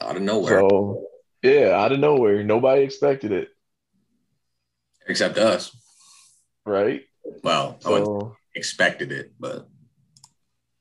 Out 0.00 0.16
of 0.16 0.22
nowhere. 0.22 0.60
So 0.60 1.06
yeah, 1.42 1.70
out 1.70 1.92
of 1.92 1.98
nowhere, 2.00 2.42
nobody 2.44 2.82
expected 2.82 3.32
it, 3.32 3.48
Except 5.06 5.38
us. 5.38 5.74
right? 6.64 7.02
Well, 7.42 7.78
I 7.84 7.90
wouldn't 7.90 8.34
expected 8.54 9.12
it, 9.12 9.32
but 9.38 9.68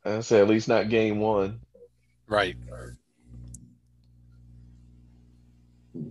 I 0.05 0.21
say 0.21 0.39
at 0.39 0.47
least 0.47 0.67
not 0.67 0.89
game 0.89 1.19
one. 1.19 1.61
Right. 2.27 2.55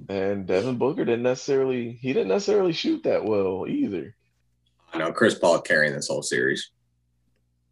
And 0.09 0.47
Devin 0.47 0.79
Booker 0.79 1.05
didn't 1.05 1.23
necessarily 1.23 1.93
he 2.01 2.13
didn't 2.13 2.29
necessarily 2.29 2.73
shoot 2.73 3.05
that 3.05 3.25
well 3.25 3.67
either. 3.69 4.15
I 4.93 4.99
know 4.99 5.13
Chris 5.13 5.35
Paul 5.39 5.61
carrying 5.61 5.95
this 5.95 6.09
whole 6.09 6.23
series. 6.23 6.71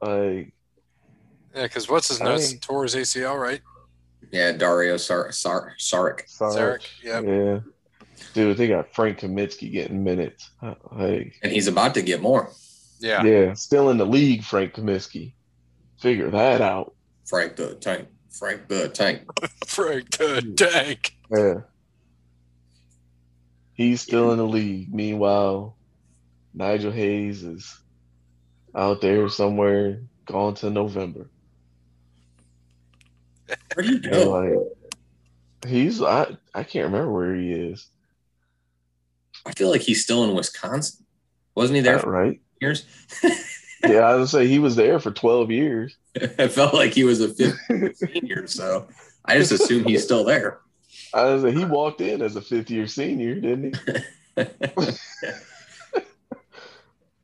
Like 0.01 0.53
Yeah, 1.55 1.63
because 1.65 1.89
what's 1.89 2.09
his 2.09 2.21
I 2.21 2.25
nose? 2.25 2.59
Tore 2.61 2.85
his 2.85 2.95
ACL, 2.95 3.41
right? 3.41 3.61
Yeah, 4.31 4.53
Dario 4.53 4.97
Sar- 4.97 5.33
Sar- 5.33 5.75
Saric. 5.79 6.27
Sarek, 6.27 6.87
Yep. 7.03 7.25
Yeah. 7.25 7.61
Dude, 8.33 8.57
they 8.57 8.69
got 8.69 8.93
Frank 8.95 9.21
Kaminsky 9.21 9.71
getting 9.71 10.03
minutes. 10.03 10.51
Uh, 10.63 10.75
Like, 10.93 11.35
And 11.43 11.53
he's 11.53 11.69
about 11.69 11.95
to 11.95 12.03
get 12.03 12.21
more. 12.21 12.51
Yeah. 13.01 13.23
yeah. 13.25 13.53
still 13.55 13.91
in 13.91 13.99
the 13.99 14.07
league, 14.07 14.43
Frank 14.45 14.75
Kaminsky. 14.75 15.35
Figure 16.01 16.31
that 16.31 16.61
out. 16.61 16.95
Frank 17.27 17.57
the 17.57 17.75
Tank. 17.77 18.09
Frank 18.39 18.69
the 18.69 18.89
Tank. 18.89 19.23
Frank 19.67 20.11
the 20.19 20.53
Tank. 20.57 21.17
Yeah. 21.31 21.61
He's 23.75 24.01
still 24.01 24.31
in 24.33 24.39
the 24.39 24.47
league. 24.47 24.93
Meanwhile, 24.93 25.77
Nigel 26.53 26.93
Hayes 26.93 27.43
is 27.43 27.81
out 28.75 29.01
there 29.01 29.29
somewhere, 29.29 30.01
gone 30.27 30.55
to 30.57 30.71
November. 30.71 31.29
Where 33.75 33.85
do 33.85 33.89
you 33.91 33.95
And, 34.05 34.11
go? 34.13 34.31
like, 34.31 35.71
he's 35.71 36.01
I 36.03 36.37
I 36.55 36.63
can't 36.63 36.87
remember 36.87 37.13
where 37.13 37.35
he 37.35 37.53
is. 37.53 37.89
I 39.47 39.53
feel 39.53 39.71
like 39.71 39.83
he's 39.83 40.03
still 40.03 40.25
in 40.25 40.35
Wisconsin. 40.35 41.05
Wasn't 41.55 41.77
he 41.77 41.83
there 41.83 41.97
uh, 41.97 42.03
for 42.03 42.11
right? 42.11 42.41
years? 42.61 42.85
Yeah, 43.85 44.01
I 44.01 44.17
would 44.17 44.29
say 44.29 44.47
he 44.47 44.59
was 44.59 44.77
there 44.77 44.99
for 44.99 45.11
12 45.11 45.51
years. 45.51 45.97
I 46.39 46.49
felt 46.49 46.75
like 46.75 46.93
he 46.95 47.05
was 47.05 47.21
a 47.21 47.29
15 47.29 47.95
senior, 47.95 48.47
so 48.47 48.89
I 49.25 49.39
just 49.39 49.53
assume 49.53 49.85
he's 49.85 50.03
still 50.05 50.25
there. 50.25 50.61
I 51.15 51.25
was 51.33 51.45
like, 51.45 51.55
he 51.55 51.65
walked 51.65 52.01
in 52.03 52.21
as 52.23 52.37
a 52.37 52.43
fifth 52.43 52.71
year 52.71 52.87
senior, 52.87 53.37
didn't 53.41 53.75
he? 53.75 53.95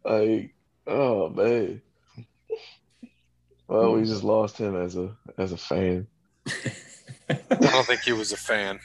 Like, 0.05 0.55
oh 0.87 1.29
man. 1.31 1.83
Well, 3.69 3.93
we 3.95 4.05
just 4.05 4.23
lost 4.23 4.59
him 4.59 4.77
as 4.77 4.97
a 4.97 5.17
as 5.39 5.53
a 5.53 5.57
fan. 5.57 6.09
I 7.61 7.71
don't 7.71 7.87
think 7.87 8.03
he 8.03 8.13
was 8.13 8.33
a 8.33 8.37
fan. 8.37 8.81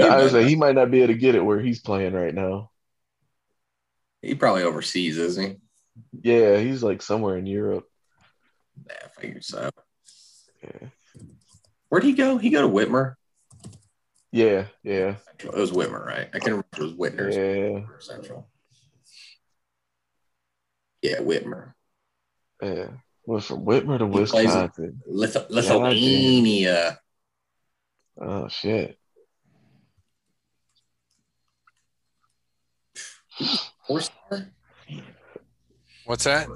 I 0.00 0.22
was 0.22 0.32
like, 0.32 0.46
he 0.46 0.56
might 0.56 0.74
not 0.74 0.90
be 0.90 0.98
able 1.02 1.14
to 1.14 1.18
get 1.18 1.34
it 1.34 1.44
where 1.44 1.60
he's 1.60 1.80
playing 1.80 2.12
right 2.14 2.34
now. 2.34 2.70
he 4.22 4.34
probably 4.34 4.62
overseas, 4.62 5.18
isn't 5.18 5.46
he? 5.50 5.56
Yeah, 6.22 6.58
he's 6.58 6.82
like 6.82 7.02
somewhere 7.02 7.36
in 7.36 7.46
Europe. 7.46 7.86
Yeah, 8.86 8.94
I 9.04 9.20
figured 9.20 9.44
so. 9.44 9.70
Yeah, 10.62 10.88
Where'd 11.88 12.04
he 12.04 12.12
go? 12.12 12.36
He 12.38 12.50
go 12.50 12.62
to 12.62 12.68
Whitmer. 12.68 13.14
yeah, 14.32 14.66
yeah, 14.82 15.16
It 15.38 15.52
was 15.54 15.70
Whitmer, 15.72 16.04
right? 16.04 16.28
I 16.34 16.38
can 16.38 16.52
remember 16.52 16.66
it 16.76 16.80
was 16.80 16.92
Whitner's 16.94 17.36
yeah. 17.36 17.86
Central. 18.00 18.48
Yeah, 21.02 21.18
Whitmer. 21.18 21.74
yeah. 22.62 22.88
Went 23.26 23.44
from 23.44 23.64
Whitmer 23.64 23.98
to 23.98 24.06
He. 24.06 24.18
Wisconsin. 24.20 25.00
Lith- 25.06 25.50
Lithuania. 25.50 26.98
Oh 28.20 28.48
shit. 28.48 28.98
Star? 33.98 34.52
What's 36.10 36.24
that? 36.24 36.48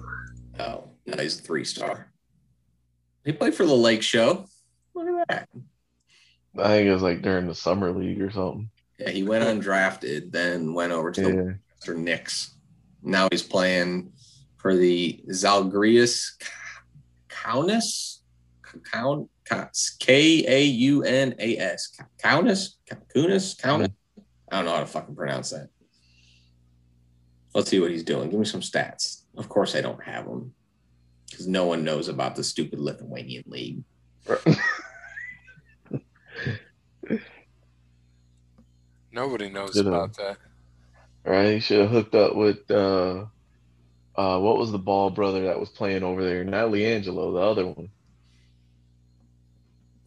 Oh, 0.59 0.91
no, 1.07 1.23
he's 1.23 1.39
a 1.39 1.43
three 1.43 1.65
star. 1.65 2.11
He 3.25 3.31
played 3.31 3.55
for 3.55 3.65
the 3.65 3.73
Lake 3.73 4.03
Show. 4.03 4.47
Look 4.95 5.07
at 5.07 5.29
that. 5.29 5.49
I 6.59 6.69
think 6.71 6.89
it 6.89 6.93
was 6.93 7.03
like 7.03 7.23
during 7.23 7.47
the 7.47 7.55
summer 7.55 7.93
league 7.93 8.21
or 8.21 8.33
something. 8.33 8.69
Yeah, 8.99 9.11
he 9.11 9.23
went 9.23 9.45
undrafted, 9.45 10.33
then 10.33 10.75
went 10.75 10.91
over 10.91 11.13
to 11.13 11.21
the 11.21 11.59
Western 11.71 12.03
Knicks. 12.03 12.57
Now 13.01 13.29
he's 13.31 13.45
playing 13.45 14.11
for 14.57 14.75
the 14.75 15.23
Zalgiris 15.29 16.33
Kaunas. 17.29 18.23
Kaun 18.93 19.29
K 20.01 20.45
A 20.49 20.65
U 20.65 21.05
N 21.05 21.33
A 21.39 21.59
S. 21.59 21.97
Kaunas? 22.21 22.71
Kaunas? 22.91 23.57
Kaunas? 23.57 23.93
I 24.51 24.57
don't 24.57 24.65
know 24.65 24.75
how 24.75 24.81
to 24.81 24.87
fucking 24.87 25.15
pronounce 25.15 25.51
that. 25.51 25.69
Let's 27.55 27.71
see 27.71 27.79
what 27.79 27.93
he's 27.93 28.03
doing. 28.03 28.31
Give 28.31 28.41
me 28.41 28.47
some 28.47 28.61
stats. 28.61 29.21
Of 29.37 29.49
course, 29.49 29.75
I 29.75 29.81
don't 29.81 30.03
have 30.05 30.27
them 30.27 30.55
because 31.31 31.47
no 31.49 31.67
one 31.67 31.85
knows 31.85 32.09
about 32.09 32.37
the 32.37 32.45
stupid 32.45 32.79
Lithuanian 32.79 33.45
league. 33.47 33.83
Nobody 39.13 39.49
knows 39.51 39.75
Should've- 39.75 39.89
about 39.89 40.17
that. 40.17 40.37
Right? 41.25 41.55
He 41.55 41.61
should 41.61 41.81
have 41.81 41.91
hooked 41.91 42.15
up 42.15 42.35
with 42.37 42.71
uh 42.71 43.25
uh 44.15 44.39
what 44.39 44.59
was 44.59 44.71
the 44.73 44.79
ball 44.79 45.09
brother 45.11 45.45
that 45.45 45.59
was 45.59 45.71
playing 45.71 46.03
over 46.03 46.23
there? 46.23 46.45
Not 46.45 46.69
LiAngelo, 46.71 47.33
the 47.33 47.41
other 47.41 47.67
one. 47.67 47.89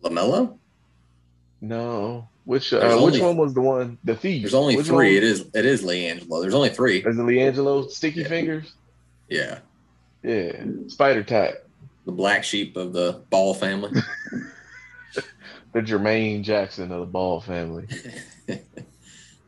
LaMelo? 0.04 0.60
No. 1.60 2.30
Which 2.46 2.70
There's 2.70 2.94
uh, 3.02 3.04
which 3.04 3.20
one 3.20 3.36
was 3.36 3.54
the 3.56 3.62
one? 3.62 3.98
The 4.04 4.16
thief. 4.16 4.44
There's 4.44 4.54
only 4.54 4.78
Which 4.78 4.86
three. 4.86 4.96
one? 4.96 5.16
It 5.18 5.24
is 5.24 5.50
it 5.56 5.66
is 5.66 5.84
LiAngelo. 5.84 6.40
There's 6.42 6.54
only 6.54 6.70
three. 6.70 7.00
Is 7.00 7.18
it 7.18 7.22
LiAngelo 7.22 7.90
Sticky 7.90 8.22
Yeah. 8.22 8.28
Fingers? 8.28 8.74
Yeah. 9.30 9.60
Yeah. 10.24 10.64
Spider 10.88 11.24
Tap. 11.24 11.56
The 12.06 12.12
black 12.12 12.44
sheep 12.44 12.78
of 12.78 12.94
the 12.94 13.22
Ball 13.30 13.54
family. 13.54 13.92
The 15.74 15.82
Jermaine 15.82 16.44
Jackson 16.44 16.92
of 16.92 17.02
the 17.02 17.06
Ball 17.06 17.42
family. 17.42 17.88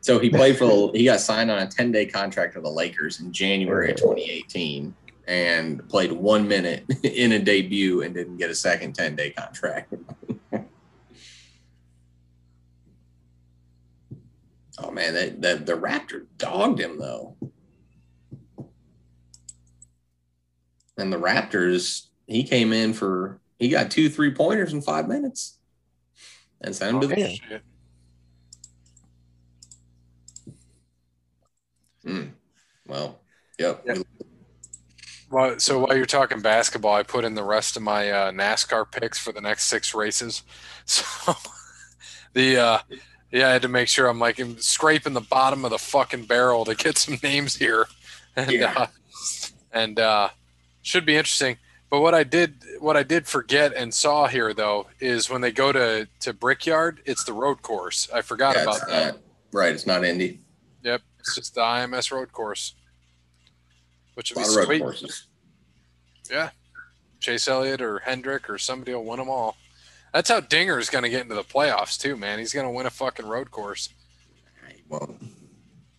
so 0.00 0.18
he 0.18 0.30
played 0.30 0.58
for 0.58 0.66
the, 0.66 0.98
he 0.98 1.04
got 1.04 1.20
signed 1.20 1.50
on 1.50 1.58
a 1.58 1.66
10 1.66 1.92
day 1.92 2.06
contract 2.06 2.54
with 2.54 2.64
the 2.64 2.70
Lakers 2.70 3.20
in 3.20 3.32
January 3.32 3.90
of 3.90 3.96
2018 3.96 4.94
and 5.26 5.88
played 5.88 6.12
one 6.12 6.46
minute 6.46 6.84
in 7.02 7.32
a 7.32 7.38
debut 7.38 8.02
and 8.02 8.14
didn't 8.14 8.36
get 8.36 8.50
a 8.50 8.54
second 8.54 8.94
10 8.94 9.16
day 9.16 9.30
contract. 9.30 9.92
oh 14.78 14.90
man, 14.90 15.14
that 15.14 15.40
the, 15.40 15.56
the 15.64 15.72
Raptor 15.72 16.26
dogged 16.38 16.78
him 16.80 16.98
though. 16.98 17.34
And 21.00 21.12
the 21.12 21.16
Raptors, 21.18 22.06
he 22.26 22.44
came 22.44 22.72
in 22.72 22.92
for 22.92 23.40
he 23.58 23.68
got 23.68 23.90
two 23.90 24.08
three 24.08 24.32
pointers 24.32 24.72
in 24.72 24.82
five 24.82 25.08
minutes. 25.08 25.58
And 26.60 26.76
sent 26.76 26.94
him 26.94 27.00
to 27.00 27.06
the. 27.06 27.28
Shit. 27.28 27.62
Mm. 32.04 32.32
Well, 32.86 33.20
yep. 33.58 33.82
Yeah. 33.86 33.94
Well, 35.30 35.58
so 35.58 35.78
while 35.80 35.96
you're 35.96 36.06
talking 36.06 36.40
basketball, 36.40 36.94
I 36.94 37.02
put 37.02 37.24
in 37.24 37.34
the 37.34 37.44
rest 37.44 37.76
of 37.76 37.82
my 37.82 38.10
uh, 38.10 38.30
NASCAR 38.32 38.90
picks 38.90 39.18
for 39.18 39.32
the 39.32 39.40
next 39.40 39.64
six 39.66 39.94
races. 39.94 40.42
So 40.86 41.34
the 42.32 42.56
uh, 42.56 42.78
yeah, 43.30 43.48
I 43.48 43.52
had 43.52 43.62
to 43.62 43.68
make 43.68 43.86
sure 43.86 44.08
I'm 44.08 44.18
like 44.18 44.40
I'm 44.40 44.58
scraping 44.58 45.12
the 45.12 45.20
bottom 45.20 45.64
of 45.64 45.70
the 45.70 45.78
fucking 45.78 46.24
barrel 46.24 46.64
to 46.64 46.74
get 46.74 46.98
some 46.98 47.16
names 47.22 47.54
here, 47.54 47.86
and 48.36 48.50
Yeah. 48.50 48.72
uh, 48.76 48.86
and 49.72 50.00
uh, 50.00 50.30
should 50.82 51.04
be 51.06 51.16
interesting. 51.16 51.56
But 51.90 52.00
what 52.00 52.14
I 52.14 52.22
did, 52.22 52.62
what 52.78 52.96
I 52.96 53.02
did 53.02 53.26
forget 53.26 53.74
and 53.74 53.92
saw 53.92 54.28
here 54.28 54.54
though, 54.54 54.86
is 55.00 55.28
when 55.28 55.40
they 55.40 55.50
go 55.52 55.72
to 55.72 56.06
to 56.20 56.32
Brickyard, 56.32 57.02
it's 57.04 57.24
the 57.24 57.32
road 57.32 57.62
course. 57.62 58.08
I 58.14 58.22
forgot 58.22 58.54
Yeah, 58.56 58.62
about 58.62 58.86
that. 58.88 59.14
not- 59.14 59.22
right, 59.52 59.72
it's 59.74 59.86
not 59.86 60.04
Indy. 60.04 60.40
Yep, 60.82 61.02
it's 61.18 61.34
just 61.34 61.54
the 61.54 61.60
IMS 61.62 62.10
road 62.12 62.32
course, 62.32 62.74
which 64.14 64.30
A 64.30 64.34
would 64.34 64.44
be 64.44 64.48
of 64.50 64.56
road 64.56 64.64
sweet. 64.66 64.82
courses. 64.82 65.26
Chase 67.18 67.48
Elliott 67.48 67.82
or 67.82 67.98
Hendrick 67.98 68.48
or 68.48 68.56
somebody 68.56 68.94
will 68.94 69.04
win 69.04 69.18
them 69.18 69.28
all. 69.28 69.56
That's 70.14 70.30
how 70.30 70.40
Dinger's 70.40 70.88
going 70.88 71.04
to 71.04 71.10
get 71.10 71.20
into 71.20 71.34
the 71.34 71.44
playoffs 71.44 72.00
too, 72.00 72.16
man. 72.16 72.38
He's 72.38 72.54
going 72.54 72.64
to 72.64 72.70
win 72.72 72.86
a 72.86 72.90
fucking 72.90 73.26
road 73.26 73.50
course. 73.50 73.90
Well, 74.88 75.16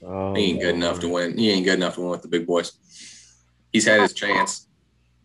Oh, 0.04 0.34
he 0.34 0.46
ain't 0.46 0.62
good 0.62 0.74
enough 0.74 1.00
to 1.02 1.08
win. 1.08 1.38
He 1.38 1.52
ain't 1.52 1.64
good 1.64 1.76
enough 1.76 1.94
to 1.94 2.02
win 2.02 2.10
with 2.10 2.24
the 2.24 2.28
big 2.28 2.48
boys. 2.48 2.72
He's 3.72 3.86
had 3.86 4.02
his 4.02 4.14
chance. 4.14 4.66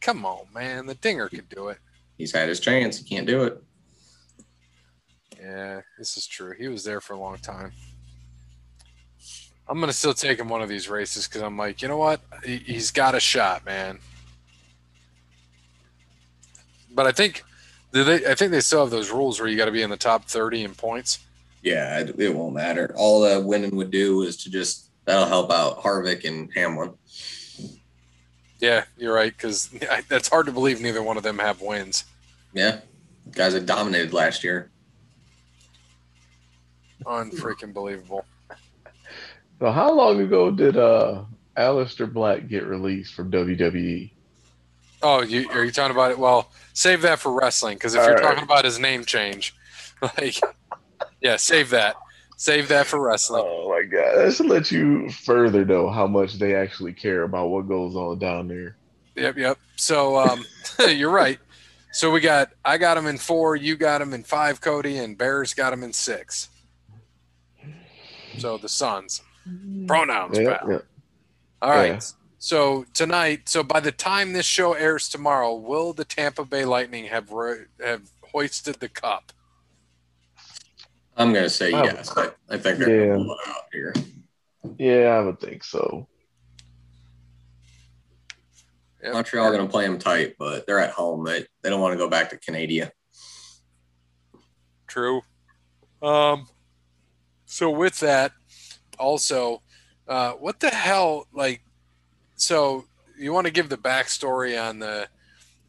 Come 0.00 0.24
on, 0.24 0.46
man. 0.54 0.86
The 0.86 0.94
Dinger 0.94 1.28
could 1.28 1.48
do 1.48 1.68
it. 1.68 1.78
He's 2.16 2.32
had 2.32 2.48
his 2.48 2.60
chance. 2.60 2.98
He 2.98 3.04
can't 3.04 3.26
do 3.26 3.44
it. 3.44 3.62
Yeah, 5.40 5.80
this 5.98 6.16
is 6.16 6.26
true. 6.26 6.54
He 6.58 6.68
was 6.68 6.84
there 6.84 7.00
for 7.00 7.12
a 7.12 7.18
long 7.18 7.38
time. 7.38 7.72
I'm 9.68 9.78
going 9.78 9.88
to 9.88 9.96
still 9.96 10.14
take 10.14 10.38
him 10.38 10.48
one 10.48 10.62
of 10.62 10.68
these 10.68 10.88
races 10.88 11.26
because 11.26 11.42
I'm 11.42 11.58
like, 11.58 11.82
you 11.82 11.88
know 11.88 11.96
what? 11.96 12.20
He, 12.44 12.58
he's 12.58 12.90
got 12.90 13.14
a 13.14 13.20
shot, 13.20 13.64
man. 13.66 13.98
But 16.92 17.06
I 17.06 17.12
think, 17.12 17.42
do 17.92 18.04
they? 18.04 18.26
I 18.26 18.34
think 18.34 18.52
they 18.52 18.60
still 18.60 18.80
have 18.80 18.90
those 18.90 19.10
rules 19.10 19.38
where 19.38 19.48
you 19.48 19.56
got 19.56 19.66
to 19.66 19.72
be 19.72 19.82
in 19.82 19.90
the 19.90 19.96
top 19.96 20.24
30 20.24 20.64
in 20.64 20.74
points. 20.74 21.18
Yeah, 21.62 21.98
it, 21.98 22.18
it 22.18 22.34
won't 22.34 22.54
matter. 22.54 22.94
All 22.96 23.20
that 23.22 23.44
winning 23.44 23.74
would 23.76 23.90
do 23.90 24.22
is 24.22 24.36
to 24.38 24.50
just 24.50 24.90
that'll 25.04 25.26
help 25.26 25.50
out 25.50 25.82
Harvick 25.82 26.24
and 26.24 26.50
Hamlin. 26.54 26.94
Yeah, 28.58 28.84
you're 28.96 29.14
right 29.14 29.32
because 29.32 29.70
that's 30.08 30.28
hard 30.28 30.46
to 30.46 30.52
believe 30.52 30.80
neither 30.80 31.02
one 31.02 31.16
of 31.16 31.22
them 31.22 31.38
have 31.38 31.60
wins. 31.60 32.04
Yeah, 32.52 32.80
guys 33.32 33.52
that 33.52 33.66
dominated 33.66 34.12
last 34.12 34.42
year. 34.44 34.70
Unfreaking 37.04 37.72
believable. 37.72 38.24
So 39.58 39.70
how 39.70 39.92
long 39.92 40.20
ago 40.20 40.50
did 40.50 40.76
uh 40.76 41.22
Aleister 41.56 42.10
Black 42.12 42.48
get 42.48 42.64
released 42.64 43.14
from? 43.14 43.30
WWE? 43.30 44.10
Oh, 45.02 45.22
you, 45.22 45.48
are 45.50 45.64
you 45.64 45.70
talking 45.70 45.94
about 45.94 46.10
it? 46.10 46.18
Well, 46.18 46.50
save 46.72 47.02
that 47.02 47.18
for 47.18 47.30
wrestling 47.32 47.76
because 47.76 47.94
if 47.94 48.00
All 48.00 48.06
you're 48.06 48.16
right. 48.16 48.22
talking 48.22 48.42
about 48.42 48.64
his 48.64 48.78
name 48.78 49.04
change, 49.04 49.54
like, 50.02 50.40
yeah, 51.20 51.36
save 51.36 51.70
that. 51.70 51.96
Save 52.36 52.68
that 52.68 52.86
for 52.86 53.00
wrestling. 53.00 53.44
Oh 53.46 53.70
my 53.70 53.82
god. 53.82 54.16
That 54.16 54.34
should 54.34 54.46
let 54.46 54.70
you 54.70 55.10
further 55.10 55.64
know 55.64 55.88
how 55.88 56.06
much 56.06 56.34
they 56.34 56.54
actually 56.54 56.92
care 56.92 57.22
about 57.22 57.48
what 57.48 57.66
goes 57.66 57.96
on 57.96 58.18
down 58.18 58.48
there. 58.48 58.76
Yep, 59.14 59.38
yep. 59.38 59.58
So 59.76 60.18
um, 60.18 60.44
you're 60.88 61.10
right. 61.10 61.38
So 61.92 62.10
we 62.10 62.20
got 62.20 62.50
I 62.62 62.76
got 62.76 62.98
him 62.98 63.06
in 63.06 63.16
four, 63.16 63.56
you 63.56 63.74
got 63.76 64.02
him 64.02 64.12
in 64.12 64.22
five, 64.22 64.60
Cody, 64.60 64.98
and 64.98 65.16
Bears 65.16 65.54
got 65.54 65.72
him 65.72 65.82
in 65.82 65.94
six. 65.94 66.50
So 68.38 68.58
the 68.58 68.68
Suns 68.68 69.22
pronouns, 69.86 70.38
pal. 70.38 70.46
yeah. 70.68 70.78
All 71.62 71.70
right. 71.70 71.92
Yeah. 71.92 72.00
So 72.38 72.84
tonight, 72.92 73.48
so 73.48 73.62
by 73.62 73.80
the 73.80 73.92
time 73.92 74.32
this 74.34 74.44
show 74.46 74.74
airs 74.74 75.08
tomorrow, 75.08 75.54
will 75.54 75.94
the 75.94 76.04
Tampa 76.04 76.44
Bay 76.44 76.64
Lightning 76.64 77.06
have 77.06 77.32
ro- 77.32 77.64
have 77.82 78.10
hoisted 78.30 78.76
the 78.76 78.88
cup? 78.88 79.32
I'm 81.16 81.32
gonna 81.32 81.48
say 81.50 81.72
Oh. 81.72 81.84
yes. 81.84 82.12
I, 82.16 82.30
I 82.50 82.58
think 82.58 82.78
they're 82.78 83.06
Yeah. 83.06 83.12
gonna 83.14 83.24
pull 83.24 83.34
it 83.34 83.48
out 83.48 83.62
here. 83.72 83.94
Yeah, 84.78 85.08
I 85.16 85.20
would 85.20 85.40
think 85.40 85.64
so. 85.64 86.06
Yep. 89.02 89.12
Montreal 89.12 89.50
gonna 89.52 89.68
play 89.68 89.86
them 89.86 89.98
tight, 89.98 90.34
but 90.38 90.66
they're 90.66 90.78
at 90.80 90.90
home. 90.90 91.24
They 91.24 91.46
they 91.62 91.70
don't 91.70 91.80
want 91.80 91.92
to 91.92 91.98
go 91.98 92.08
back 92.08 92.30
to 92.30 92.38
Canada. 92.38 92.92
True. 94.86 95.22
Um. 96.02 96.48
So 97.44 97.70
with 97.70 98.00
that, 98.00 98.32
also, 98.98 99.62
uh, 100.08 100.32
what 100.32 100.58
the 100.60 100.70
hell? 100.70 101.26
Like, 101.32 101.62
so 102.34 102.84
you 103.18 103.32
want 103.32 103.46
to 103.46 103.52
give 103.52 103.68
the 103.68 103.76
backstory 103.78 104.60
on 104.60 104.80
the 104.80 105.08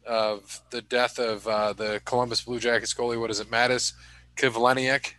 of 0.04 0.60
the 0.70 0.82
death 0.82 1.18
of 1.18 1.46
uh, 1.46 1.72
the 1.74 2.00
Columbus 2.04 2.42
Blue 2.42 2.58
Jackets 2.58 2.94
goalie? 2.94 3.20
What 3.20 3.30
is 3.30 3.40
it, 3.40 3.50
Matiss 3.50 3.92
Kivlenieks? 4.36 5.12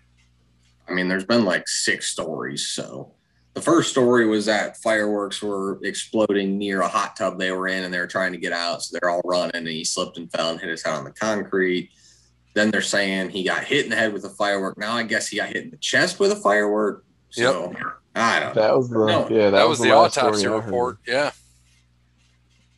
I 0.90 0.94
mean, 0.94 1.08
there's 1.08 1.26
been 1.26 1.46
like 1.46 1.68
six 1.68 2.10
stories. 2.10 2.68
So 2.68 3.14
the 3.54 3.62
first 3.62 3.92
story 3.92 4.26
was 4.26 4.46
that 4.46 4.78
fireworks 4.78 5.42
were 5.42 5.80
exploding 5.84 6.58
near 6.58 6.82
a 6.82 6.88
hot 6.88 7.16
tub 7.16 7.38
they 7.38 7.52
were 7.52 7.68
in 7.68 7.84
and 7.84 7.94
they 7.94 8.00
were 8.00 8.08
trying 8.08 8.32
to 8.32 8.38
get 8.38 8.54
out. 8.54 8.82
So 8.84 8.98
they're 8.98 9.10
all 9.10 9.22
running 9.26 9.56
and 9.56 9.68
he 9.68 9.84
slipped 9.84 10.18
and 10.18 10.32
fell 10.32 10.52
and 10.52 10.60
hit 10.60 10.70
his 10.70 10.84
head 10.84 10.94
on 10.94 11.04
the 11.04 11.12
concrete. 11.12 11.92
Then 12.54 12.72
they're 12.72 12.82
saying 12.82 13.30
he 13.30 13.44
got 13.44 13.64
hit 13.64 13.86
in 13.86 13.92
the 13.92 13.96
head 13.96 14.14
with 14.14 14.26
a 14.26 14.30
firework. 14.30 14.78
Now 14.78 14.94
I 14.94 15.04
guess 15.04 15.28
he 15.28 15.38
got 15.38 15.50
hit 15.50 15.64
in 15.64 15.72
the 15.72 15.78
chest 15.78 16.20
with 16.20 16.32
a 16.32 16.36
firework. 16.36 17.06
So 17.30 17.74
I 18.16 18.40
don't 18.40 18.56
know. 18.56 18.62
That 18.62 18.76
was 18.76 18.90
the 18.90 19.06
No, 19.06 19.28
yeah, 19.30 19.46
that, 19.46 19.52
That, 19.52 19.70
was, 19.70 19.80
the, 19.80 19.90
last 19.90 20.18
autopsy 20.18 20.42
story 20.42 20.54
I 20.54 20.58
heard. 20.58 20.66
report. 20.66 20.98
Yeah. 21.08 21.32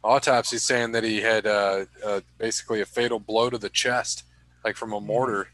Autopsy 0.04 0.58
saying 0.58 0.92
that 0.94 1.04
he 1.04 1.22
had 1.22 1.46
uh, 1.46 1.86
uh, 2.04 2.22
basically 2.38 2.82
a 2.82 2.86
fatal 2.86 3.20
blow 3.20 3.50
to 3.50 3.58
the 3.58 3.70
chest, 3.70 4.24
like 4.66 4.76
from 4.76 4.94
a 4.94 5.00
mortar. 5.00 5.48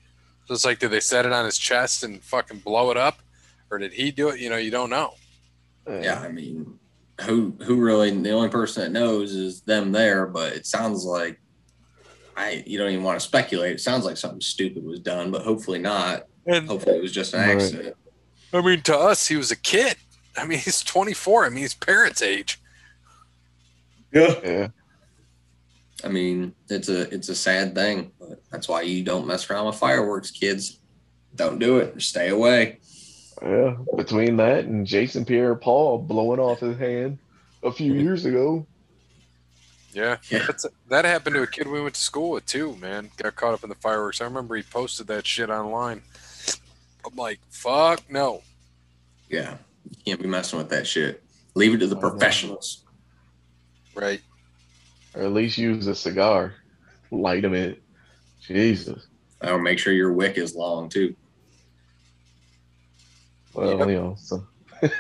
So 0.48 0.54
it's 0.54 0.64
like, 0.66 0.80
did 0.80 0.92
they 0.92 1.00
set 1.02 1.26
it 1.26 1.34
on 1.34 1.44
his 1.46 1.58
chest 1.58 2.04
and 2.04 2.24
fucking 2.24 2.60
blow 2.60 2.90
it 2.92 2.98
up, 2.98 3.20
or 3.70 3.78
did 3.78 3.92
he 3.94 4.12
do 4.12 4.30
it? 4.30 4.40
You 4.40 4.50
know, 4.50 4.56
you 4.58 4.72
don't 4.72 4.90
know. 4.90 5.14
Yeah, 5.90 6.20
I 6.20 6.30
mean, 6.30 6.80
who 7.22 7.54
who 7.64 7.76
really 7.76 8.12
the 8.12 8.32
only 8.32 8.50
person 8.50 8.84
that 8.84 8.98
knows 8.98 9.34
is 9.34 9.62
them 9.62 9.92
there, 9.92 10.26
but 10.26 10.54
it 10.54 10.66
sounds 10.66 11.04
like 11.06 11.40
I 12.38 12.64
you 12.66 12.78
don't 12.78 12.92
even 12.92 13.04
want 13.04 13.20
to 13.20 13.26
speculate. 13.26 13.74
It 13.74 13.82
sounds 13.82 14.06
like 14.06 14.16
something 14.18 14.42
stupid 14.42 14.86
was 14.86 15.00
done, 15.00 15.32
but 15.32 15.42
hopefully 15.42 15.80
not. 15.80 16.28
And 16.46 16.68
Hopefully 16.68 16.96
it 16.98 17.02
was 17.02 17.12
just 17.12 17.34
an 17.34 17.42
Right. 17.42 17.56
accident. 17.56 17.96
I 18.54 18.62
mean, 18.62 18.82
to 18.84 18.98
us, 18.98 19.28
he 19.28 19.36
was 19.36 19.52
a 19.52 19.56
kid. 19.58 19.96
I 20.38 20.46
mean, 20.46 20.60
he's 20.60 20.82
24. 20.82 21.46
I 21.46 21.50
mean, 21.50 21.58
he's 21.58 21.74
parents' 21.74 22.22
age. 22.22 22.62
Yeah. 24.14 24.36
Yeah. 24.44 24.68
I 26.04 26.10
mean, 26.10 26.54
it's 26.70 26.90
a 26.90 27.14
it's 27.14 27.30
a 27.30 27.36
sad 27.36 27.74
thing, 27.74 28.12
but 28.20 28.42
that's 28.52 28.68
why 28.68 28.82
you 28.82 29.04
don't 29.04 29.26
mess 29.28 29.50
around 29.50 29.66
with 29.68 29.76
fireworks, 29.76 30.30
kids. 30.32 30.80
Don't 31.36 31.60
do 31.60 31.78
it. 31.78 32.00
Stay 32.02 32.30
away. 32.30 32.80
Yeah. 33.42 33.76
Between 33.96 34.38
that 34.38 34.66
and 34.66 34.86
Jason 34.86 35.26
Pierre 35.26 35.56
Paul 35.56 36.00
blowing 36.00 36.40
off 36.40 36.60
his 36.60 36.78
hand 36.78 37.18
a 37.64 37.72
few 37.72 37.94
years 37.94 38.26
ago. 38.26 38.66
Yeah, 39.94 40.18
Yeah. 40.30 40.46
That's, 40.46 40.66
that 40.90 41.06
happened 41.06 41.36
to 41.36 41.42
a 41.44 41.48
kid 41.48 41.68
we 41.68 41.82
went 41.82 41.96
to 41.96 42.02
school 42.02 42.32
with 42.32 42.46
too. 42.46 42.76
Man, 42.76 43.10
got 43.18 43.36
caught 43.36 43.54
up 43.56 43.64
in 43.64 43.70
the 43.70 43.76
fireworks. 43.76 44.22
I 44.22 44.26
remember 44.26 44.56
he 44.56 44.62
posted 44.64 45.08
that 45.08 45.26
shit 45.26 45.50
online. 45.50 46.02
I'm 47.06 47.16
like, 47.16 47.40
fuck 47.50 48.02
no. 48.10 48.42
Yeah. 49.30 49.58
You 49.90 49.96
can't 50.06 50.22
be 50.22 50.28
messing 50.28 50.60
with 50.60 50.70
that 50.70 50.86
shit. 50.86 51.24
Leave 51.56 51.74
it 51.74 51.78
to 51.80 51.88
the 51.88 51.96
Oh, 51.96 52.00
no. 52.02 52.10
professionals. 52.10 52.84
Right. 53.96 54.22
Or 55.16 55.24
at 55.24 55.34
least 55.34 55.58
use 55.58 55.88
a 55.88 55.96
cigar. 55.96 56.54
Light 57.12 57.42
them 57.42 57.54
in. 57.54 57.76
Jesus. 58.42 59.08
Or 59.42 59.60
make 59.60 59.80
sure 59.80 59.94
your 59.94 60.14
wick 60.14 60.38
is 60.38 60.56
long 60.56 60.90
too. 60.90 61.16
Well, 63.54 63.80
Yep. 63.80 63.88
you 63.88 63.96
know, 63.96 64.16
so 64.20 64.46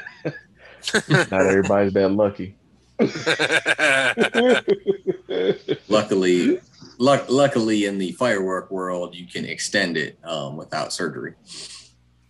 not 1.31 1.45
everybody's 1.45 1.93
that 1.93 2.09
lucky. 2.09 2.55
Luckily, 5.89 6.59
luck, 6.97 7.25
luckily 7.29 7.85
in 7.85 7.97
the 7.97 8.11
firework 8.13 8.71
world, 8.71 9.15
you 9.15 9.27
can 9.27 9.45
extend 9.45 9.97
it 9.97 10.17
um, 10.23 10.57
without 10.57 10.93
surgery. 10.93 11.33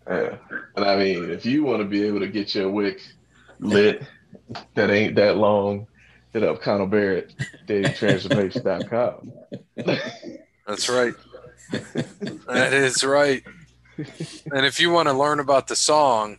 Yeah. 0.07 0.38
And 0.75 0.86
I 0.86 0.95
mean, 0.97 1.30
if 1.30 1.45
you 1.45 1.63
want 1.63 1.80
to 1.82 1.86
be 1.86 2.03
able 2.05 2.19
to 2.19 2.28
get 2.28 2.53
your 2.55 2.69
wick 2.69 3.01
lit 3.59 4.03
that 4.75 4.89
ain't 4.89 5.15
that 5.15 5.38
long, 5.38 5.88
hit 6.40 6.48
up 6.48 6.62
Connell 6.62 6.86
Barrett, 6.86 7.34
DatingTransformation.com. 7.66 9.32
That's 10.68 10.88
right. 10.88 11.14
That 12.48 12.74
is 12.74 13.04
right. 13.04 13.44
And 14.52 14.64
if 14.66 14.80
you 14.80 14.92
want 14.92 15.08
to 15.08 15.14
learn 15.14 15.40
about 15.40 15.68
the 15.68 15.76
song 15.76 16.38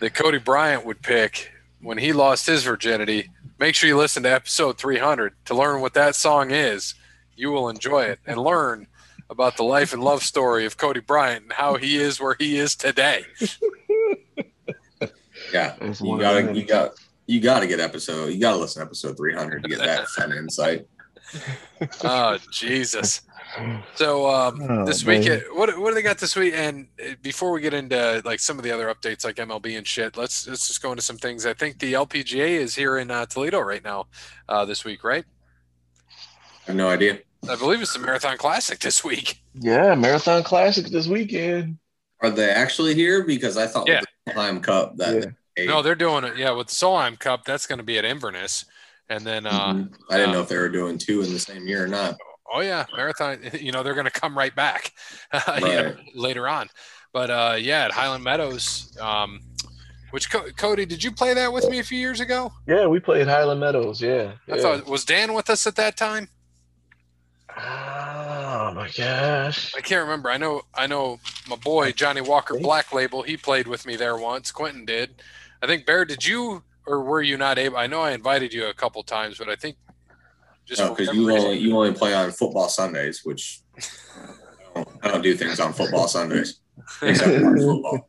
that 0.00 0.14
Cody 0.14 0.38
Bryant 0.38 0.86
would 0.86 1.02
pick 1.02 1.50
when 1.80 1.98
he 1.98 2.12
lost 2.12 2.46
his 2.46 2.62
virginity, 2.62 3.30
make 3.58 3.74
sure 3.74 3.88
you 3.88 3.96
listen 3.96 4.22
to 4.22 4.30
episode 4.30 4.78
300 4.78 5.34
to 5.46 5.54
learn 5.54 5.80
what 5.80 5.94
that 5.94 6.14
song 6.14 6.52
is. 6.52 6.94
You 7.34 7.50
will 7.50 7.68
enjoy 7.68 8.04
it 8.04 8.20
and 8.26 8.38
learn 8.38 8.86
about 9.28 9.56
the 9.56 9.64
life 9.64 9.92
and 9.92 10.04
love 10.04 10.22
story 10.22 10.66
of 10.66 10.76
Cody 10.76 11.00
Bryant 11.00 11.42
and 11.44 11.52
how 11.52 11.76
he 11.76 11.96
is 11.96 12.20
where 12.20 12.36
he 12.38 12.58
is 12.58 12.76
today. 12.76 13.24
Yeah, 15.52 15.74
you 15.82 16.06
one 16.06 16.20
of 16.20 16.20
gotta, 16.20 16.52
the 16.52 16.92
you 17.26 17.40
got, 17.40 17.62
you 17.62 17.66
gotta 17.66 17.66
get 17.66 17.80
episode. 17.80 18.26
You 18.32 18.40
gotta 18.40 18.58
listen 18.58 18.80
to 18.80 18.86
episode 18.86 19.16
three 19.16 19.34
hundred 19.34 19.62
to 19.62 19.68
get 19.68 19.78
that 19.78 20.06
fun 20.16 20.32
insight. 20.32 20.86
Oh, 22.04 22.38
Jesus. 22.50 23.22
So 23.96 24.28
um, 24.30 24.62
Oh, 24.68 24.84
this 24.86 25.04
man. 25.04 25.20
weekend, 25.20 25.42
what 25.52 25.78
what 25.78 25.90
do 25.90 25.94
they 25.94 26.02
got 26.02 26.18
this 26.18 26.34
week? 26.36 26.54
And 26.54 26.88
uh, 27.00 27.14
before 27.22 27.52
we 27.52 27.60
get 27.60 27.74
into 27.74 28.22
like 28.24 28.40
some 28.40 28.58
of 28.58 28.64
the 28.64 28.70
other 28.70 28.92
updates 28.92 29.24
like 29.24 29.36
MLB 29.36 29.76
and 29.76 29.86
shit, 29.86 30.16
let's 30.16 30.46
let's 30.48 30.66
just 30.68 30.82
go 30.82 30.90
into 30.90 31.02
some 31.02 31.16
things. 31.18 31.44
I 31.46 31.54
think 31.54 31.78
the 31.78 31.92
LPGA 31.92 32.48
is 32.50 32.74
here 32.74 32.98
in 32.98 33.10
uh, 33.10 33.26
Toledo 33.26 33.60
right 33.60 33.84
now 33.84 34.06
uh, 34.48 34.64
this 34.64 34.84
week, 34.84 35.04
right? 35.04 35.24
I 36.08 36.68
have 36.68 36.76
no 36.76 36.88
idea. 36.88 37.18
I 37.48 37.56
believe 37.56 37.82
it's 37.82 37.92
the 37.92 37.98
Marathon 37.98 38.36
Classic 38.38 38.78
this 38.78 39.02
week. 39.04 39.42
Yeah, 39.54 39.94
Marathon 39.96 40.42
Classic 40.44 40.86
this 40.86 41.06
weekend. 41.08 41.78
Are 42.20 42.30
they 42.30 42.48
actually 42.50 42.94
here? 42.94 43.24
Because 43.24 43.56
I 43.56 43.66
thought 43.66 43.88
Yeah. 43.88 44.00
with 44.00 44.08
the 44.26 44.32
Solheim 44.32 44.62
Cup 44.62 44.96
that 44.96 45.14
Yeah. 45.14 45.24
They- 45.56 45.66
No, 45.66 45.82
they're 45.82 45.94
doing 45.94 46.24
it. 46.24 46.36
Yeah, 46.36 46.52
with 46.52 46.68
the 46.68 46.74
Solheim 46.74 47.18
Cup, 47.18 47.44
that's 47.44 47.66
going 47.66 47.78
to 47.78 47.84
be 47.84 47.98
at 47.98 48.04
Inverness, 48.04 48.64
and 49.08 49.24
then 49.26 49.46
uh, 49.46 49.72
Mhm. 49.74 49.94
I 50.10 50.16
didn't 50.16 50.32
know 50.32 50.40
if 50.42 50.48
they 50.48 50.56
were 50.56 50.68
doing 50.68 50.98
two 50.98 51.22
in 51.22 51.32
the 51.32 51.38
same 51.38 51.66
year 51.66 51.84
or 51.84 51.88
not. 51.88 52.16
oh 52.52 52.60
yeah, 52.60 52.84
Marathon. 52.96 53.38
You 53.60 53.72
know 53.72 53.82
they're 53.82 53.94
going 53.94 54.04
to 54.06 54.10
come 54.10 54.36
right 54.36 54.54
back 54.54 54.92
you 55.58 55.60
know, 55.66 55.96
later 56.14 56.48
on. 56.48 56.68
But 57.12 57.30
uh, 57.30 57.56
yeah, 57.58 57.84
at 57.86 57.92
Highland 57.92 58.24
Meadows. 58.24 58.96
Um, 59.00 59.40
which 60.10 60.30
Co- 60.30 60.50
Cody, 60.58 60.84
did 60.84 61.02
you 61.02 61.10
play 61.10 61.32
that 61.32 61.50
with 61.54 61.68
me 61.70 61.78
a 61.78 61.82
few 61.82 61.98
years 61.98 62.20
ago? 62.20 62.52
Yeah, 62.66 62.86
we 62.86 63.00
played 63.00 63.26
Highland 63.26 63.60
Meadows. 63.60 64.02
Yeah. 64.02 64.32
I 64.50 64.58
thought 64.58 64.86
was 64.86 65.06
Dan 65.06 65.32
with 65.32 65.48
us 65.48 65.66
at 65.66 65.76
that 65.76 65.96
time? 65.96 66.28
Oh 67.56 68.72
my 68.74 68.90
gosh. 68.96 69.74
I 69.76 69.80
can't 69.80 70.02
remember. 70.02 70.30
I 70.30 70.36
know 70.36 70.62
I 70.74 70.86
know 70.86 71.18
my 71.48 71.56
boy 71.56 71.92
Johnny 71.92 72.20
Walker 72.20 72.58
Black 72.58 72.92
Label. 72.92 73.22
He 73.22 73.36
played 73.36 73.66
with 73.66 73.86
me 73.86 73.96
there 73.96 74.16
once. 74.16 74.50
Quentin 74.50 74.84
did. 74.84 75.22
I 75.62 75.66
think 75.66 75.86
Bear. 75.86 76.04
Did 76.04 76.26
you 76.26 76.62
or 76.86 77.02
were 77.04 77.22
you 77.22 77.36
not 77.36 77.58
able? 77.58 77.76
I 77.76 77.86
know 77.86 78.00
I 78.02 78.12
invited 78.12 78.52
you 78.52 78.66
a 78.66 78.74
couple 78.74 79.02
times, 79.02 79.38
but 79.38 79.48
I 79.48 79.54
think 79.56 79.76
just 80.64 80.82
because 80.82 81.08
whatever 81.08 81.14
you 81.14 81.28
reason- 81.28 81.46
only 81.46 81.58
you 81.58 81.76
only 81.76 81.92
play 81.92 82.14
on 82.14 82.30
football 82.32 82.68
Sundays, 82.68 83.24
which 83.24 83.60
I 83.78 84.74
don't, 84.74 84.88
I 85.02 85.08
don't 85.08 85.22
do 85.22 85.34
things 85.36 85.60
on 85.60 85.72
football 85.72 86.08
Sundays 86.08 86.60
except 87.02 87.42
watch 87.44 87.58
football. 87.58 88.06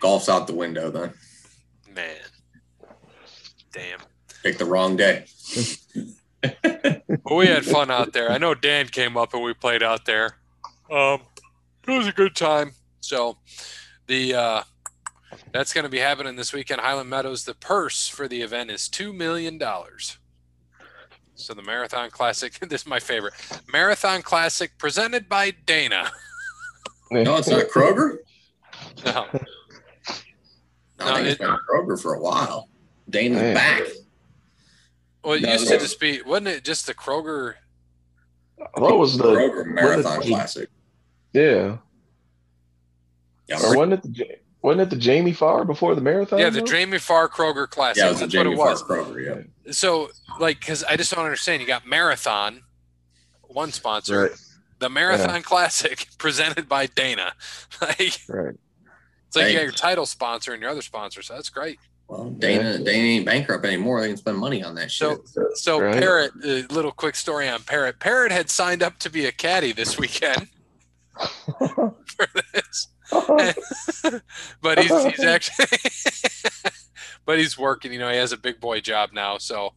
Golf's 0.00 0.28
out 0.28 0.46
the 0.46 0.54
window. 0.54 0.90
Then 0.90 1.12
man. 1.94 2.16
Damn. 3.72 4.00
pick 4.42 4.58
the 4.58 4.64
wrong 4.64 4.96
day. 4.96 5.24
But 6.42 7.34
we 7.34 7.46
had 7.46 7.64
fun 7.64 7.90
out 7.90 8.12
there. 8.12 8.30
I 8.30 8.38
know 8.38 8.54
Dan 8.54 8.86
came 8.88 9.16
up 9.16 9.32
and 9.34 9.42
we 9.42 9.54
played 9.54 9.82
out 9.82 10.04
there. 10.04 10.36
Um, 10.90 11.20
it 11.88 11.90
was 11.90 12.06
a 12.06 12.12
good 12.12 12.36
time. 12.36 12.72
So 13.00 13.38
the 14.06 14.34
uh, 14.34 14.62
that's 15.52 15.72
going 15.72 15.84
to 15.84 15.90
be 15.90 15.98
happening 15.98 16.36
this 16.36 16.52
weekend. 16.52 16.80
Highland 16.80 17.10
Meadows. 17.10 17.44
The 17.44 17.54
purse 17.54 18.08
for 18.08 18.28
the 18.28 18.42
event 18.42 18.70
is 18.70 18.88
two 18.88 19.12
million 19.12 19.58
dollars. 19.58 20.18
So 21.34 21.52
the 21.54 21.62
Marathon 21.62 22.10
Classic. 22.10 22.52
This 22.68 22.82
is 22.82 22.86
my 22.86 23.00
favorite 23.00 23.34
Marathon 23.72 24.22
Classic 24.22 24.76
presented 24.78 25.28
by 25.28 25.50
Dana. 25.66 26.10
No, 27.10 27.36
it's 27.36 27.48
not 27.48 27.64
Kroger. 27.74 28.18
No, 29.04 29.26
I 29.30 29.40
No, 30.98 31.14
think 31.16 31.26
it's 31.26 31.34
it- 31.34 31.38
been 31.40 31.56
Kroger 31.70 32.00
for 32.00 32.14
a 32.14 32.20
while. 32.20 32.68
Dana's 33.10 33.40
Man. 33.42 33.54
back. 33.54 33.82
well, 35.22 35.34
it 35.34 35.42
No, 35.42 35.52
used 35.52 35.68
to 35.68 35.78
just 35.78 36.00
be 36.00 36.22
wasn't 36.22 36.48
it 36.48 36.64
just 36.64 36.86
the 36.86 36.94
Kroger? 36.94 37.54
What 38.74 38.98
was 38.98 39.18
the 39.18 39.24
Kroger 39.24 39.66
Marathon 39.66 40.18
what- 40.18 40.26
Classic. 40.26 40.70
yeah? 41.32 41.78
Yeah, 43.48 43.56
Or 43.62 43.76
wasn't 43.76 43.92
it 43.94 44.02
the 44.04 44.08
Ja- 44.10 44.36
wasn't 44.64 44.80
it 44.80 44.90
the 44.90 44.96
Jamie 44.96 45.34
Farr 45.34 45.66
before 45.66 45.94
the 45.94 46.00
marathon? 46.00 46.38
Yeah, 46.38 46.48
the 46.48 46.60
though? 46.60 46.66
Jamie 46.66 46.98
Farr 46.98 47.28
Kroger 47.28 47.68
Classic. 47.68 47.98
yeah, 48.00 48.06
it 48.06 48.10
was 48.12 48.20
the 48.20 48.24
That's 48.24 48.32
Jamie 48.32 48.56
what 48.56 48.72
it 48.72 48.78
Farr 48.78 48.98
was. 48.98 49.06
Kroger. 49.12 49.46
Yeah. 49.66 49.72
So, 49.72 50.08
like, 50.40 50.58
because 50.58 50.82
I 50.84 50.96
just 50.96 51.14
don't 51.14 51.22
understand. 51.24 51.60
You 51.60 51.66
got 51.68 51.86
Marathon, 51.86 52.62
one 53.42 53.72
sponsor, 53.72 54.22
Right, 54.22 54.30
the 54.78 54.88
Marathon 54.88 55.42
Classic 55.42 56.06
presented 56.18 56.66
by 56.66 56.86
Dana. 56.86 57.34
like, 57.82 58.00
it's 58.00 58.28
right. 58.30 58.54
like 59.34 59.48
you 59.48 59.52
got 59.52 59.62
your 59.64 59.70
title 59.70 60.06
sponsor 60.06 60.54
and 60.54 60.62
your 60.62 60.70
other 60.70 60.82
sponsor, 60.82 61.20
so 61.20 61.34
that's 61.34 61.50
great. 61.50 61.78
Well, 62.08 62.30
Dana, 62.30 62.78
Dana 62.78 62.88
ain't 63.06 63.26
bankrupt 63.26 63.66
anymore. 63.66 64.00
They 64.00 64.08
can 64.08 64.16
spend 64.16 64.38
money 64.38 64.62
on 64.62 64.74
that 64.76 64.90
shit. 64.90 65.26
So, 65.28 65.48
so 65.54 65.80
Right. 65.80 65.98
Parrot, 65.98 66.32
a 66.42 66.62
little 66.72 66.92
quick 66.92 67.16
story 67.16 67.48
on 67.48 67.62
Parrot. 67.62 67.98
Parrot 67.98 68.32
had 68.32 68.48
signed 68.50 68.82
up 68.82 68.98
to 69.00 69.10
be 69.10 69.26
a 69.26 69.32
caddy 69.32 69.72
this 69.72 69.98
weekend 69.98 70.48
for 71.58 72.26
this, 72.52 72.88
but 74.60 74.78
he's 74.78 75.04
he's 75.04 75.24
actually, 75.24 75.66
but 77.26 77.38
he's 77.38 77.58
working. 77.58 77.92
You 77.92 77.98
know, 77.98 78.10
he 78.10 78.16
has 78.16 78.32
a 78.32 78.36
big 78.36 78.60
boy 78.60 78.80
job 78.80 79.10
now, 79.12 79.38
so. 79.38 79.74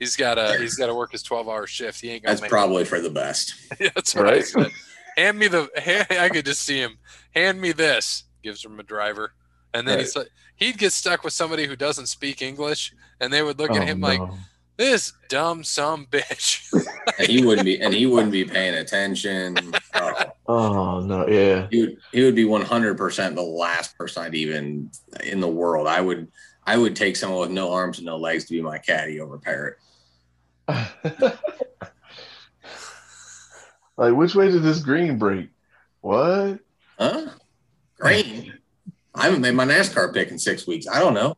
He's 0.00 0.14
got 0.14 0.34
to 0.36 0.56
he's 0.60 0.76
got 0.76 0.86
to 0.86 0.94
work 0.94 1.10
his 1.10 1.24
twelve 1.24 1.48
hour 1.48 1.66
shift. 1.66 2.00
He 2.00 2.10
ain't 2.10 2.22
gonna 2.22 2.34
That's 2.34 2.42
make 2.42 2.50
probably 2.52 2.84
for 2.84 3.00
the 3.00 3.10
best. 3.10 3.54
Yeah, 3.80 3.88
That's 3.96 4.14
what 4.14 4.28
I 4.28 4.30
Right. 4.34 4.44
said. 4.44 4.70
Hand 5.16 5.36
me 5.36 5.48
the. 5.48 5.68
Hand, 5.76 6.06
I 6.10 6.28
could 6.28 6.46
just 6.46 6.60
see 6.60 6.78
him. 6.78 6.98
Hand 7.34 7.60
me 7.60 7.72
this. 7.72 8.22
Gives 8.44 8.64
him 8.64 8.78
a 8.78 8.84
driver, 8.84 9.32
and 9.74 9.88
then 9.88 9.96
Right. 9.96 10.02
he's 10.04 10.14
like, 10.14 10.28
he'd 10.54 10.78
get 10.78 10.92
stuck 10.92 11.24
with 11.24 11.32
somebody 11.32 11.66
who 11.66 11.74
doesn't 11.74 12.06
speak 12.06 12.42
English, 12.42 12.92
and 13.18 13.32
they 13.32 13.42
would 13.42 13.58
look 13.58 13.72
Oh, 13.72 13.76
at 13.76 13.88
him 13.88 14.00
like, 14.00 14.20
no. 14.20 14.38
"This 14.78 15.12
dumb 15.28 15.62
some 15.64 16.06
bitch." 16.06 16.64
And 17.18 17.26
he 17.26 17.44
wouldn't 17.44 17.64
be 17.64 17.80
and 17.80 17.92
he 17.92 18.06
wouldn't 18.06 18.30
be 18.30 18.44
paying 18.44 18.74
attention. 18.74 19.56
Oh, 19.94 20.22
Oh 20.46 21.00
no, 21.00 21.26
yeah. 21.26 21.66
he 21.70 21.80
would 21.80 21.96
he 22.12 22.22
would 22.22 22.36
be 22.36 22.44
one 22.44 22.62
hundred 22.62 22.96
percent 22.96 23.34
the 23.34 23.42
last 23.42 23.98
person 23.98 24.22
I'd 24.22 24.34
even 24.36 24.90
in 25.24 25.40
the 25.40 25.48
world. 25.48 25.86
I 25.88 26.00
would 26.00 26.28
I 26.64 26.76
would 26.78 26.94
take 26.94 27.16
someone 27.16 27.40
with 27.40 27.50
no 27.50 27.72
arms 27.72 27.98
and 27.98 28.06
no 28.06 28.16
legs 28.18 28.44
to 28.44 28.52
be 28.52 28.62
my 28.62 28.78
caddy 28.78 29.20
over 29.20 29.36
Parrot. 29.38 29.78
like 33.96 34.14
which 34.14 34.34
way 34.34 34.50
did 34.50 34.62
this 34.62 34.80
green 34.80 35.18
break? 35.18 35.48
What? 36.00 36.60
Huh? 36.98 37.30
Green. 37.98 38.54
I 39.14 39.24
haven't 39.24 39.40
made 39.40 39.54
my 39.54 39.64
NASCAR 39.66 40.12
pick 40.14 40.30
in 40.30 40.38
six 40.38 40.66
weeks. 40.66 40.86
I 40.86 41.00
don't 41.00 41.14
know. 41.14 41.34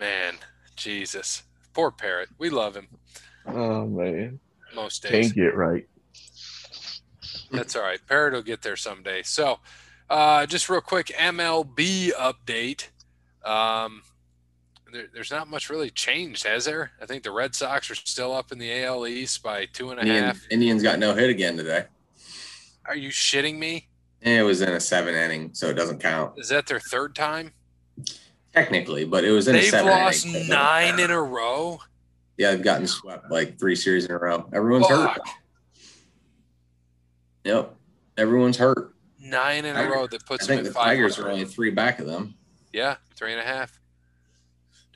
Man, 0.00 0.34
Jesus, 0.80 1.42
poor 1.74 1.90
parrot. 1.90 2.30
We 2.38 2.50
love 2.50 2.74
him 2.74 2.88
Oh 3.46 3.86
man. 3.86 4.40
most 4.74 5.02
days. 5.02 5.26
Can't 5.26 5.34
get 5.34 5.54
right. 5.54 5.86
That's 7.52 7.76
all 7.76 7.82
right. 7.82 8.00
Parrot 8.08 8.32
will 8.32 8.42
get 8.42 8.62
there 8.62 8.76
someday. 8.76 9.22
So, 9.22 9.58
uh, 10.08 10.46
just 10.46 10.68
real 10.68 10.80
quick 10.80 11.08
MLB 11.08 12.12
update. 12.12 12.88
Um, 13.44 14.02
there, 14.92 15.06
there's 15.12 15.30
not 15.30 15.48
much 15.48 15.68
really 15.68 15.90
changed, 15.90 16.44
has 16.46 16.64
there? 16.64 16.92
I 17.00 17.06
think 17.06 17.22
the 17.24 17.30
Red 17.30 17.54
Sox 17.54 17.90
are 17.90 17.94
still 17.94 18.32
up 18.34 18.52
in 18.52 18.58
the 18.58 18.84
AL 18.84 19.06
East 19.06 19.42
by 19.42 19.66
two 19.66 19.90
and 19.90 19.98
a 19.98 20.02
Indian, 20.02 20.24
half. 20.24 20.40
Indians 20.50 20.82
got 20.82 20.98
no 20.98 21.14
hit 21.14 21.28
again 21.30 21.56
today. 21.56 21.84
Are 22.86 22.96
you 22.96 23.10
shitting 23.10 23.58
me? 23.58 23.88
It 24.22 24.42
was 24.44 24.60
in 24.62 24.70
a 24.70 24.80
seven 24.80 25.14
inning, 25.14 25.50
so 25.54 25.68
it 25.68 25.74
doesn't 25.74 25.98
count 26.00 26.34
Is 26.38 26.48
that 26.50 26.66
their 26.66 26.80
third 26.80 27.14
time? 27.14 27.52
Technically, 28.52 29.04
but 29.04 29.24
it 29.24 29.30
was 29.30 29.48
in 29.48 29.54
a 29.54 29.58
They've 29.58 29.70
seven 29.70 29.90
lost 29.90 30.26
nine 30.48 30.98
in 30.98 31.10
a 31.10 31.20
row. 31.20 31.80
Yeah, 32.36 32.52
they've 32.52 32.62
gotten 32.62 32.86
swept 32.86 33.30
like 33.30 33.58
three 33.58 33.76
series 33.76 34.06
in 34.06 34.12
a 34.12 34.18
row. 34.18 34.48
Everyone's 34.52 34.88
hurt. 34.88 35.20
Yep, 37.44 37.74
everyone's 38.16 38.56
hurt. 38.56 38.94
Nine 39.18 39.64
in 39.64 39.76
a 39.76 39.88
row 39.88 40.06
that 40.06 40.22
I 40.22 40.26
puts 40.26 40.46
them 40.46 40.56
think 40.56 40.68
the 40.68 40.74
Tigers 40.74 41.18
are 41.18 41.30
only 41.30 41.44
three 41.44 41.70
back 41.70 41.98
of 41.98 42.06
them. 42.06 42.34
Yeah, 42.72 42.96
three 43.14 43.32
and 43.32 43.40
a 43.40 43.44
half. 43.44 43.78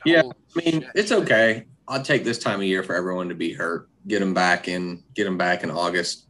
Yeah, 0.04 0.22
Holy 0.22 0.34
I 0.56 0.58
mean, 0.58 0.80
shit. 0.82 0.90
it's 0.94 1.12
okay. 1.12 1.66
I'll 1.86 2.02
take 2.02 2.24
this 2.24 2.38
time 2.38 2.60
of 2.60 2.66
year 2.66 2.82
for 2.82 2.94
everyone 2.94 3.28
to 3.28 3.34
be 3.34 3.52
hurt. 3.52 3.88
Get 4.06 4.20
them 4.20 4.34
back 4.34 4.68
in. 4.68 5.02
Get 5.14 5.24
them 5.24 5.38
back 5.38 5.64
in 5.64 5.70
August. 5.70 6.26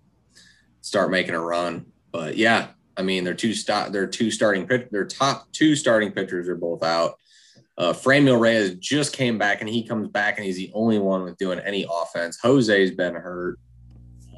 Start 0.81 1.11
making 1.11 1.35
a 1.35 1.41
run. 1.41 1.87
But 2.13 2.37
yeah, 2.37 2.69
I 2.97 3.03
mean, 3.03 3.25
their 3.25 3.35
two 3.35 3.55
start. 3.55 3.93
Their 3.93 4.07
two 4.07 4.31
starting 4.31 4.67
pitch. 4.67 4.89
Their 4.91 5.05
top 5.07 5.51
two 5.53 5.75
starting 5.77 6.13
pitchers 6.13 6.49
are 6.49 6.57
both 6.57 6.83
out. 6.83 7.19
Uh, 7.77 7.93
Franmil 7.93 8.39
Reyes 8.39 8.77
just 8.77 9.13
came 9.13 9.37
back, 9.37 9.61
and 9.61 9.69
he 9.69 9.87
comes 9.87 10.09
back, 10.09 10.37
and 10.37 10.47
he's 10.47 10.57
the 10.57 10.71
only 10.75 10.99
one 10.99 11.25
with 11.25 11.37
doing 11.39 11.59
any 11.61 11.85
offense. 11.91 12.39
Jose's 12.41 12.93
been 12.93 13.15
hurt. 13.15 13.59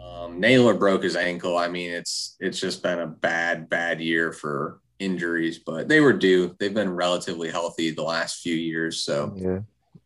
Um, 0.02 0.40
Naylor 0.40 0.72
broke 0.72 1.02
his 1.02 1.16
ankle. 1.16 1.58
I 1.58 1.68
mean, 1.68 1.90
it's 1.90 2.36
it's 2.40 2.58
just 2.58 2.82
been 2.82 3.00
a 3.00 3.06
bad, 3.06 3.68
bad 3.68 4.00
year 4.00 4.32
for 4.32 4.80
injuries, 4.98 5.58
but 5.58 5.88
they 5.88 6.00
were 6.00 6.14
due. 6.14 6.56
They've 6.58 6.72
been 6.72 6.88
relatively 6.90 7.50
healthy 7.50 7.90
the 7.90 8.02
last 8.02 8.40
few 8.42 8.54
years, 8.54 9.00
so 9.00 9.34
Yeah. 9.36 9.58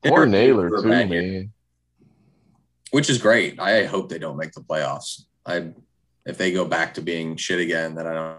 they 0.02 0.10
Poor 0.10 0.20
were 0.20 0.26
due 0.26 0.32
Naylor 0.32 0.70
too, 0.70 0.88
bad 0.88 1.10
year, 1.10 1.46
which 2.90 3.08
is 3.08 3.18
great. 3.18 3.60
I 3.60 3.84
hope 3.84 4.08
they 4.08 4.18
don't 4.18 4.36
make 4.36 4.50
the 4.52 4.62
playoffs. 4.62 5.26
I 5.46 5.70
if 6.30 6.38
they 6.38 6.52
go 6.52 6.64
back 6.64 6.94
to 6.94 7.02
being 7.02 7.36
shit 7.36 7.58
again, 7.58 7.94
then 7.94 8.06
I 8.06 8.14
don't 8.14 8.38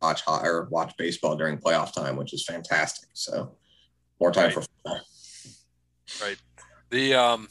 watch 0.00 0.22
ho- 0.22 0.40
or 0.42 0.68
watch 0.70 0.94
baseball 0.96 1.36
during 1.36 1.58
playoff 1.58 1.92
time, 1.92 2.16
which 2.16 2.32
is 2.32 2.44
fantastic. 2.44 3.08
So 3.12 3.56
more 4.20 4.30
time 4.30 4.52
for 4.52 4.62
football. 4.62 5.00
Right. 6.22 6.38
The 6.90 7.14
um, 7.14 7.48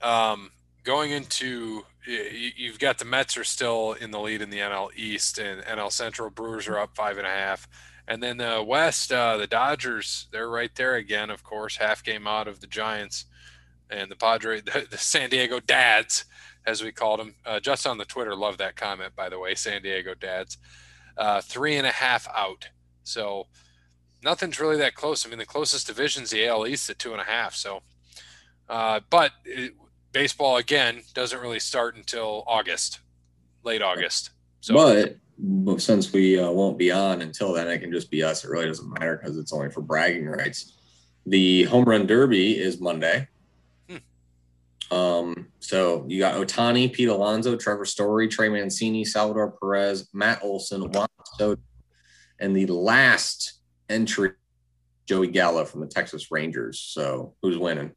um, 0.00 0.50
going 0.84 1.10
into 1.10 1.84
you've 2.06 2.78
got 2.78 2.98
the 2.98 3.04
Mets 3.04 3.36
are 3.36 3.44
still 3.44 3.92
in 3.92 4.10
the 4.10 4.20
lead 4.20 4.42
in 4.42 4.50
the 4.50 4.58
NL 4.58 4.90
East 4.96 5.38
and 5.38 5.62
NL 5.62 5.90
Central. 5.90 6.30
Brewers 6.30 6.68
are 6.68 6.78
up 6.78 6.94
five 6.94 7.18
and 7.18 7.26
a 7.26 7.30
half, 7.30 7.68
and 8.06 8.22
then 8.22 8.36
the 8.36 8.64
West, 8.66 9.12
uh, 9.12 9.36
the 9.36 9.46
Dodgers 9.46 10.28
they're 10.30 10.48
right 10.48 10.74
there 10.76 10.94
again. 10.94 11.30
Of 11.30 11.42
course, 11.42 11.76
half 11.76 12.04
game 12.04 12.28
out 12.28 12.46
of 12.46 12.60
the 12.60 12.68
Giants 12.68 13.24
and 13.90 14.08
the 14.08 14.16
Padre, 14.16 14.60
the, 14.60 14.86
the 14.90 14.98
San 14.98 15.30
Diego 15.30 15.58
Dads, 15.58 16.24
as 16.66 16.82
we 16.82 16.92
called 16.92 17.20
them. 17.20 17.34
Uh, 17.44 17.60
just 17.60 17.86
on 17.86 17.98
the 17.98 18.04
Twitter, 18.04 18.34
love 18.34 18.58
that 18.58 18.76
comment 18.76 19.14
by 19.16 19.28
the 19.28 19.38
way. 19.38 19.54
San 19.54 19.82
Diego 19.82 20.14
Dads, 20.14 20.58
uh, 21.16 21.40
three 21.40 21.76
and 21.76 21.86
a 21.86 21.92
half 21.92 22.28
out. 22.28 22.68
So 23.02 23.46
nothing's 24.22 24.60
really 24.60 24.76
that 24.78 24.94
close. 24.94 25.26
I 25.26 25.30
mean, 25.30 25.38
the 25.38 25.46
closest 25.46 25.86
division's 25.86 26.30
the 26.30 26.46
AL 26.46 26.66
East 26.66 26.90
at 26.90 26.98
two 26.98 27.12
and 27.12 27.20
a 27.20 27.24
half. 27.24 27.54
So. 27.54 27.82
Uh, 28.68 29.00
but 29.10 29.32
it, 29.44 29.74
baseball 30.12 30.56
again 30.56 31.02
doesn't 31.14 31.40
really 31.40 31.60
start 31.60 31.96
until 31.96 32.44
August, 32.46 33.00
late 33.64 33.82
August. 33.82 34.30
So 34.60 34.74
but, 34.74 35.16
but 35.38 35.80
since 35.80 36.12
we 36.12 36.38
uh, 36.38 36.50
won't 36.50 36.78
be 36.78 36.90
on 36.90 37.22
until 37.22 37.52
then, 37.52 37.68
it 37.68 37.78
can 37.78 37.92
just 37.92 38.10
be 38.10 38.22
us. 38.22 38.44
It 38.44 38.50
really 38.50 38.66
doesn't 38.66 38.90
matter 38.98 39.16
because 39.16 39.38
it's 39.38 39.52
only 39.52 39.70
for 39.70 39.80
bragging 39.80 40.26
rights. 40.26 40.76
The 41.26 41.64
home 41.64 41.84
run 41.84 42.06
derby 42.06 42.58
is 42.58 42.80
Monday. 42.80 43.28
Um, 44.90 45.48
so 45.60 46.04
you 46.08 46.18
got 46.18 46.34
Ohtani, 46.34 46.92
Pete 46.92 47.08
Alonso, 47.08 47.56
Trevor 47.56 47.84
Story, 47.84 48.26
Trey 48.28 48.48
Mancini, 48.48 49.04
Salvador 49.04 49.52
Perez, 49.52 50.08
Matt 50.12 50.42
Olson, 50.42 50.90
Juan 50.90 51.06
Soto, 51.36 51.60
and 52.38 52.56
the 52.56 52.66
last 52.66 53.60
entry, 53.88 54.32
Joey 55.06 55.28
Gallo 55.28 55.64
from 55.64 55.80
the 55.80 55.86
Texas 55.86 56.30
Rangers. 56.30 56.80
So 56.80 57.34
who's 57.42 57.56
winning? 57.58 57.92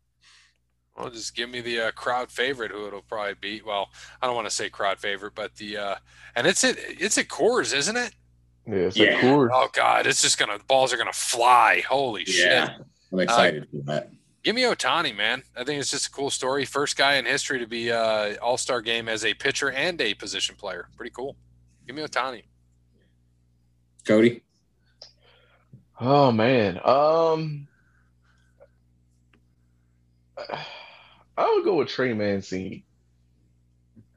well, 0.95 1.09
just 1.09 1.35
give 1.35 1.49
me 1.49 1.59
the 1.61 1.79
uh, 1.87 1.91
crowd 1.91 2.31
favorite, 2.31 2.69
who 2.71 2.85
it'll 2.85 3.01
probably 3.01 3.33
be. 3.41 3.61
Well, 3.65 3.89
I 4.21 4.27
don't 4.27 4.35
want 4.35 4.47
to 4.47 4.53
say 4.53 4.69
crowd 4.69 4.99
favorite, 4.99 5.33
but 5.33 5.55
the 5.55 5.77
uh, 5.77 5.95
and 6.35 6.45
it's 6.45 6.63
at 6.63 6.75
it's 6.79 7.17
at 7.17 7.27
Coors, 7.27 7.73
isn't 7.75 7.97
it? 7.97 8.13
Yeah, 8.67 8.73
it's 8.75 8.95
Yeah. 8.97 9.17
a 9.17 9.21
Coors. 9.23 9.49
Oh 9.51 9.69
God, 9.73 10.05
it's 10.05 10.21
just 10.21 10.37
gonna 10.37 10.59
the 10.59 10.63
balls 10.65 10.93
are 10.93 10.97
gonna 10.97 11.11
fly. 11.11 11.81
Holy 11.89 12.25
shit! 12.25 12.69
I'm 13.11 13.19
excited 13.19 13.67
for 13.71 13.81
that. 13.91 14.11
Give 14.43 14.55
me 14.55 14.63
Ohtani, 14.63 15.15
man. 15.15 15.43
I 15.55 15.63
think 15.63 15.79
it's 15.79 15.89
just 15.91 16.07
a 16.07 16.11
cool 16.11 16.29
story. 16.29 16.65
First 16.65 16.97
guy 16.97 17.15
in 17.15 17.25
history 17.25 17.59
to 17.59 17.67
be 17.67 17.91
uh, 17.91 18.35
All 18.41 18.57
Star 18.57 18.81
game 18.81 19.07
as 19.07 19.23
a 19.23 19.33
pitcher 19.33 19.71
and 19.71 19.99
a 20.01 20.13
position 20.15 20.55
player. 20.55 20.89
Pretty 20.97 21.11
cool. 21.11 21.37
Give 21.87 21.95
me 21.95 22.01
Ohtani. 22.03 22.43
Cody? 24.05 24.41
Oh 25.99 26.31
man. 26.31 26.79
Um 26.83 27.67
I 31.37 31.49
would 31.55 31.63
go 31.63 31.75
with 31.75 31.87
Trey 31.87 32.13
Mancini. 32.13 32.83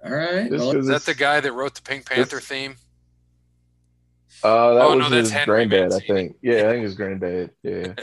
All 0.04 0.10
right. 0.10 0.50
Just 0.50 0.64
Well, 0.64 0.72
'cause 0.72 0.82
Is 0.82 0.88
that 0.88 1.02
the 1.02 1.14
guy 1.14 1.40
that 1.40 1.52
wrote 1.52 1.74
the 1.76 1.82
Pink 1.82 2.06
Panther 2.06 2.38
It's- 2.38 2.48
theme? 2.48 2.76
Uh, 4.42 4.74
that 4.74 4.82
Oh, 4.84 4.96
was 4.96 5.10
no, 5.10 5.16
his 5.16 5.30
Henry 5.30 5.66
granddad, 5.66 5.92
I 5.92 6.00
think. 6.06 6.36
Yeah, 6.42 6.68
I 6.68 6.72
think 6.72 6.84
his 6.84 6.94
granddad. 6.94 7.50
Yeah, 7.62 7.94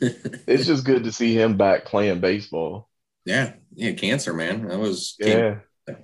it's 0.00 0.66
just 0.66 0.84
good 0.84 1.04
to 1.04 1.12
see 1.12 1.34
him 1.38 1.56
back 1.56 1.84
playing 1.84 2.20
baseball. 2.20 2.88
yeah, 3.24 3.54
yeah, 3.74 3.92
cancer, 3.92 4.32
man. 4.32 4.68
That 4.68 4.78
was 4.78 5.16
came 5.20 5.38
Yeah, 5.88 5.94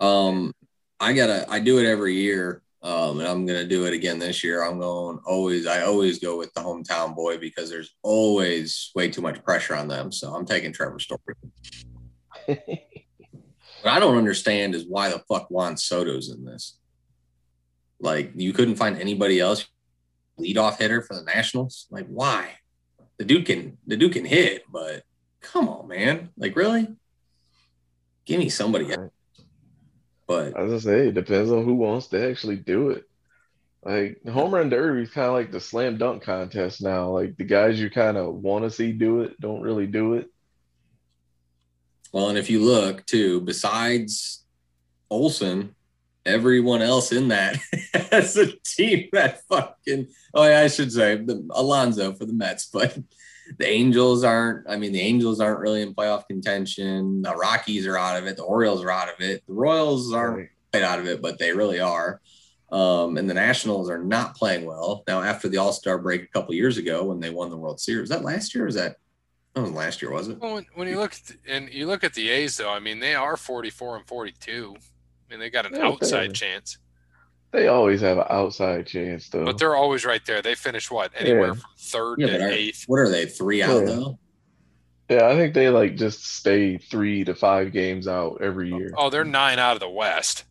Um, 0.00 0.52
I 1.00 1.12
gotta, 1.12 1.46
I 1.48 1.60
do 1.60 1.78
it 1.78 1.86
every 1.86 2.14
year. 2.14 2.62
Um, 2.82 3.18
and 3.18 3.26
I'm 3.28 3.46
gonna 3.46 3.64
do 3.66 3.86
it 3.86 3.94
again 3.94 4.18
this 4.18 4.44
year. 4.44 4.62
I'm 4.62 4.78
going 4.78 5.18
always, 5.26 5.66
I 5.66 5.82
always 5.82 6.18
go 6.20 6.38
with 6.38 6.52
the 6.54 6.60
hometown 6.60 7.16
boy 7.16 7.36
because 7.38 7.68
there's 7.68 7.94
always 8.02 8.92
way 8.94 9.10
too 9.10 9.22
much 9.22 9.42
pressure 9.42 9.74
on 9.74 9.88
them. 9.88 10.12
So 10.12 10.32
I'm 10.32 10.46
taking 10.46 10.72
Trevor 10.72 10.98
Story. 11.00 11.20
What 13.82 13.92
I 13.92 14.00
don't 14.00 14.16
understand 14.18 14.74
is 14.74 14.84
why 14.88 15.10
the 15.10 15.22
fuck 15.28 15.48
Juan 15.48 15.76
Soto's 15.76 16.30
in 16.30 16.44
this. 16.44 16.78
Like, 18.00 18.32
you 18.34 18.52
couldn't 18.52 18.76
find 18.76 18.98
anybody 18.98 19.40
else 19.40 19.66
leadoff 20.38 20.78
hitter 20.78 21.02
for 21.02 21.14
the 21.14 21.22
Nationals. 21.22 21.86
Like, 21.90 22.06
why? 22.06 22.50
The 23.18 23.24
dude 23.24 23.46
can, 23.46 23.78
the 23.86 23.96
dude 23.96 24.12
can 24.12 24.24
hit, 24.24 24.64
but 24.70 25.02
come 25.40 25.68
on, 25.68 25.88
man. 25.88 26.30
Like, 26.36 26.54
really? 26.56 26.88
Give 28.26 28.38
me 28.38 28.48
somebody 28.48 28.92
else. 28.92 29.10
But 30.26 30.58
as 30.58 30.72
I 30.72 30.78
say, 30.78 31.08
it 31.08 31.14
depends 31.14 31.50
on 31.50 31.64
who 31.64 31.74
wants 31.74 32.08
to 32.08 32.28
actually 32.28 32.56
do 32.56 32.90
it. 32.90 33.04
Like 33.84 34.20
home 34.26 34.52
run 34.52 34.68
derby 34.68 35.02
is 35.02 35.10
kind 35.10 35.28
of 35.28 35.34
like 35.34 35.52
the 35.52 35.60
slam 35.60 35.96
dunk 35.96 36.24
contest 36.24 36.82
now. 36.82 37.10
Like 37.10 37.36
the 37.36 37.44
guys 37.44 37.80
you 37.80 37.88
kind 37.88 38.16
of 38.16 38.34
want 38.34 38.64
to 38.64 38.70
see 38.70 38.90
do 38.90 39.20
it 39.20 39.40
don't 39.40 39.62
really 39.62 39.86
do 39.86 40.14
it. 40.14 40.26
Well, 42.12 42.28
and 42.28 42.36
if 42.36 42.50
you 42.50 42.64
look 42.64 43.06
too, 43.06 43.42
besides 43.42 44.44
Olson, 45.08 45.75
everyone 46.26 46.82
else 46.82 47.12
in 47.12 47.28
that 47.28 47.56
has 48.10 48.36
a 48.36 48.52
team 48.64 49.08
that 49.12 49.40
fucking 49.48 50.08
oh 50.34 50.46
yeah, 50.46 50.60
I 50.60 50.68
should 50.68 50.92
say 50.92 51.16
the 51.16 51.46
Alonso 51.50 52.12
for 52.12 52.26
the 52.26 52.32
Mets, 52.32 52.66
but 52.72 52.96
the 53.58 53.66
Angels 53.66 54.24
aren't. 54.24 54.68
I 54.68 54.76
mean, 54.76 54.92
the 54.92 55.00
Angels 55.00 55.40
aren't 55.40 55.60
really 55.60 55.82
in 55.82 55.94
playoff 55.94 56.26
contention. 56.26 57.22
The 57.22 57.34
Rockies 57.34 57.86
are 57.86 57.96
out 57.96 58.20
of 58.20 58.26
it. 58.26 58.36
The 58.36 58.42
Orioles 58.42 58.82
are 58.82 58.90
out 58.90 59.08
of 59.08 59.20
it. 59.20 59.42
The 59.46 59.54
Royals 59.54 60.12
aren't 60.12 60.38
Like, 60.38 60.52
quite 60.72 60.82
out 60.82 60.98
of 60.98 61.06
it, 61.06 61.22
but 61.22 61.38
they 61.38 61.52
really 61.52 61.80
are. 61.80 62.20
Um, 62.72 63.16
and 63.16 63.30
the 63.30 63.34
Nationals 63.34 63.88
are 63.88 64.02
not 64.02 64.34
playing 64.34 64.64
well 64.64 65.04
now. 65.06 65.22
After 65.22 65.48
the 65.48 65.58
All 65.58 65.72
Star 65.72 65.98
break 65.98 66.24
a 66.24 66.26
couple 66.26 66.54
years 66.54 66.76
ago, 66.76 67.04
when 67.04 67.20
they 67.20 67.30
won 67.30 67.50
the 67.50 67.56
World 67.56 67.80
Series, 67.80 68.02
was 68.02 68.10
that 68.10 68.24
last 68.24 68.54
year? 68.54 68.64
Or 68.64 68.66
was 68.66 68.74
that? 68.74 68.96
That 69.54 69.62
was 69.62 69.70
last 69.70 70.02
year, 70.02 70.10
was 70.10 70.28
it? 70.28 70.38
Well, 70.38 70.54
when, 70.54 70.66
when 70.74 70.88
you 70.88 70.98
look 70.98 71.14
at 71.14 71.22
the, 71.24 71.36
and 71.48 71.72
you 71.72 71.86
look 71.86 72.04
at 72.04 72.12
the 72.12 72.28
A's, 72.28 72.56
though, 72.58 72.70
I 72.70 72.80
mean, 72.80 72.98
they 72.98 73.14
are 73.14 73.36
44 73.36 73.98
and 73.98 74.06
42. 74.06 74.74
I 75.28 75.32
mean, 75.32 75.40
they 75.40 75.50
got 75.50 75.66
an 75.66 75.74
Yeah, 75.74 75.86
outside 75.88 76.26
fair. 76.26 76.32
chance, 76.32 76.78
they 77.52 77.68
always 77.68 78.00
have 78.02 78.18
an 78.18 78.26
outside 78.30 78.86
chance 78.86 79.28
though. 79.28 79.44
but 79.44 79.58
they're 79.58 79.76
always 79.76 80.04
right 80.04 80.24
there. 80.26 80.42
They 80.42 80.54
finish 80.54 80.90
what 80.90 81.12
anywhere 81.16 81.48
Yeah. 81.48 81.52
from 81.54 81.62
third 81.78 82.20
Yeah, 82.20 82.26
to 82.38 82.44
are- 82.44 82.48
eighth. 82.50 82.84
What 82.86 82.98
are 82.98 83.08
they? 83.08 83.26
Three 83.26 83.62
out 83.62 83.80
Yeah. 83.80 83.86
though. 83.86 84.18
yeah, 85.08 85.26
I 85.28 85.36
think 85.36 85.54
they 85.54 85.68
like 85.70 85.96
just 85.96 86.24
stay 86.26 86.78
three 86.78 87.24
to 87.24 87.34
five 87.34 87.72
games 87.72 88.06
out 88.08 88.40
every 88.42 88.70
year. 88.72 88.92
Oh, 88.96 89.10
they're 89.10 89.24
nine 89.24 89.58
out 89.58 89.74
of 89.74 89.80
the 89.80 89.88
West, 89.88 90.44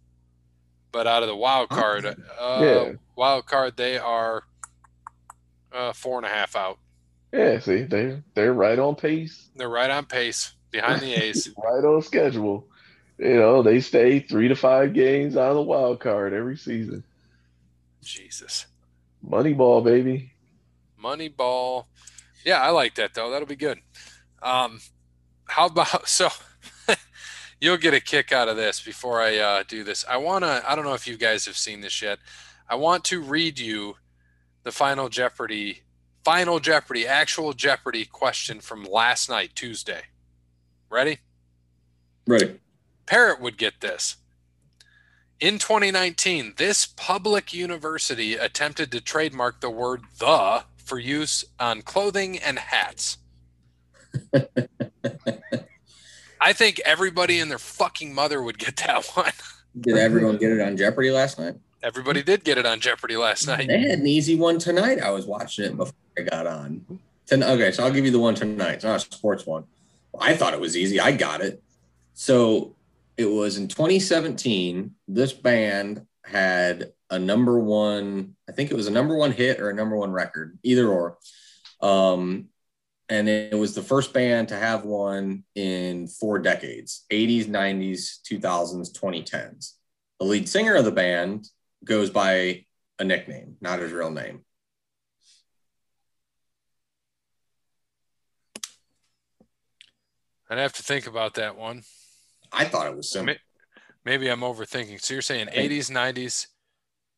but 0.91 1.07
out 1.07 1.23
of 1.23 1.27
the 1.29 1.35
wild 1.35 1.69
card, 1.69 2.05
uh, 2.05 2.59
Yeah. 2.61 2.91
wild 3.15 3.45
card, 3.45 3.77
they 3.77 3.97
are 3.97 4.43
uh, 5.73 5.91
four 5.93 6.17
and 6.17 6.25
a 6.25 6.29
half 6.29 6.55
out. 6.55 6.79
Yeah, 7.33 7.59
see, 7.59 7.83
they 7.83 8.21
they're 8.33 8.53
right 8.53 8.79
on 8.79 8.95
pace, 8.95 9.49
They're 9.57 9.67
right 9.69 9.89
on 9.89 10.05
pace 10.05 10.53
behind 10.71 11.01
the 11.01 11.13
A's. 11.13 11.49
right 11.63 11.83
on 11.83 12.01
schedule. 12.01 12.67
You 13.17 13.35
know, 13.35 13.63
they 13.63 13.79
stay 13.79 14.19
three 14.19 14.49
to 14.49 14.55
five 14.55 14.93
games 14.93 15.37
out 15.37 15.49
of 15.49 15.55
the 15.55 15.61
wild 15.61 15.99
card 15.99 16.33
every 16.33 16.57
season. 16.57 17.03
Jesus, 18.01 18.67
Moneyball, 19.27 19.83
baby. 19.83 20.31
Moneyball. 21.01 21.85
Yeah, 22.45 22.61
I 22.61 22.69
like 22.69 22.95
that 22.95 23.13
though. 23.13 23.31
That'll 23.31 23.47
be 23.47 23.55
good. 23.55 23.79
Um, 24.41 24.79
how 25.45 25.67
about 25.67 26.07
so? 26.07 26.29
you'll 27.61 27.77
get 27.77 27.93
a 27.93 27.99
kick 27.99 28.31
out 28.31 28.47
of 28.47 28.57
this 28.57 28.81
before 28.81 29.21
I 29.21 29.37
uh, 29.37 29.63
do 29.67 29.83
this. 29.83 30.05
I 30.09 30.17
want 30.17 30.43
to. 30.43 30.63
I 30.69 30.75
don't 30.75 30.85
know 30.85 30.93
if 30.93 31.07
you 31.07 31.17
guys 31.17 31.45
have 31.45 31.57
seen 31.57 31.81
this 31.81 32.01
yet. 32.01 32.19
I 32.69 32.75
want 32.75 33.03
to 33.05 33.21
read 33.21 33.59
you 33.59 33.95
the 34.63 34.71
final 34.71 35.09
Jeopardy, 35.09 35.83
final 36.23 36.59
Jeopardy, 36.59 37.07
actual 37.07 37.53
Jeopardy 37.53 38.05
question 38.05 38.59
from 38.59 38.83
last 38.83 39.29
night, 39.29 39.51
Tuesday. 39.55 40.01
Ready? 40.89 41.19
Ready. 42.27 42.59
Parrot 43.05 43.41
would 43.41 43.57
get 43.57 43.81
this. 43.81 44.17
In 45.39 45.59
2019, 45.59 46.53
this 46.57 46.85
public 46.85 47.53
university 47.53 48.35
attempted 48.35 48.91
to 48.91 49.01
trademark 49.01 49.59
the 49.61 49.69
word 49.69 50.03
the 50.17 50.63
for 50.77 50.97
use 50.97 51.43
on 51.59 51.81
clothing 51.81 52.37
and 52.37 52.57
hats. 52.57 53.17
I 56.41 56.53
think 56.53 56.79
everybody 56.85 57.39
and 57.39 57.49
their 57.49 57.59
fucking 57.59 58.13
mother 58.13 58.41
would 58.41 58.57
get 58.57 58.77
that 58.77 59.05
one. 59.13 59.31
Did 59.79 59.97
everyone 59.97 60.37
get 60.37 60.51
it 60.51 60.61
on 60.61 60.77
Jeopardy 60.77 61.11
last 61.11 61.37
night? 61.37 61.55
Everybody 61.83 62.23
did 62.23 62.43
get 62.43 62.57
it 62.57 62.65
on 62.65 62.79
Jeopardy 62.79 63.17
last 63.17 63.45
night. 63.45 63.67
They 63.67 63.79
had 63.79 63.99
an 63.99 64.07
easy 64.07 64.35
one 64.35 64.57
tonight. 64.57 65.01
I 65.01 65.11
was 65.11 65.25
watching 65.25 65.65
it 65.65 65.77
before 65.77 65.93
I 66.17 66.21
got 66.21 66.47
on. 66.47 66.99
Ten, 67.27 67.43
okay, 67.43 67.71
so 67.71 67.83
I'll 67.83 67.91
give 67.91 68.05
you 68.05 68.11
the 68.11 68.19
one 68.19 68.35
tonight. 68.35 68.75
It's 68.75 68.83
not 68.83 68.95
a 68.95 68.99
sports 68.99 69.45
one. 69.45 69.65
I 70.19 70.35
thought 70.35 70.53
it 70.53 70.59
was 70.59 70.77
easy. 70.77 70.99
I 70.99 71.11
got 71.11 71.41
it. 71.41 71.61
So 72.13 72.75
it 73.17 73.25
was 73.25 73.57
in 73.57 73.67
2017. 73.67 74.91
This 75.07 75.33
band 75.33 76.05
had 76.23 76.91
a 77.09 77.19
number 77.19 77.59
one, 77.59 78.35
I 78.49 78.51
think 78.51 78.71
it 78.71 78.75
was 78.75 78.87
a 78.87 78.91
number 78.91 79.15
one 79.15 79.31
hit 79.31 79.59
or 79.59 79.69
a 79.69 79.75
number 79.75 79.95
one 79.95 80.11
record, 80.11 80.57
either 80.63 80.87
or. 80.87 81.17
Um, 81.81 82.49
and 83.07 83.29
it 83.29 83.57
was 83.57 83.75
the 83.75 83.83
first 83.83 84.13
band 84.13 84.47
to 84.47 84.55
have 84.55 84.83
one 84.83 85.43
in 85.53 86.07
four 86.07 86.39
decades 86.39 87.05
80s, 87.11 87.45
90s, 87.45 88.19
2000s, 88.29 88.91
2010s. 88.91 89.73
The 90.19 90.25
lead 90.25 90.49
singer 90.49 90.75
of 90.75 90.85
the 90.85 90.91
band 90.91 91.47
goes 91.83 92.09
by 92.09 92.65
a 92.97 93.03
nickname, 93.03 93.57
not 93.61 93.79
his 93.79 93.91
real 93.91 94.09
name. 94.09 94.41
I'd 100.49 100.57
have 100.57 100.73
to 100.73 100.83
think 100.83 101.07
about 101.07 101.35
that 101.35 101.57
one. 101.57 101.83
I 102.55 102.65
thought 102.65 102.87
it 102.87 102.95
was 102.95 103.09
simple. 103.11 103.35
Maybe 104.05 104.27
I'm 104.29 104.41
overthinking. 104.41 105.01
So 105.01 105.13
you're 105.15 105.21
saying 105.21 105.47
80s, 105.47 105.91
90s, 105.91 106.47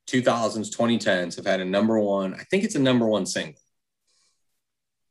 2000s, 0.07 0.75
2010s 0.75 1.35
have 1.35 1.45
had 1.45 1.59
a 1.61 1.65
number 1.65 1.99
one. 1.99 2.33
I 2.33 2.43
think 2.43 2.63
it's 2.63 2.75
a 2.75 2.79
number 2.79 3.05
one 3.05 3.25
single. 3.25 3.61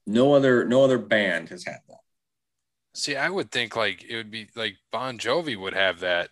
No 0.06 0.34
other, 0.34 0.64
no 0.64 0.82
other 0.84 0.98
band 0.98 1.48
has 1.50 1.64
had 1.64 1.78
that. 1.88 1.98
See, 2.94 3.14
I 3.16 3.28
would 3.28 3.50
think 3.50 3.76
like 3.76 4.04
it 4.08 4.16
would 4.16 4.30
be 4.30 4.48
like 4.56 4.76
Bon 4.90 5.18
Jovi 5.18 5.56
would 5.58 5.74
have 5.74 6.00
that. 6.00 6.30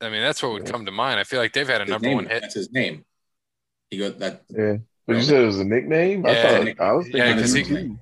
I 0.00 0.10
mean, 0.10 0.20
that's 0.20 0.42
what 0.42 0.52
would 0.52 0.66
come 0.66 0.84
to 0.84 0.92
mind. 0.92 1.18
I 1.18 1.24
feel 1.24 1.40
like 1.40 1.52
they've 1.54 1.66
had 1.66 1.80
a 1.80 1.84
His 1.84 1.90
number 1.90 2.08
name- 2.08 2.16
one 2.16 2.26
hit. 2.26 2.42
That's 2.42 2.54
his 2.54 2.70
name. 2.70 3.04
He 3.90 3.98
goes 3.98 4.16
that. 4.18 4.42
Yeah. 4.50 4.76
But 5.06 5.16
you 5.16 5.22
said 5.22 5.42
it 5.42 5.46
was 5.46 5.58
a 5.60 5.64
nickname? 5.64 6.26
I 6.26 6.32
Yeah. 6.32 6.64
thought 6.74 6.80
I 6.80 6.92
was 6.92 7.08
Yeah, 7.08 7.32
he- 7.34 7.40
U2. 7.40 7.98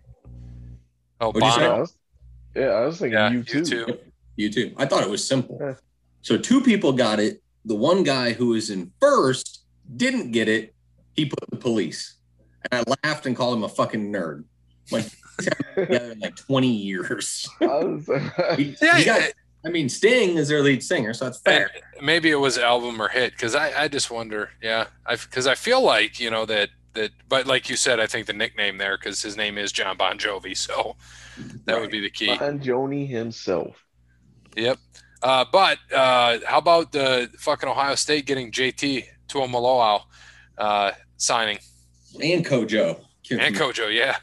Oh, 1.20 1.26
What'd 1.30 1.42
you 1.44 1.52
say? 1.52 1.60
Yeah, 1.62 1.68
I 1.70 1.78
was, 1.78 1.96
yeah, 2.56 2.62
I 2.66 2.80
was 2.86 2.98
thinking 2.98 3.12
Yeah, 3.18 3.30
you 3.30 3.38
you 3.38 3.64
too. 3.64 3.98
Too. 4.36 4.42
You 4.42 4.50
too. 4.50 4.74
I 4.76 4.86
thought 4.86 5.02
it 5.02 5.10
was 5.10 5.26
simple. 5.26 5.58
Yeah. 5.60 5.74
So 6.22 6.38
two 6.38 6.60
people 6.60 6.92
got 6.92 7.20
it. 7.20 7.42
The 7.64 7.74
one 7.74 8.02
guy 8.02 8.32
who 8.32 8.48
was 8.48 8.70
in 8.70 8.92
first 9.00 9.64
didn't 9.96 10.32
get 10.32 10.48
it. 10.48 10.74
He 11.16 11.26
put 11.26 11.48
the 11.50 11.56
police, 11.56 12.16
and 12.70 12.84
I 12.86 12.94
laughed 13.04 13.26
and 13.26 13.36
called 13.36 13.56
him 13.56 13.64
a 13.64 13.68
fucking 13.68 14.12
nerd. 14.12 14.44
Like 14.90 15.04
he's 15.38 15.46
had 15.46 15.56
it 15.76 15.80
together 15.86 16.12
in 16.12 16.18
like 16.20 16.36
twenty 16.36 16.72
years. 16.72 17.48
I 17.60 18.54
He, 18.56 18.76
Yeah, 18.82 18.98
he 18.98 19.04
got- 19.04 19.20
yeah. 19.20 19.28
I 19.66 19.70
mean, 19.70 19.88
Sting 19.88 20.36
is 20.36 20.48
their 20.48 20.60
lead 20.62 20.82
singer, 20.82 21.14
so 21.14 21.24
that's 21.24 21.40
fair. 21.40 21.70
And 21.96 22.04
maybe 22.04 22.30
it 22.30 22.34
was 22.34 22.58
album 22.58 23.00
or 23.00 23.08
hit 23.08 23.32
because 23.32 23.54
I, 23.54 23.84
I 23.84 23.88
just 23.88 24.10
wonder. 24.10 24.50
Yeah, 24.62 24.88
I 25.06 25.16
because 25.16 25.46
I 25.46 25.54
feel 25.54 25.80
like 25.82 26.20
you 26.20 26.30
know 26.30 26.44
that 26.46 26.68
that, 26.92 27.12
but 27.28 27.46
like 27.46 27.70
you 27.70 27.76
said, 27.76 27.98
I 27.98 28.06
think 28.06 28.26
the 28.26 28.32
nickname 28.34 28.76
there 28.76 28.98
because 28.98 29.22
his 29.22 29.36
name 29.36 29.56
is 29.56 29.72
Jon 29.72 29.96
Bon 29.96 30.18
Jovi, 30.18 30.56
so 30.56 30.96
that 31.64 31.80
would 31.80 31.90
be 31.90 32.00
the 32.00 32.10
key. 32.10 32.36
Bon 32.36 32.58
Joni 32.60 33.08
himself. 33.08 33.83
Yep. 34.56 34.78
Uh, 35.22 35.44
but 35.50 35.78
uh, 35.94 36.38
how 36.46 36.58
about 36.58 36.92
the 36.92 37.30
fucking 37.38 37.68
Ohio 37.68 37.94
State 37.94 38.26
getting 38.26 38.50
JT 38.52 39.04
Tuimoloau 39.28 40.02
uh, 40.58 40.92
signing 41.16 41.58
And 42.22 42.44
Kojo. 42.44 43.00
and 43.30 43.54
Kojo? 43.56 43.92
Yeah. 43.94 44.16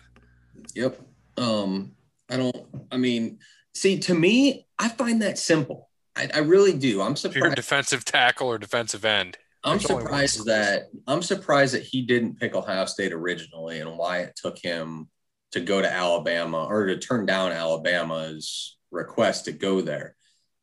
Yep. 0.75 0.99
Um, 1.37 1.93
I 2.29 2.37
don't. 2.37 2.55
I 2.91 2.97
mean, 2.97 3.39
see, 3.73 3.99
to 3.99 4.13
me, 4.13 4.67
I 4.77 4.89
find 4.89 5.21
that 5.21 5.37
simple. 5.39 5.89
I, 6.15 6.29
I 6.33 6.39
really 6.39 6.73
do. 6.77 7.01
I'm 7.01 7.13
If 7.13 7.23
you're 7.23 7.29
a 7.29 7.35
surprised. 7.35 7.55
defensive 7.55 8.05
tackle 8.05 8.47
or 8.47 8.57
defensive 8.57 9.03
end. 9.05 9.37
I'm 9.63 9.77
there's 9.77 9.87
surprised 9.87 10.45
that 10.45 10.89
I'm 11.07 11.21
surprised 11.21 11.73
that 11.75 11.83
he 11.83 12.01
didn't 12.03 12.39
pick 12.39 12.55
Ohio 12.55 12.85
State 12.85 13.13
originally, 13.13 13.79
and 13.79 13.97
why 13.97 14.19
it 14.19 14.35
took 14.35 14.57
him 14.57 15.07
to 15.51 15.59
go 15.61 15.81
to 15.81 15.91
Alabama 15.91 16.65
or 16.65 16.85
to 16.87 16.97
turn 16.97 17.25
down 17.25 17.51
Alabama's 17.51 18.77
request 18.91 19.45
to 19.45 19.51
go 19.51 19.81
there. 19.81 20.15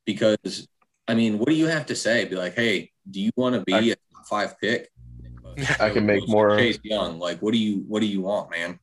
Because, 0.08 0.66
I 1.06 1.14
mean, 1.14 1.38
what 1.38 1.48
do 1.50 1.54
you 1.54 1.66
have 1.66 1.84
to 1.84 1.94
say? 1.94 2.24
Be 2.24 2.34
like, 2.34 2.54
hey, 2.54 2.90
do 3.10 3.20
you 3.20 3.30
want 3.36 3.56
to 3.56 3.60
be 3.60 3.74
I- 3.74 3.80
a 3.80 3.96
top 4.14 4.26
five 4.26 4.58
pick? 4.58 4.88
I 5.78 5.90
can 5.90 6.06
make 6.06 6.26
more- 6.26 6.56
Chase 6.56 6.78
Young. 6.82 7.18
Like, 7.18 7.42
what 7.42 7.52
do 7.52 7.58
you 7.58 7.84
what 7.86 8.00
do 8.00 8.06
you 8.06 8.22
want, 8.22 8.50
man? 8.50 8.78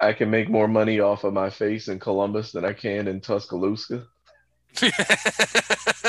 I 0.00 0.12
can 0.12 0.28
make 0.28 0.50
more 0.50 0.68
money 0.68 1.00
off 1.00 1.24
of 1.24 1.32
my 1.32 1.48
face 1.48 1.88
in 1.88 1.98
Columbus 1.98 2.52
than 2.52 2.66
I 2.66 2.74
can 2.74 3.08
in 3.08 3.22
Tuscaloosa. 3.22 4.06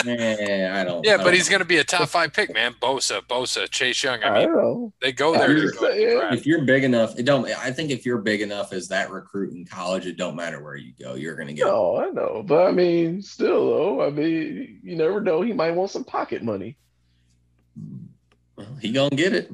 Eh, 0.03 0.70
I 0.72 0.84
don't. 0.84 1.05
yeah, 1.05 1.14
I 1.14 1.18
but 1.18 1.26
don't 1.26 1.34
he's 1.36 1.47
going 1.49 1.59
to 1.59 1.66
be 1.66 1.78
a 1.78 1.84
top 1.84 2.09
five 2.09 2.34
pick, 2.34 2.51
man. 2.53 2.74
Bosa, 2.82 3.22
Bosa, 3.22 3.70
Chase 3.70 4.01
Young. 4.03 4.24
I 4.24 4.28
I, 4.28 4.39
mean, 4.39 4.47
don't 4.47 4.57
know. 4.57 4.93
they 5.01 5.12
go 5.12 5.34
there. 5.34 5.49
I'm 5.51 5.57
just 5.57 5.80
go 5.80 5.91
saying. 5.91 6.18
draft. 6.18 6.36
if 6.38 6.45
you're 6.47 6.64
big 6.64 6.84
enough, 6.84 7.20
it 7.20 7.24
don't. 7.26 7.45
I 7.45 7.72
think 7.72 7.91
if 7.91 8.03
you're 8.05 8.18
big 8.18 8.41
enough 8.41 8.74
as 8.74 8.88
that 8.88 9.12
recruit 9.12 9.53
in 9.53 9.66
college, 9.66 10.07
it 10.07 10.18
don't 10.18 10.36
matter 10.36 10.64
where 10.64 10.76
you 10.76 10.93
go. 10.99 11.14
You're 11.16 11.36
gonna 11.36 11.53
get. 11.53 11.66
No, 11.68 11.97
I 11.97 12.09
know. 12.09 12.41
But 12.43 12.68
I 12.68 12.72
mean, 12.72 13.22
still 13.22 13.70
though, 13.70 14.01
I 14.03 14.09
mean, 14.09 14.80
you 14.82 14.95
never 14.95 15.22
know. 15.22 15.41
He 15.41 15.53
might 15.53 15.72
want 15.72 15.91
some 15.91 16.03
pocket 16.05 16.41
money. 16.41 16.78
Well, 18.55 18.68
he 18.82 18.91
gonna 18.91 19.16
get 19.16 19.34
it. 19.34 19.51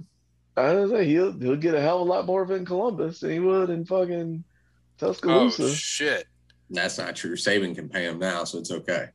I 0.55 0.73
was 0.73 0.91
say 0.91 1.05
he'll 1.05 1.37
he'll 1.37 1.55
get 1.57 1.75
a 1.75 1.81
hell 1.81 2.01
of 2.01 2.07
a 2.07 2.11
lot 2.11 2.25
more 2.25 2.41
of 2.41 2.51
it 2.51 2.55
in 2.55 2.65
Columbus 2.65 3.19
than 3.19 3.31
he 3.31 3.39
would 3.39 3.69
in 3.69 3.85
fucking 3.85 4.43
Oh 5.01 5.07
Tuscaloosa. 5.07 5.69
shit! 5.73 6.25
That's 6.69 6.97
not 6.97 7.15
true. 7.15 7.35
Saban 7.35 7.75
can 7.75 7.87
pay 7.89 8.05
him 8.05 8.19
now, 8.19 8.43
so 8.43 8.57
it's 8.59 8.71
okay. 8.71 9.07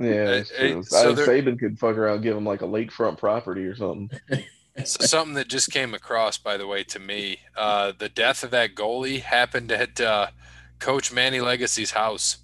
yeah, 0.00 0.24
that's 0.24 0.50
Hey, 0.50 0.80
so 0.82 1.10
I 1.10 1.14
there- 1.14 1.26
Saban 1.26 1.58
could 1.58 1.78
fuck 1.78 1.96
around, 1.96 2.22
give 2.22 2.36
him 2.36 2.44
like 2.44 2.62
a 2.62 2.66
lakefront 2.66 3.18
property 3.18 3.64
or 3.64 3.76
something. 3.76 4.10
So 4.84 5.06
something 5.06 5.34
that 5.34 5.46
just 5.46 5.70
came 5.70 5.94
across, 5.94 6.36
by 6.36 6.56
the 6.56 6.66
way, 6.66 6.82
to 6.82 6.98
me, 6.98 7.38
uh, 7.56 7.92
the 7.96 8.08
death 8.08 8.42
of 8.42 8.50
that 8.50 8.74
goalie 8.74 9.20
happened 9.20 9.70
at 9.70 10.00
uh, 10.00 10.26
Coach 10.80 11.12
Manny 11.12 11.40
Legace's 11.40 11.92
house. 11.92 12.38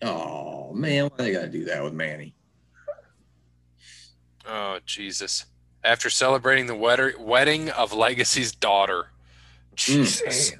Oh 0.00 0.72
man, 0.72 1.10
why 1.10 1.16
they 1.18 1.32
gotta 1.32 1.48
do 1.48 1.66
that 1.66 1.84
with 1.84 1.92
Manny? 1.92 2.34
Oh 4.48 4.78
Jesus! 4.86 5.44
After 5.84 6.08
celebrating 6.08 6.68
the 6.68 6.74
wedding 6.74 7.68
of 7.68 7.92
Legace's 7.92 8.52
daughter. 8.52 9.08
Jesus. 9.74 10.52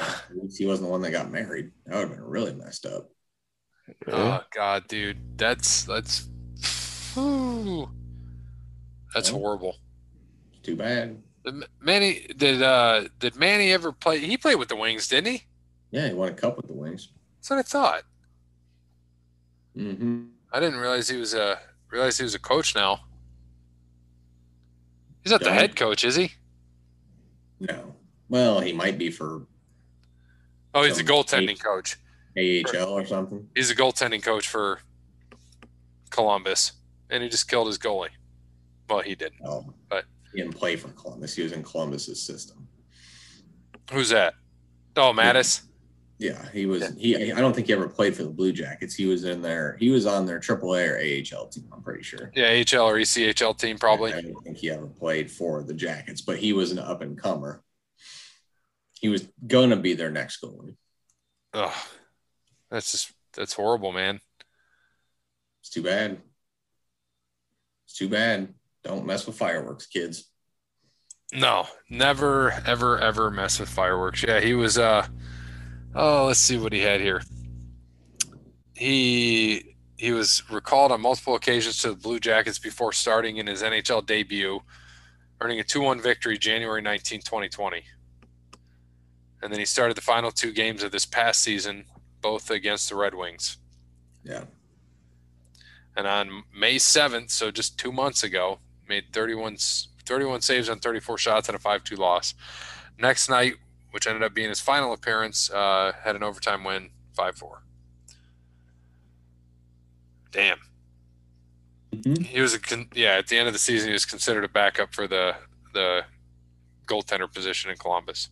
At 0.00 0.36
least 0.36 0.58
he 0.58 0.66
wasn't 0.66 0.88
the 0.88 0.92
one 0.92 1.02
that 1.02 1.10
got 1.10 1.30
married. 1.30 1.70
That 1.86 1.96
would 1.96 2.08
have 2.08 2.16
been 2.16 2.24
really 2.24 2.54
messed 2.54 2.86
up. 2.86 3.08
Oh 4.08 4.40
God, 4.54 4.86
dude, 4.88 5.18
that's 5.36 5.84
that's 5.84 6.28
Whew. 7.14 7.90
that's 9.14 9.30
Yeah. 9.30 9.36
horrible. 9.36 9.76
Too 10.62 10.76
bad. 10.76 11.22
Did 11.44 11.64
Manny 11.80 12.26
did 12.36 12.62
uh 12.62 13.08
did 13.18 13.36
Manny 13.36 13.72
ever 13.72 13.92
play? 13.92 14.18
He 14.20 14.36
played 14.36 14.56
with 14.56 14.68
the 14.68 14.76
Wings, 14.76 15.08
didn't 15.08 15.32
he? 15.32 15.42
Yeah, 15.90 16.08
he 16.08 16.14
won 16.14 16.28
a 16.28 16.34
cup 16.34 16.56
with 16.56 16.66
the 16.66 16.74
Wings. 16.74 17.08
That's 17.38 17.50
what 17.50 17.58
I 17.58 17.62
thought. 17.62 18.02
Mm-hmm. 19.76 20.24
I 20.52 20.60
didn't 20.60 20.78
realize 20.78 21.08
he 21.08 21.16
was 21.16 21.34
a 21.34 21.58
realize 21.90 22.18
he 22.18 22.24
was 22.24 22.34
a 22.34 22.38
coach 22.40 22.74
now. 22.74 23.00
He's 25.22 25.32
not 25.32 25.40
the 25.40 25.46
Yeah. 25.46 25.54
head 25.54 25.76
coach, 25.76 26.04
is 26.04 26.16
he? 26.16 26.32
No. 27.58 27.94
Well, 28.28 28.60
he 28.60 28.72
might 28.72 28.98
be 28.98 29.10
for 29.10 29.46
Oh, 30.74 30.82
he's 30.84 30.98
a 30.98 31.04
goaltending 31.04 31.50
H- 31.50 31.62
coach. 31.62 31.96
AHL 32.38 32.90
or 32.90 33.04
something. 33.06 33.48
He's 33.54 33.70
a 33.70 33.74
goaltending 33.76 34.22
coach 34.22 34.48
for 34.48 34.80
Columbus, 36.10 36.72
and 37.10 37.22
he 37.22 37.28
just 37.28 37.48
killed 37.48 37.66
his 37.66 37.78
goalie. 37.78 38.08
Well, 38.88 39.00
he 39.00 39.14
didn't. 39.14 39.40
Oh, 39.44 39.72
But- 39.88 40.04
he 40.32 40.40
didn't 40.40 40.54
play 40.56 40.76
for 40.76 40.88
Columbus. 40.88 41.34
He 41.34 41.42
was 41.42 41.52
in 41.52 41.62
Columbus's 41.64 42.22
system. 42.22 42.68
Who's 43.92 44.10
that? 44.10 44.34
Oh, 44.96 45.12
Matiss. 45.12 45.62
Yeah, 46.18 46.48
he 46.52 46.66
was. 46.66 46.86
He. 46.98 47.32
I 47.32 47.40
don't 47.40 47.54
think 47.54 47.66
he 47.66 47.72
ever 47.72 47.88
played 47.88 48.14
for 48.14 48.24
the 48.24 48.30
Blue 48.30 48.52
Jackets. 48.52 48.94
He 48.94 49.06
was 49.06 49.24
in 49.24 49.40
there. 49.40 49.76
He 49.80 49.88
was 49.88 50.04
on 50.06 50.26
their 50.26 50.38
AAA 50.38 50.86
or 50.86 50.98
AHL 50.98 51.46
team. 51.48 51.64
I'm 51.72 51.82
pretty 51.82 52.02
sure. 52.02 52.30
Yeah, 52.34 52.48
AHL 52.50 52.86
or 52.86 52.96
ECHL 52.98 53.56
team 53.58 53.78
probably. 53.78 54.12
I 54.12 54.20
don't 54.20 54.42
think 54.44 54.58
he 54.58 54.70
ever 54.70 54.86
played 54.86 55.30
for 55.30 55.62
the 55.62 55.72
Jackets, 55.72 56.20
but 56.20 56.36
he 56.38 56.52
was 56.52 56.72
an 56.72 56.78
up 56.78 57.00
and 57.00 57.16
comer. 57.18 57.62
He 59.00 59.08
was 59.08 59.26
gonna 59.46 59.76
be 59.76 59.94
their 59.94 60.10
next 60.10 60.42
goalie. 60.42 60.76
Oh, 61.54 61.74
that's 62.70 62.92
just 62.92 63.12
that's 63.34 63.54
horrible, 63.54 63.92
man. 63.92 64.20
It's 65.62 65.70
too 65.70 65.82
bad. 65.82 66.18
It's 67.86 67.96
too 67.96 68.10
bad. 68.10 68.52
Don't 68.84 69.06
mess 69.06 69.26
with 69.26 69.36
fireworks, 69.36 69.86
kids. 69.86 70.30
No, 71.32 71.66
never, 71.88 72.52
ever, 72.66 72.98
ever 72.98 73.30
mess 73.30 73.58
with 73.58 73.68
fireworks. 73.68 74.22
Yeah, 74.22 74.40
he 74.40 74.52
was. 74.52 74.76
Uh, 74.76 75.06
oh, 75.94 76.26
let's 76.26 76.40
see 76.40 76.58
what 76.58 76.72
he 76.72 76.80
had 76.80 77.00
here. 77.00 77.22
He 78.74 79.76
he 79.96 80.12
was 80.12 80.42
recalled 80.50 80.92
on 80.92 81.00
multiple 81.00 81.36
occasions 81.36 81.78
to 81.78 81.90
the 81.90 81.96
Blue 81.96 82.20
Jackets 82.20 82.58
before 82.58 82.92
starting 82.92 83.38
in 83.38 83.46
his 83.46 83.62
NHL 83.62 84.04
debut, 84.04 84.60
earning 85.40 85.60
a 85.60 85.64
2-1 85.64 86.02
victory 86.02 86.36
January 86.36 86.82
19, 86.82 87.20
2020. 87.20 87.82
And 89.42 89.52
then 89.52 89.58
he 89.58 89.64
started 89.64 89.96
the 89.96 90.02
final 90.02 90.30
two 90.30 90.52
games 90.52 90.82
of 90.82 90.92
this 90.92 91.06
past 91.06 91.42
season, 91.42 91.86
both 92.20 92.50
against 92.50 92.88
the 92.88 92.96
Red 92.96 93.14
Wings. 93.14 93.56
Yeah. 94.22 94.44
And 95.96 96.06
on 96.06 96.44
May 96.54 96.76
7th, 96.76 97.30
so 97.30 97.50
just 97.50 97.78
two 97.78 97.92
months 97.92 98.22
ago, 98.22 98.58
made 98.88 99.04
31, 99.12 99.56
31 100.04 100.40
saves 100.42 100.68
on 100.68 100.78
34 100.78 101.18
shots 101.18 101.48
and 101.48 101.56
a 101.56 101.58
5 101.58 101.84
2 101.84 101.96
loss. 101.96 102.34
Next 102.98 103.28
night, 103.30 103.54
which 103.92 104.06
ended 104.06 104.22
up 104.22 104.34
being 104.34 104.50
his 104.50 104.60
final 104.60 104.92
appearance, 104.92 105.50
uh, 105.50 105.92
had 106.04 106.16
an 106.16 106.22
overtime 106.22 106.64
win 106.64 106.90
5 107.16 107.36
4. 107.36 107.62
Damn. 110.30 110.58
Mhm. 111.92 112.24
He 112.24 112.40
was 112.40 112.54
a 112.54 112.60
con- 112.60 112.88
yeah. 112.94 113.14
At 113.16 113.26
the 113.26 113.36
end 113.36 113.48
of 113.48 113.52
the 113.52 113.58
season, 113.58 113.88
he 113.88 113.92
was 113.92 114.06
considered 114.06 114.44
a 114.44 114.48
backup 114.48 114.94
for 114.94 115.08
the 115.08 115.34
the 115.72 116.04
goaltender 116.86 117.32
position 117.32 117.70
in 117.70 117.76
Columbus. 117.76 118.28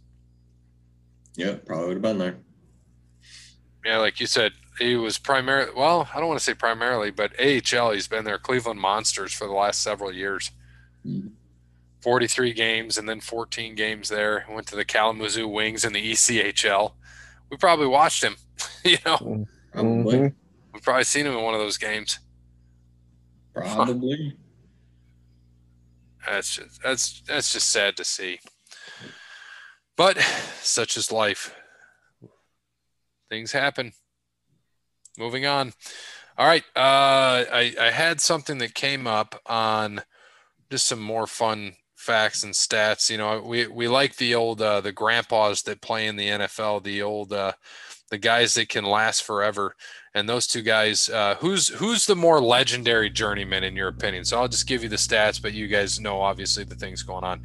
Yeah, 1.38 1.54
probably 1.64 1.86
would 1.86 1.94
have 1.98 2.02
been 2.02 2.18
there. 2.18 2.36
Yeah, 3.84 3.98
like 3.98 4.18
you 4.18 4.26
said, 4.26 4.52
he 4.80 4.96
was 4.96 5.18
primarily 5.18 5.70
well. 5.74 6.08
I 6.12 6.18
don't 6.18 6.26
want 6.28 6.40
to 6.40 6.44
say 6.44 6.52
primarily, 6.54 7.12
but 7.12 7.32
AHL. 7.40 7.92
He's 7.92 8.08
been 8.08 8.24
there, 8.24 8.38
Cleveland 8.38 8.80
Monsters, 8.80 9.32
for 9.32 9.46
the 9.46 9.52
last 9.52 9.80
several 9.80 10.12
years. 10.12 10.50
Mhm. 11.06 11.30
43 12.02 12.52
games 12.52 12.98
and 12.98 13.08
then 13.08 13.20
14 13.20 13.76
games 13.76 14.08
there. 14.08 14.44
Went 14.50 14.66
to 14.68 14.76
the 14.76 14.84
Kalamazoo 14.84 15.46
Wings 15.46 15.84
in 15.84 15.92
the 15.92 16.10
ECHL. 16.12 16.94
We 17.50 17.56
probably 17.56 17.86
watched 17.86 18.22
him. 18.24 18.36
you 18.84 18.98
know, 19.06 19.46
Probably. 19.72 20.18
Mhm. 20.18 20.34
we've 20.74 20.82
probably 20.82 21.04
seen 21.04 21.24
him 21.26 21.34
in 21.36 21.42
one 21.44 21.54
of 21.54 21.60
those 21.60 21.78
games. 21.78 22.18
Probably. 23.54 24.36
That's 26.26 26.56
just 26.56 26.82
that's 26.82 27.22
that's 27.22 27.52
just 27.54 27.68
sad 27.70 27.96
to 27.96 28.04
see. 28.04 28.38
But 29.98 30.16
such 30.62 30.96
is 30.96 31.10
life. 31.10 31.54
Things 33.28 33.50
happen. 33.50 33.92
Moving 35.18 35.44
on. 35.44 35.72
All 36.38 36.46
right. 36.46 36.62
Uh, 36.76 37.44
I, 37.52 37.74
I 37.78 37.90
had 37.90 38.20
something 38.20 38.58
that 38.58 38.74
came 38.74 39.08
up 39.08 39.40
on 39.44 40.02
just 40.70 40.86
some 40.86 41.00
more 41.00 41.26
fun 41.26 41.72
facts 41.96 42.44
and 42.44 42.54
stats. 42.54 43.10
You 43.10 43.18
know, 43.18 43.42
we, 43.42 43.66
we 43.66 43.88
like 43.88 44.16
the 44.16 44.36
old 44.36 44.62
uh, 44.62 44.80
the 44.80 44.92
grandpas 44.92 45.62
that 45.62 45.82
play 45.82 46.06
in 46.06 46.14
the 46.14 46.28
NFL, 46.28 46.84
the 46.84 47.02
old 47.02 47.32
uh, 47.32 47.52
the 48.10 48.18
guys 48.18 48.54
that 48.54 48.68
can 48.68 48.84
last 48.84 49.24
forever. 49.24 49.74
And 50.14 50.28
those 50.28 50.46
two 50.46 50.62
guys, 50.62 51.08
uh, 51.08 51.34
who's 51.40 51.68
who's 51.68 52.06
the 52.06 52.14
more 52.14 52.40
legendary 52.40 53.10
journeyman 53.10 53.64
in 53.64 53.74
your 53.74 53.88
opinion? 53.88 54.24
So 54.24 54.38
I'll 54.38 54.48
just 54.48 54.68
give 54.68 54.84
you 54.84 54.88
the 54.88 54.96
stats, 54.96 55.42
but 55.42 55.54
you 55.54 55.66
guys 55.66 55.98
know 55.98 56.20
obviously 56.20 56.62
the 56.62 56.76
things 56.76 57.02
going 57.02 57.24
on. 57.24 57.42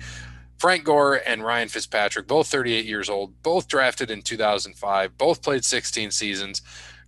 Frank 0.64 0.86
Gore 0.86 1.16
and 1.16 1.44
Ryan 1.44 1.68
Fitzpatrick, 1.68 2.26
both 2.26 2.48
38 2.48 2.86
years 2.86 3.10
old, 3.10 3.44
both 3.44 3.68
drafted 3.68 4.10
in 4.10 4.22
2005, 4.22 5.18
both 5.18 5.42
played 5.42 5.66
16 5.66 6.10
seasons. 6.12 6.62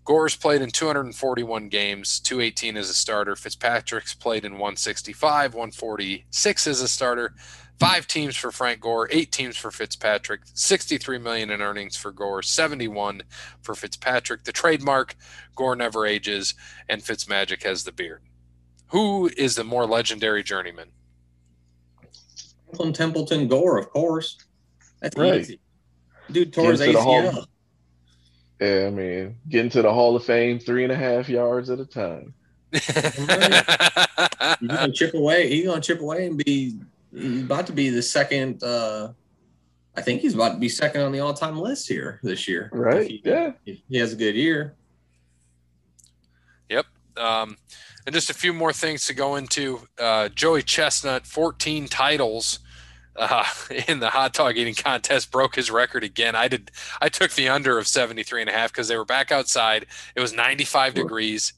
Gore's 0.04 0.36
played 0.36 0.62
in 0.62 0.72
241 0.72 1.70
games, 1.70 2.20
218 2.20 2.76
as 2.76 2.90
a 2.90 2.94
starter. 2.94 3.34
Fitzpatrick's 3.34 4.14
played 4.14 4.44
in 4.44 4.56
165, 4.56 5.54
146 5.54 6.68
as 6.68 6.82
a 6.82 6.88
starter. 6.90 7.34
Five 7.80 8.08
teams 8.08 8.36
for 8.36 8.52
Frank 8.52 8.82
Gore, 8.82 9.08
eight 9.10 9.32
teams 9.32 9.56
for 9.56 9.72
Fitzpatrick, 9.72 10.42
63 10.54 11.18
million 11.20 11.50
in 11.50 11.62
earnings 11.62 11.96
for 11.96 12.12
Gore, 12.12 12.42
71 12.42 13.24
for 13.62 13.74
Fitzpatrick. 13.74 14.44
The 14.44 14.52
trademark, 14.52 15.16
Gore 15.56 15.78
never 15.78 16.06
ages, 16.06 16.56
and 16.90 17.02
Fitzmagic 17.02 17.64
has 17.64 17.86
the 17.86 17.94
beard. 17.94 18.22
Who 18.88 19.30
is 19.38 19.56
the 19.56 19.64
more 19.64 19.86
legendary 19.86 20.44
journeyman? 20.44 20.92
Franklin 22.76 22.94
Templeton 22.94 23.48
Gore, 23.48 23.78
of 23.78 23.90
course. 23.90 24.38
That's 25.02 25.16
Right. 25.18 25.40
easy. 25.42 25.60
Dude 26.32 26.54
tore 26.54 26.72
his 26.72 26.80
the 26.80 26.94
Hall- 26.94 27.22
ACL. 27.22 27.48
Yeah, 28.60 28.86
I 28.88 28.90
mean, 28.90 29.36
getting 29.50 29.70
to 29.72 29.82
the 29.82 29.94
Hall 29.94 30.16
of 30.16 30.24
Fame 30.24 30.60
three 30.60 30.84
and 30.84 30.92
a 30.92 30.96
half 30.96 31.28
yards 31.30 31.70
at 31.70 31.80
a 31.80 31.86
time. 31.86 32.34
He's 32.72 32.82
gonna 34.68 34.92
chip 34.94 35.14
away. 35.14 35.50
He's 35.50 35.66
gonna 35.66 35.82
chip 35.82 36.00
away 36.02 36.28
and 36.28 36.38
be. 36.44 36.78
He's 37.14 37.44
about 37.44 37.68
to 37.68 37.74
be 37.74 37.90
the 37.90 38.02
second. 38.02 38.64
uh 38.64 39.10
I 39.98 40.02
think 40.02 40.20
he's 40.22 40.34
about 40.34 40.50
to 40.54 40.58
be 40.58 40.68
second 40.68 41.02
on 41.04 41.14
the 41.14 41.22
all-time 41.22 41.58
list 41.58 41.88
here 41.88 42.20
this 42.22 42.50
year. 42.50 42.70
Right? 42.74 43.10
He, 43.10 43.22
Yeah. 43.24 43.54
he 43.64 43.98
has 43.98 44.12
a 44.12 44.18
good 44.18 44.36
year. 44.36 44.76
Yep. 46.70 46.86
Um, 47.16 47.56
and 48.06 48.14
just 48.14 48.30
a 48.30 48.34
few 48.34 48.52
more 48.52 48.74
things 48.74 49.06
to 49.06 49.14
go 49.14 49.38
into. 49.38 49.88
Uh, 49.98 50.28
Joey 50.28 50.64
Chestnut, 50.64 51.26
14 51.26 51.88
titles 51.88 52.60
uh, 53.16 53.46
in 53.88 54.00
the 54.00 54.10
hot 54.10 54.34
dog 54.34 54.58
eating 54.58 54.76
contest, 54.76 55.32
broke 55.32 55.56
his 55.56 55.72
record 55.72 56.04
again. 56.04 56.36
I 56.36 56.48
did. 56.48 56.72
I 57.02 57.10
took 57.10 57.32
the 57.32 57.50
under 57.50 57.78
of 57.78 57.88
73 57.88 58.42
and 58.42 58.50
a 58.50 58.54
half 58.54 58.72
because 58.72 58.88
they 58.88 58.98
were 58.98 59.06
back 59.06 59.32
outside. 59.32 59.86
It 60.16 60.20
was 60.22 60.34
95 60.34 60.94
Sure. 60.94 61.04
degrees. 61.04 61.54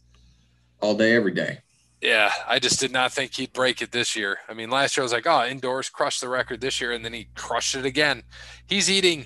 all 0.82 0.96
day, 0.96 1.14
every 1.16 1.32
day. 1.34 1.60
Yeah, 2.02 2.32
I 2.48 2.60
just 2.60 2.80
did 2.80 2.92
not 2.92 3.12
think 3.12 3.34
he'd 3.34 3.54
break 3.54 3.82
it 3.82 3.92
this 3.92 4.16
year. 4.16 4.38
I 4.48 4.54
mean, 4.54 4.70
last 4.70 4.96
year 4.96 5.02
I 5.02 5.06
was 5.06 5.12
like, 5.12 5.26
oh, 5.26 5.44
indoors 5.48 5.90
crushed 5.90 6.22
the 6.22 6.30
record 6.30 6.62
this 6.62 6.80
year, 6.80 6.92
and 6.92 7.04
then 7.04 7.14
he 7.14 7.30
crushed 7.34 7.74
it 7.74 7.86
again. 7.86 8.22
He's 8.68 8.88
eating 8.92 9.26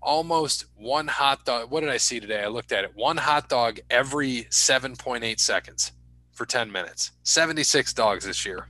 almost 0.00 0.66
one 0.76 1.08
hot 1.08 1.44
dog. 1.44 1.70
What 1.72 1.80
did 1.80 1.88
I 1.90 1.96
see 1.96 2.20
today? 2.20 2.42
I 2.44 2.46
looked 2.46 2.70
at 2.70 2.84
it. 2.84 2.92
One 2.94 3.16
hot 3.16 3.48
dog 3.48 3.80
every 3.90 4.44
7.8 4.50 5.40
seconds 5.40 5.90
for 6.32 6.46
10 6.46 6.70
minutes. 6.70 7.10
76 7.24 7.92
dogs 7.92 8.24
this 8.24 8.46
year. 8.46 8.68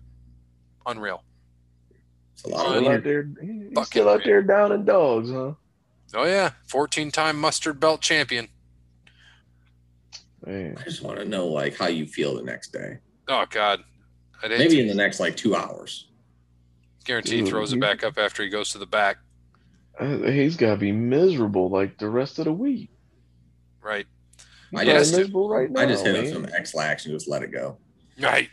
Unreal. 0.86 1.22
It's 2.44 2.52
a 2.52 2.56
lot 2.56 2.66
of 2.66 2.72
Still 2.72 2.82
money. 2.82 2.94
out 2.96 3.04
there, 3.04 3.28
he's 3.40 3.86
still 3.86 4.08
out 4.08 4.22
there 4.24 4.42
down 4.42 4.72
in 4.72 4.84
dogs, 4.84 5.30
huh? 5.30 5.52
Oh, 6.14 6.24
yeah. 6.24 6.50
14 6.66 7.10
time 7.12 7.38
mustard 7.40 7.78
belt 7.78 8.00
champion. 8.00 8.48
Man. 10.44 10.76
I 10.78 10.82
just 10.84 11.02
want 11.02 11.18
to 11.18 11.24
know 11.24 11.46
like 11.46 11.76
how 11.76 11.86
you 11.86 12.06
feel 12.06 12.34
the 12.36 12.42
next 12.42 12.72
day. 12.72 12.98
Oh, 13.28 13.44
God. 13.48 13.80
I'd 14.42 14.50
Maybe 14.50 14.74
to 14.76 14.80
in 14.80 14.88
the 14.88 14.94
next 14.94 15.20
like 15.20 15.36
two 15.36 15.54
hours. 15.54 16.08
guarantee 17.04 17.38
Dude, 17.40 17.48
throws 17.48 17.72
it 17.72 17.80
back 17.80 18.02
up 18.02 18.18
after 18.18 18.42
he 18.42 18.48
goes 18.48 18.70
to 18.72 18.78
the 18.78 18.86
back. 18.86 19.18
Uh, 19.98 20.16
He's 20.22 20.56
got 20.56 20.70
to 20.70 20.76
be 20.76 20.90
miserable 20.90 21.70
like 21.70 21.96
the 21.98 22.08
rest 22.08 22.38
of 22.40 22.46
the 22.46 22.52
week. 22.52 22.90
Right. 23.80 24.06
I 24.74 24.84
just- 24.84 25.12
miserable 25.12 25.48
right 25.48 25.70
now. 25.70 25.82
I 25.82 25.86
just 25.86 26.04
hit 26.04 26.16
up 26.16 26.24
man. 26.24 26.32
some 26.32 26.46
Ex-Lax 26.52 27.04
and 27.06 27.14
just 27.14 27.28
let 27.28 27.42
it 27.42 27.52
go. 27.52 27.78
Right. 28.20 28.48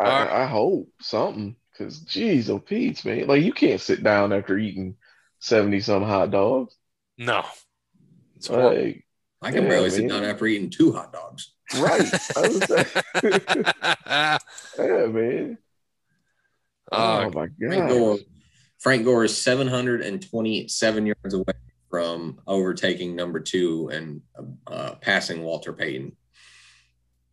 I, 0.00 0.04
Alright. 0.04 0.30
I 0.30 0.46
hope 0.46 0.88
something, 1.00 1.56
because 1.76 1.98
geez, 2.00 2.48
oh 2.50 2.58
Pete's 2.58 3.04
man, 3.04 3.26
like 3.26 3.42
you 3.42 3.52
can't 3.52 3.80
sit 3.80 4.02
down 4.02 4.32
after 4.32 4.56
eating 4.58 4.96
seventy 5.40 5.80
some 5.80 6.02
hot 6.02 6.30
dogs. 6.30 6.74
No. 7.18 7.44
It's 8.36 8.46
horrible. 8.48 8.82
Like, 8.82 9.04
I 9.42 9.50
can 9.52 9.64
Yeah, 9.64 9.68
barely 9.68 9.90
sit 9.90 10.08
down 10.08 10.24
after 10.24 10.46
eating 10.46 10.70
two 10.70 10.92
hot 10.92 11.12
dogs. 11.12 11.52
right? 11.76 12.02
I 12.36 12.40
was 12.40 12.70
like, 12.70 12.88
yeah, 14.78 15.06
man. 15.06 15.58
Uh, 16.90 17.26
oh 17.26 17.30
my 17.30 17.48
Frank 17.58 17.88
god. 17.88 17.88
Gore, 17.88 18.18
Frank 18.78 19.04
Gore 19.04 19.24
is 19.24 19.36
727 19.36 21.06
yards 21.06 21.34
away 21.34 21.44
from 21.90 22.40
overtaking 22.46 23.16
number 23.16 23.40
two 23.40 23.88
and 23.92 24.20
uh, 24.66 24.94
passing 24.96 25.42
Walter 25.42 25.72
Payton. 25.72 26.16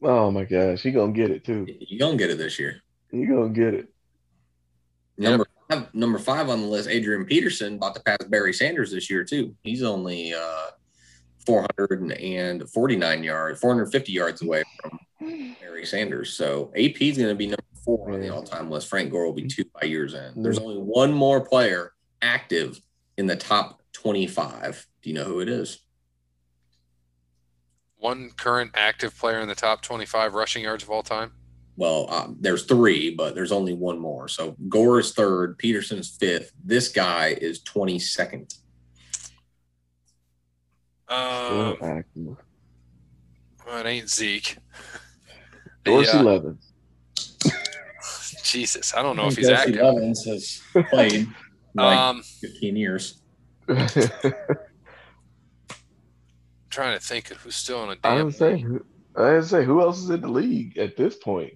Oh 0.01 0.31
my 0.31 0.43
gosh, 0.43 0.81
he 0.81 0.91
gonna 0.91 1.13
get 1.13 1.31
it 1.31 1.45
too. 1.45 1.65
You 1.79 1.99
gonna 1.99 2.17
get 2.17 2.29
it 2.29 2.37
this 2.37 2.59
year. 2.59 2.81
He 3.11 3.25
gonna 3.25 3.49
get 3.49 3.73
it. 3.73 3.92
Yep. 5.17 5.29
Number 5.29 5.47
five, 5.69 5.93
number 5.93 6.19
five 6.19 6.49
on 6.49 6.61
the 6.61 6.67
list, 6.67 6.89
Adrian 6.89 7.25
Peterson, 7.25 7.75
about 7.75 7.95
to 7.95 8.01
pass 8.01 8.17
Barry 8.27 8.53
Sanders 8.53 8.91
this 8.91 9.09
year 9.09 9.23
too. 9.23 9.55
He's 9.63 9.83
only 9.83 10.33
uh, 10.33 10.71
449 11.45 13.23
yards, 13.23 13.59
450 13.59 14.11
yards 14.11 14.41
away 14.41 14.63
from 14.81 14.99
Barry 15.61 15.85
Sanders. 15.85 16.33
So 16.33 16.71
AP 16.75 17.01
is 17.01 17.17
going 17.17 17.29
to 17.29 17.35
be 17.35 17.47
number 17.47 17.63
four 17.83 18.11
on 18.11 18.21
the 18.21 18.29
all-time 18.29 18.69
list. 18.71 18.87
Frank 18.87 19.11
Gore 19.11 19.25
will 19.25 19.33
be 19.33 19.47
two 19.47 19.65
by 19.79 19.87
year's 19.87 20.15
end. 20.15 20.43
There's 20.43 20.59
only 20.59 20.77
one 20.77 21.13
more 21.13 21.41
player 21.41 21.93
active 22.21 22.79
in 23.17 23.27
the 23.27 23.35
top 23.35 23.81
25. 23.93 24.87
Do 25.01 25.09
you 25.09 25.15
know 25.15 25.25
who 25.25 25.41
it 25.41 25.49
is? 25.49 25.79
one 28.03 28.29
current 28.31 28.69
active 28.73 29.17
player 29.17 29.39
in 29.39 29.47
the 29.47 29.55
top 29.55 29.81
25 29.81 30.33
rushing 30.33 30.63
yards 30.63 30.83
of 30.83 30.89
all 30.89 31.03
time. 31.03 31.31
Well, 31.75 32.07
um, 32.11 32.37
there's 32.39 32.65
three, 32.65 33.15
but 33.15 33.33
there's 33.35 33.51
only 33.51 33.73
one 33.73 33.97
more. 33.99 34.27
So 34.27 34.55
Gore 34.69 34.99
is 34.99 35.13
third, 35.13 35.57
Peterson's 35.57 36.15
fifth. 36.19 36.51
This 36.63 36.89
guy 36.89 37.29
is 37.41 37.63
22nd. 37.63 38.51
Still 41.09 41.17
Um, 41.17 41.77
active. 41.81 42.37
well, 43.65 43.77
it 43.79 43.85
ain't 43.85 44.09
Zeke. 44.09 44.57
The, 45.85 45.91
Dorsey 45.91 46.17
uh, 46.17 46.23
Levens. 46.23 46.71
Jesus, 48.43 48.93
I 48.95 49.01
don't 49.01 49.17
know 49.17 49.27
if 49.27 49.35
he's 49.35 49.49
Jesse 49.49 49.71
active. 49.71 49.81
Levens 49.81 50.23
has 50.23 50.61
played 50.89 51.13
in 51.13 51.35
like 51.75 51.97
Um, 51.97 52.23
15 52.23 52.77
years. 52.77 53.19
trying 56.69 56.97
to 56.97 57.05
think 57.05 57.31
of 57.31 57.37
who's 57.37 57.55
still 57.57 57.83
in 57.83 57.89
a 57.89 57.97
I 58.03 58.15
damn. 58.15 58.25
would 58.27 58.35
say, 58.35 58.57
who- 58.59 58.85
I 59.17 59.33
would 59.33 59.45
say, 59.45 59.65
who 59.65 59.81
else 59.81 59.99
is 59.99 60.09
in 60.09 60.21
the 60.21 60.29
league 60.29 60.77
at 60.77 60.95
this 60.95 61.15
point? 61.17 61.53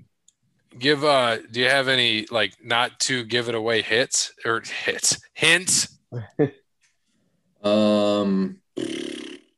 Give 0.80 1.03
uh, 1.03 1.38
do 1.51 1.59
you 1.59 1.69
have 1.69 1.88
any 1.88 2.25
like 2.30 2.53
not 2.63 2.99
to 3.01 3.23
give 3.23 3.49
it 3.49 3.55
away 3.55 3.82
hits 3.82 4.34
or 4.45 4.61
hits 4.86 5.19
hints? 5.34 5.97
Um, 7.63 8.59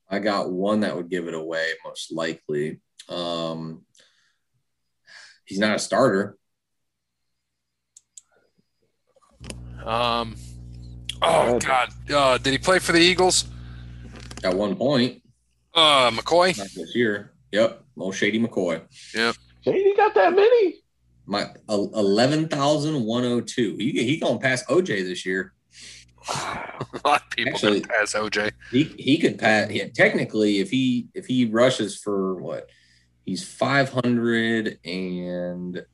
I 0.09 0.19
got 0.19 0.49
one 0.51 0.79
that 0.79 0.95
would 0.95 1.09
give 1.09 1.27
it 1.27 1.33
away 1.35 1.67
most 1.85 2.11
likely. 2.13 2.79
Um, 3.09 3.83
he's 5.45 5.59
not 5.59 5.75
a 5.75 5.79
starter. 5.79 6.37
Um, 9.85 10.35
oh 11.21 11.59
God, 11.59 11.89
uh, 12.11 12.37
did 12.39 12.51
he 12.53 12.57
play 12.57 12.79
for 12.79 12.93
the 12.93 12.99
Eagles? 12.99 13.45
At 14.43 14.55
one 14.55 14.75
point, 14.75 15.21
Uh, 15.75 16.09
McCoy. 16.11 16.57
not 16.57 16.67
this 16.75 16.95
year. 16.95 17.33
Yep, 17.51 17.83
old 17.97 18.15
Shady 18.15 18.39
McCoy. 18.39 18.81
JD 19.65 19.97
got 19.97 20.15
that 20.15 20.33
many? 20.33 20.75
My 21.29 21.45
eleven 21.69 22.47
thousand 22.47 23.03
one 23.03 23.21
hundred 23.23 23.47
two. 23.47 23.75
He 23.77 23.91
he 24.03 24.17
gonna 24.17 24.39
pass 24.39 24.65
OJ 24.65 24.87
this 25.03 25.27
year. 25.27 25.53
A 26.29 26.71
lot 27.05 27.21
of 27.23 27.29
people 27.29 27.53
Actually- 27.53 27.81
can 27.81 27.89
pass 27.89 28.13
OJ. 28.13 28.51
He 28.71 28.83
he 28.83 29.17
could 29.19 29.37
pass. 29.37 29.69
Yeah, 29.69 29.89
technically, 29.93 30.57
if 30.57 30.71
he 30.71 31.07
if 31.13 31.27
he 31.27 31.45
rushes 31.45 31.97
for 31.99 32.33
what, 32.35 32.67
he's 33.25 33.47
five 33.47 33.89
hundred 33.89 34.79
and 34.83 35.85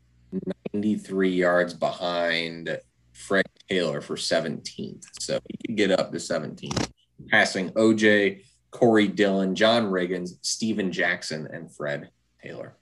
ninety 0.74 0.96
three 0.96 1.36
yards 1.36 1.74
behind 1.74 2.80
Fred 3.12 3.46
Taylor 3.70 4.00
for 4.00 4.16
seventeenth. 4.16 5.04
So 5.20 5.40
he 5.50 5.58
could 5.68 5.76
get 5.76 5.92
up 5.92 6.14
to 6.14 6.20
seventeenth, 6.22 6.90
passing 7.30 7.72
OJ, 7.72 8.42
Corey 8.72 9.10
Dillon, 9.10 9.54
John 9.54 9.88
Riggins, 9.92 10.30
Steven 10.44 10.94
Jackson, 10.94 11.46
and 11.52 11.70
Fred 11.76 12.10
Taylor. 12.42 12.78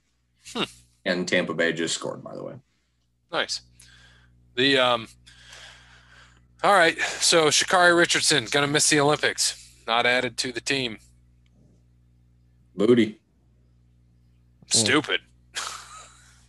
Hmm. 0.52 0.62
And 1.04 1.28
Tampa 1.28 1.54
Bay 1.54 1.72
just 1.72 1.94
scored, 1.94 2.24
by 2.24 2.34
the 2.34 2.42
way. 2.42 2.54
Nice. 3.32 3.60
The 4.54 4.78
um. 4.78 5.08
All 6.62 6.72
right, 6.72 6.98
so 6.98 7.48
Sha'Carri 7.48 7.94
Richardson 7.94 8.46
gonna 8.50 8.66
miss 8.66 8.88
the 8.88 8.98
Olympics. 9.00 9.60
Not 9.86 10.06
added 10.06 10.38
to 10.38 10.52
the 10.52 10.62
team. 10.62 10.96
Booty, 12.74 13.20
Stupid. 14.74 15.20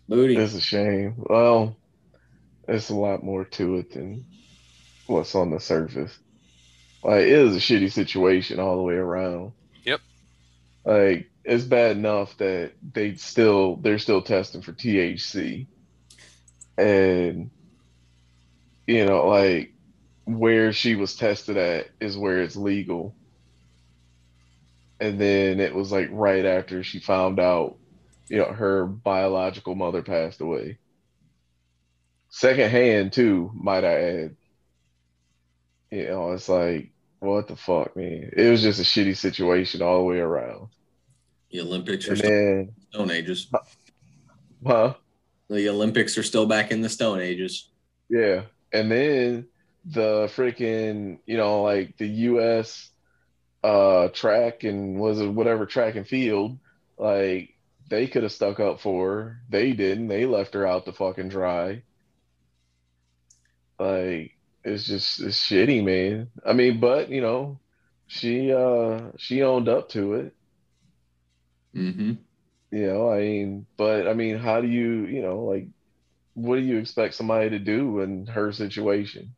booty. 0.10 0.36
It's 0.36 0.56
a 0.56 0.62
shame. 0.62 1.16
Well, 1.18 1.76
there's 2.66 2.90
a 2.90 2.96
lot 2.96 3.24
more 3.24 3.46
to 3.46 3.78
it 3.78 3.92
than 3.94 4.26
what's 5.08 5.36
on 5.36 5.52
the 5.52 5.60
surface. 5.60 6.18
Like, 7.04 7.22
it 7.22 7.30
is 7.30 7.56
a 7.56 7.60
shitty 7.60 7.92
situation 7.92 8.60
all 8.60 8.78
the 8.78 8.82
way 8.82 8.96
around. 8.96 9.52
Yep. 9.84 10.02
Like, 10.86 11.30
it's 11.46 11.64
bad 11.64 11.98
enough 11.98 12.38
that 12.38 12.74
they 12.94 13.16
still 13.16 13.78
they're 13.78 14.00
still 14.00 14.22
testing 14.22 14.62
for 14.62 14.74
THC, 14.74 15.68
and 16.78 17.52
you 18.88 19.06
know, 19.06 19.28
like 19.28 19.74
where 20.26 20.74
she 20.74 20.96
was 20.96 21.16
tested 21.16 21.58
at 21.58 21.88
is 22.00 22.18
where 22.18 22.42
it's 22.42 22.56
legal. 22.56 23.16
And 25.00 25.20
then 25.20 25.60
it 25.60 25.76
was 25.76 25.92
like 25.92 26.08
right 26.12 26.46
after 26.46 26.82
she 26.84 27.00
found 27.00 27.40
out 27.40 27.78
you 28.30 28.38
know, 28.38 28.52
her 28.52 28.86
biological 28.86 29.76
mother 29.76 30.02
passed 30.02 30.42
away. 30.42 30.80
Second 32.30 32.70
hand 32.70 33.14
too, 33.14 33.52
might 33.54 33.84
I 33.84 34.02
add. 34.02 34.36
You 35.92 36.08
know, 36.08 36.32
it's 36.32 36.50
like, 36.50 36.92
what 37.20 37.48
the 37.48 37.56
fuck, 37.56 37.96
man? 37.96 38.32
It 38.36 38.50
was 38.50 38.62
just 38.62 38.80
a 38.80 38.84
shitty 38.84 39.16
situation 39.16 39.82
all 39.82 40.00
the 40.00 40.04
way 40.04 40.20
around. 40.20 40.70
The 41.56 41.62
Olympics 41.62 42.06
are 42.10 42.12
And 42.12 42.18
still 42.18 42.30
then, 42.30 42.76
stone 42.92 43.12
ages. 43.12 43.48
huh? 44.68 44.96
The 45.50 45.70
Olympics 45.70 46.18
are 46.18 46.24
still 46.24 46.46
back 46.48 46.70
in 46.72 46.82
the 46.82 46.90
stone 46.90 47.22
ages. 47.22 47.70
Yeah. 48.10 48.44
And 48.74 48.92
then 48.92 49.48
the 49.86 50.28
freaking, 50.36 51.20
you 51.26 51.38
know, 51.38 51.62
like 51.64 51.96
the 51.98 52.08
US 52.08 52.90
uh 53.64 54.10
track 54.10 54.66
and 54.66 55.00
was 55.00 55.22
it 55.22 55.28
whatever 55.28 55.66
track 55.66 55.96
and 55.96 56.06
field, 56.06 56.60
like 56.98 57.52
they 57.90 58.08
could 58.08 58.24
have 58.24 58.34
stuck 58.34 58.60
up 58.60 58.82
for 58.82 59.08
her. 59.14 59.38
They 59.48 59.72
didn't. 59.72 60.10
They 60.10 60.26
left 60.26 60.56
her 60.56 60.68
out 60.68 60.84
to 60.86 60.92
fucking 60.92 61.30
dry. 61.30 61.84
Like 63.80 64.32
it's 64.66 64.86
just 64.88 65.22
it's 65.22 65.40
shitty, 65.40 65.84
man. 65.86 66.32
I 66.46 66.52
mean, 66.54 66.82
but 66.82 67.10
you 67.10 67.22
know, 67.22 67.60
she 68.08 68.52
uh 68.54 69.12
she 69.18 69.42
owned 69.44 69.70
up 69.70 69.90
to 69.92 70.16
it. 70.16 70.36
Mm-hmm. 71.76 72.14
You 72.72 72.88
know, 72.88 73.10
I 73.12 73.20
mean, 73.20 73.68
but 73.78 74.08
I 74.08 74.14
mean, 74.14 74.38
how 74.38 74.62
do 74.62 74.68
you, 74.68 75.06
you 75.06 75.22
know, 75.22 75.44
like, 75.46 75.68
what 76.34 76.58
do 76.58 76.62
you 76.62 76.78
expect 76.78 77.16
somebody 77.16 77.50
to 77.52 77.60
do 77.60 78.02
in 78.02 78.28
her 78.28 78.52
situation? 78.52 79.36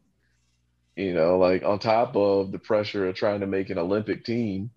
You 0.96 1.14
know, 1.14 1.38
like 1.38 1.64
on 1.64 1.80
top 1.80 2.16
of 2.16 2.52
the 2.52 2.60
pressure 2.60 3.08
of 3.08 3.16
trying 3.16 3.42
to 3.42 3.48
make 3.48 3.70
an 3.70 3.78
Olympic 3.78 4.26
team, 4.26 4.72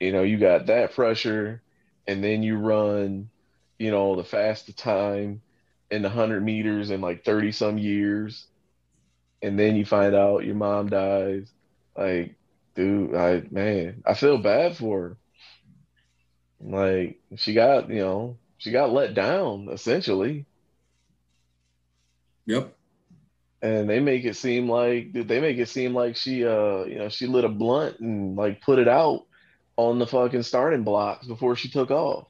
you 0.00 0.12
know, 0.12 0.22
you 0.22 0.38
got 0.38 0.66
that 0.66 0.94
pressure, 0.94 1.62
and 2.06 2.22
then 2.22 2.42
you 2.42 2.56
run, 2.56 3.30
you 3.78 3.90
know, 3.90 4.16
the 4.16 4.24
fastest 4.24 4.78
time 4.78 5.42
in 5.90 6.02
the 6.02 6.08
100 6.08 6.44
meters 6.44 6.90
in 6.90 7.00
like 7.00 7.24
30 7.24 7.52
some 7.52 7.78
years, 7.78 8.46
and 9.42 9.58
then 9.58 9.76
you 9.76 9.84
find 9.84 10.14
out 10.14 10.44
your 10.44 10.54
mom 10.54 10.88
dies. 10.88 11.52
Like, 11.96 12.36
dude, 12.74 13.14
I, 13.14 13.42
man, 13.50 14.02
I 14.06 14.14
feel 14.14 14.38
bad 14.38 14.76
for 14.76 15.00
her. 15.00 15.16
Like 16.60 17.20
she 17.36 17.54
got, 17.54 17.88
you 17.88 18.00
know, 18.00 18.36
she 18.58 18.70
got 18.72 18.92
let 18.92 19.14
down 19.14 19.68
essentially, 19.70 20.44
Yep. 22.46 22.74
and 23.62 23.88
they 23.88 24.00
make 24.00 24.24
it 24.24 24.34
seem 24.34 24.68
like 24.68 25.12
they 25.12 25.40
make 25.40 25.58
it 25.58 25.68
seem 25.68 25.94
like 25.94 26.16
she, 26.16 26.44
uh, 26.44 26.84
you 26.84 26.96
know, 26.98 27.08
she 27.08 27.26
lit 27.26 27.44
a 27.44 27.48
blunt 27.48 28.00
and 28.00 28.34
like 28.36 28.60
put 28.60 28.78
it 28.78 28.88
out 28.88 29.26
on 29.76 29.98
the 30.00 30.06
fucking 30.06 30.42
starting 30.42 30.82
blocks 30.82 31.26
before 31.26 31.54
she 31.54 31.68
took 31.68 31.90
off. 31.92 32.26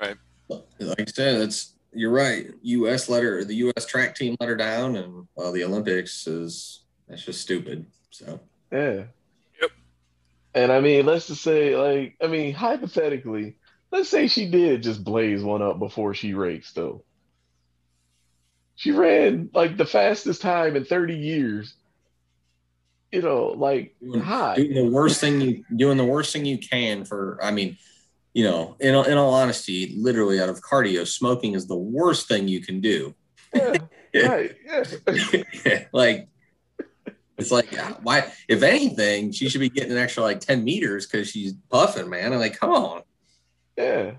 Right. 0.00 0.16
Like 0.48 1.00
I 1.00 1.04
said, 1.06 1.40
that's 1.40 1.74
you're 1.92 2.10
right. 2.10 2.48
U.S. 2.62 3.08
letter 3.08 3.44
the 3.44 3.54
U.S. 3.56 3.86
track 3.86 4.14
team 4.14 4.36
let 4.40 4.48
her 4.48 4.56
down, 4.56 4.96
and 4.96 5.26
well, 5.34 5.52
the 5.52 5.64
Olympics 5.64 6.26
is 6.26 6.82
that's 7.08 7.24
just 7.24 7.40
stupid. 7.40 7.86
So 8.10 8.40
Yeah. 8.70 9.04
And 10.54 10.70
I 10.70 10.80
mean, 10.80 11.04
let's 11.04 11.26
just 11.26 11.42
say, 11.42 11.76
like, 11.76 12.16
I 12.22 12.28
mean, 12.28 12.54
hypothetically, 12.54 13.56
let's 13.90 14.08
say 14.08 14.28
she 14.28 14.48
did 14.48 14.82
just 14.82 15.02
blaze 15.02 15.42
one 15.42 15.62
up 15.62 15.78
before 15.78 16.14
she 16.14 16.34
raced, 16.34 16.76
though. 16.76 17.04
She 18.76 18.92
ran 18.92 19.50
like 19.52 19.76
the 19.76 19.86
fastest 19.86 20.42
time 20.42 20.76
in 20.76 20.84
30 20.84 21.16
years. 21.16 21.74
You 23.12 23.22
know, 23.22 23.46
like 23.56 23.94
doing, 24.00 24.20
hot. 24.20 24.56
doing 24.56 24.74
the 24.74 24.90
worst 24.90 25.20
thing 25.20 25.40
you 25.40 25.64
doing 25.76 25.96
the 25.96 26.04
worst 26.04 26.32
thing 26.32 26.44
you 26.44 26.58
can 26.58 27.04
for. 27.04 27.38
I 27.40 27.52
mean, 27.52 27.76
you 28.32 28.42
know, 28.42 28.76
in 28.80 28.96
all- 28.96 29.04
in 29.04 29.16
all 29.16 29.32
honesty, 29.32 29.94
literally 29.96 30.40
out 30.40 30.48
of 30.48 30.60
cardio, 30.60 31.06
smoking 31.06 31.54
is 31.54 31.68
the 31.68 31.76
worst 31.76 32.26
thing 32.26 32.48
you 32.48 32.60
can 32.60 32.80
do. 32.80 33.14
Yeah, 33.54 33.78
right. 34.26 34.56
Yeah. 34.66 35.84
like 35.92 36.28
it's 37.38 37.50
like 37.50 37.74
why 38.02 38.30
if 38.48 38.62
anything 38.62 39.32
she 39.32 39.48
should 39.48 39.60
be 39.60 39.68
getting 39.68 39.92
an 39.92 39.98
extra 39.98 40.22
like 40.22 40.40
10 40.40 40.62
meters 40.64 41.06
because 41.06 41.28
she's 41.28 41.52
puffing 41.70 42.08
man 42.08 42.32
i'm 42.32 42.38
like 42.38 42.58
come 42.58 42.70
on 42.70 43.02
Yeah. 43.76 44.12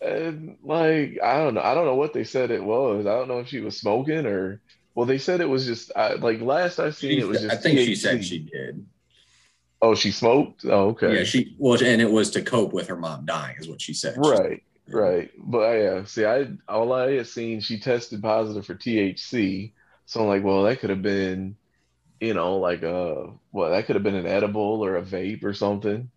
And 0.00 0.56
like 0.64 1.18
I 1.22 1.38
don't 1.38 1.54
know, 1.54 1.60
I 1.62 1.74
don't 1.74 1.84
know 1.86 1.94
what 1.94 2.12
they 2.12 2.24
said 2.24 2.50
it 2.50 2.62
was. 2.62 3.06
I 3.06 3.10
don't 3.14 3.28
know 3.28 3.38
if 3.38 3.46
she 3.48 3.60
was 3.60 3.76
smoking 3.78 4.26
or 4.26 4.60
well, 4.94 5.06
they 5.06 5.18
said 5.18 5.40
it 5.40 5.48
was 5.48 5.64
just 5.64 5.92
I, 5.94 6.14
like 6.14 6.40
last 6.40 6.80
I 6.80 6.90
seen 6.90 7.18
it 7.20 7.26
was 7.26 7.40
just 7.40 7.52
i 7.54 7.56
think 7.56 7.78
she 7.78 7.94
said 7.94 8.24
she 8.24 8.40
did 8.40 8.84
Oh, 9.80 9.94
she 9.96 10.10
smoked? 10.12 10.64
Oh, 10.64 10.88
okay. 10.90 11.18
yeah 11.18 11.24
she 11.24 11.54
was 11.58 11.82
and 11.82 12.00
it 12.02 12.10
was 12.10 12.30
to 12.32 12.42
cope 12.42 12.72
with 12.72 12.88
her 12.88 12.96
mom 12.96 13.26
dying 13.26 13.56
is 13.58 13.68
what 13.68 13.80
she 13.80 13.94
said 13.94 14.14
She- 14.14 14.30
Right, 14.30 14.62
right. 14.88 15.30
But 15.38 15.72
yeah, 15.72 16.04
see, 16.04 16.24
I 16.24 16.48
all 16.68 16.92
I 16.92 17.12
had 17.12 17.26
seen, 17.28 17.60
she 17.60 17.78
tested 17.78 18.22
positive 18.22 18.66
for 18.66 18.74
THC. 18.74 19.72
So 20.06 20.20
I'm 20.20 20.26
like, 20.28 20.42
well, 20.44 20.64
that 20.64 20.78
could 20.80 20.90
have 20.90 21.02
been, 21.02 21.56
you 22.22 22.34
know, 22.34 22.58
like 22.58 22.82
a 22.84 23.32
well, 23.50 23.70
that 23.72 23.86
could 23.86 23.96
have 23.96 24.04
been 24.04 24.14
an 24.14 24.28
edible 24.28 24.84
or 24.84 24.96
a 24.96 25.02
vape 25.02 25.42
or 25.42 25.52
something. 25.52 26.08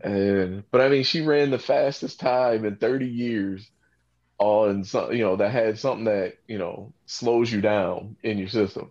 And 0.00 0.64
but 0.72 0.80
I 0.80 0.88
mean, 0.88 1.04
she 1.04 1.20
ran 1.20 1.50
the 1.50 1.60
fastest 1.60 2.18
time 2.18 2.64
in 2.64 2.76
30 2.76 3.06
years 3.06 3.70
on 4.38 4.82
some, 4.82 5.12
you 5.12 5.22
know, 5.22 5.36
that 5.36 5.52
had 5.52 5.78
something 5.78 6.06
that, 6.06 6.38
you 6.48 6.58
know, 6.58 6.92
slows 7.06 7.52
you 7.52 7.60
down 7.60 8.16
in 8.24 8.36
your 8.36 8.48
system. 8.48 8.90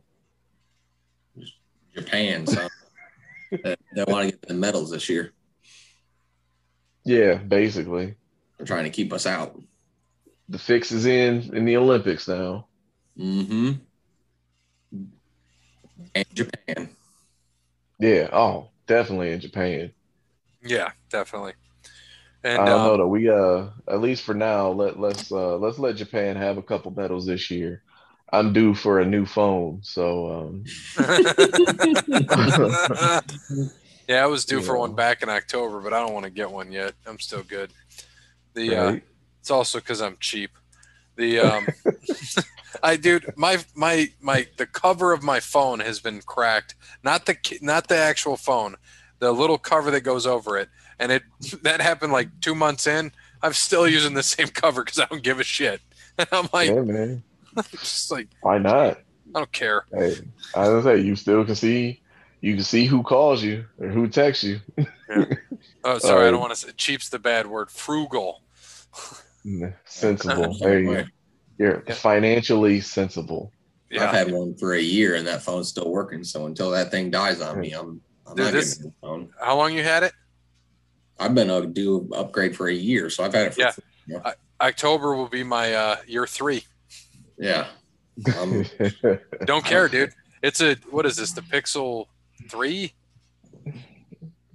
Japan, 1.93 2.47
so 2.47 2.67
they, 3.51 3.75
they 3.93 4.03
want 4.07 4.29
to 4.29 4.31
get 4.31 4.47
the 4.47 4.53
medals 4.53 4.89
this 4.89 5.09
year. 5.09 5.33
Yeah, 7.03 7.36
basically. 7.36 8.15
They're 8.57 8.65
trying 8.65 8.86
to 8.86 8.89
keep 8.89 9.11
us 9.11 9.25
out. 9.25 9.61
The 10.47 10.59
fix 10.59 10.93
is 10.93 11.05
in 11.05 11.53
in 11.53 11.65
the 11.65 11.75
Olympics 11.75 12.25
now. 12.25 12.67
Mm-hmm. 13.19 13.73
And 16.13 16.25
Japan. 16.33 16.89
Yeah. 17.99 18.29
Oh, 18.31 18.69
definitely 18.87 19.31
in 19.31 19.39
Japan. 19.39 19.91
Yeah, 20.63 20.91
definitely. 21.09 21.53
And 22.43 22.61
I 22.61 22.65
don't 22.65 22.81
uh, 22.81 22.83
know 22.83 22.97
though. 22.97 23.07
We 23.07 23.29
uh 23.29 23.69
at 23.87 24.01
least 24.01 24.23
for 24.23 24.33
now, 24.33 24.69
let 24.69 24.99
let's 24.99 25.31
uh 25.31 25.57
let's 25.57 25.79
let 25.79 25.95
Japan 25.95 26.35
have 26.35 26.57
a 26.57 26.63
couple 26.63 26.91
medals 26.91 27.25
this 27.25 27.49
year. 27.49 27.81
I'm 28.31 28.53
due 28.53 28.73
for 28.73 28.99
a 28.99 29.05
new 29.05 29.25
phone, 29.25 29.79
so 29.81 30.31
um 30.31 30.63
yeah, 34.07 34.23
I 34.23 34.25
was 34.27 34.45
due 34.45 34.61
for 34.65 34.77
one 34.77 34.93
back 34.93 35.23
in 35.23 35.29
October, 35.29 35.81
but 35.81 35.93
I 35.93 35.99
don't 35.99 36.13
want 36.13 36.25
to 36.25 36.31
get 36.31 36.51
one 36.51 36.71
yet. 36.71 36.93
I'm 37.07 37.19
still 37.19 37.43
good. 37.43 37.71
The 38.53 38.75
uh, 38.75 38.95
it's 39.41 39.51
also 39.51 39.79
because 39.79 40.01
I'm 40.01 40.17
cheap. 40.19 40.51
The 41.17 41.39
um, 41.39 41.67
I 42.84 42.95
dude, 42.97 43.34
my 43.36 43.57
my 43.76 44.09
my 44.21 44.47
the 44.57 44.65
cover 44.65 45.11
of 45.13 45.23
my 45.23 45.39
phone 45.39 45.80
has 45.80 45.99
been 45.99 46.21
cracked. 46.21 46.76
Not 47.03 47.26
the 47.26 47.38
not 47.61 47.88
the 47.88 47.97
actual 47.97 48.38
phone, 48.38 48.76
the 49.19 49.32
little 49.32 49.57
cover 49.57 49.91
that 49.91 50.01
goes 50.01 50.26
over 50.26 50.57
it, 50.57 50.69
and 50.99 51.11
it 51.11 51.23
that 51.63 51.82
happened 51.82 52.13
like 52.13 52.30
two 52.41 52.55
months 52.55 52.88
in. 52.88 53.11
I'm 53.41 53.53
still 53.53 53.88
using 53.88 54.13
the 54.13 54.23
same 54.23 54.47
cover 54.47 54.84
because 54.84 54.99
I 54.99 55.05
don't 55.05 55.23
give 55.23 55.39
a 55.39 55.43
shit. 55.43 55.82
And 56.17 56.30
I'm 56.32 56.47
like, 56.53 56.69
yeah, 56.69 56.80
man. 56.80 57.23
just 57.71 58.09
like 58.09 58.30
Why 58.39 58.57
not? 58.57 58.99
I 59.36 59.39
don't 59.39 59.51
care. 59.51 59.86
Hey, 59.91 60.15
I 60.55 60.69
was 60.69 60.86
say 60.86 60.99
you 60.99 61.17
still 61.17 61.43
can 61.43 61.55
see 61.55 62.01
you 62.39 62.55
can 62.55 62.63
see 62.63 62.86
who 62.86 63.03
calls 63.03 63.43
you 63.43 63.65
or 63.80 63.89
who 63.89 64.07
texts 64.07 64.45
you. 64.45 64.61
Oh, 65.84 65.97
sorry, 65.97 66.26
I 66.26 66.28
Uh, 66.28 66.32
don't 66.32 66.39
want 66.39 66.53
to 66.53 66.55
say 66.55 66.71
cheap's 66.78 67.09
the 67.09 67.19
bad 67.19 67.47
word. 67.47 67.69
Frugal. 67.69 68.43
sensible. 69.86 70.57
There 70.59 70.80
you 70.80 70.95
go. 70.95 71.03
You're 71.57 71.83
Yeah. 71.87 71.93
financially 71.93 72.81
sensible. 72.81 73.51
Yeah. 73.89 74.05
I've 74.05 74.15
had 74.15 74.31
one 74.31 74.55
for 74.55 74.73
a 74.73 74.81
year 74.81 75.15
and 75.15 75.25
that 75.27 75.41
phone's 75.41 75.69
still 75.69 75.89
working. 75.91 76.23
So 76.23 76.45
until 76.47 76.69
that 76.71 76.91
thing 76.91 77.09
dies 77.11 77.39
on 77.41 77.59
me, 77.59 77.71
I'm, 77.71 78.01
I'm 78.27 78.35
Dude, 78.35 78.45
not 78.45 78.53
this- 78.53 78.75
getting 78.75 78.91
a 79.01 79.05
phone. 79.05 79.29
How 79.39 79.55
long 79.57 79.73
you 79.73 79.83
had 79.83 80.03
it? 80.03 80.13
I've 81.19 81.33
been 81.33 81.49
a 81.49 81.65
due 81.65 82.09
upgrade 82.13 82.55
for 82.57 82.67
a 82.67 82.73
year, 82.73 83.09
so 83.09 83.23
I've 83.23 83.33
had 83.33 83.47
it 83.47 83.53
for 83.53 83.61
Yeah. 84.07 84.33
October 84.59 85.15
will 85.15 85.29
be 85.29 85.43
my 85.43 85.73
uh, 85.73 85.97
year 86.07 86.27
three. 86.27 86.63
yeah. 87.37 87.67
Um, 88.39 88.65
Don't 89.45 89.63
care, 89.65 89.87
dude. 89.87 90.11
It's 90.41 90.61
a 90.61 90.75
what 90.89 91.05
is 91.05 91.15
this? 91.17 91.31
The 91.33 91.41
Pixel 91.41 92.05
three? 92.49 92.93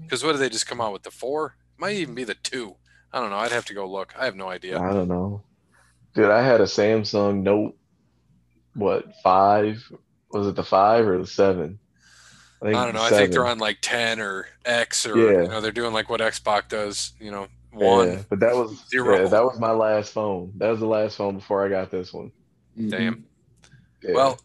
Because 0.01 0.25
what 0.25 0.33
did 0.33 0.39
they 0.41 0.49
just 0.49 0.67
come 0.67 0.81
out 0.81 0.93
with? 0.93 1.03
The 1.03 1.11
four? 1.11 1.57
Might 1.79 1.97
even 1.97 2.15
be 2.15 2.25
the 2.25 2.35
two. 2.35 2.77
I 3.13 3.21
don't 3.21 3.31
know. 3.31 3.37
I'd 3.37 3.53
have 3.53 3.65
to 3.67 3.75
go 3.75 3.87
look. 3.87 4.15
I 4.19 4.25
have 4.25 4.37
no 4.37 4.49
idea. 4.49 4.79
I 4.81 4.93
don't 4.93 5.09
know. 5.09 5.43
Dude, 6.15 6.31
I 6.31 6.43
had 6.43 6.61
a 6.61 6.65
Samsung 6.65 7.43
Note, 7.43 7.77
what, 8.75 9.05
five? 9.23 9.83
Was 10.33 10.47
it 10.47 10.57
the 10.57 10.65
five 10.65 11.07
or 11.07 11.19
the 11.19 11.27
seven? 11.27 11.79
I 12.63 12.73
don't 12.73 12.95
know. 12.95 13.03
I 13.03 13.11
think 13.11 13.33
they're 13.33 13.47
on 13.47 13.59
like 13.59 13.79
ten 13.81 14.21
or 14.21 14.47
X 14.65 15.07
or 15.07 15.17
Yeah. 15.17 15.43
you 15.43 15.49
know 15.49 15.61
they're 15.61 15.73
doing 15.73 15.93
like 15.95 16.11
what 16.11 16.21
Xbox 16.21 16.69
does. 16.69 17.13
You 17.19 17.31
know, 17.31 17.49
one. 17.73 18.09
Yeah, 18.09 18.23
but 18.29 18.41
that 18.41 18.55
was 18.55 18.85
zero. 18.89 19.23
Yeah, 19.23 19.29
that 19.29 19.43
was 19.45 19.59
my 19.59 19.71
last 19.71 20.13
phone. 20.13 20.53
That 20.57 20.69
was 20.69 20.81
the 20.81 20.87
last 20.87 21.17
phone 21.17 21.37
before 21.37 21.65
I 21.65 21.69
got 21.69 21.91
this 21.91 22.13
one. 22.13 22.31
Damn. 22.77 23.25
Yeah. 24.03 24.13
Well, 24.15 24.41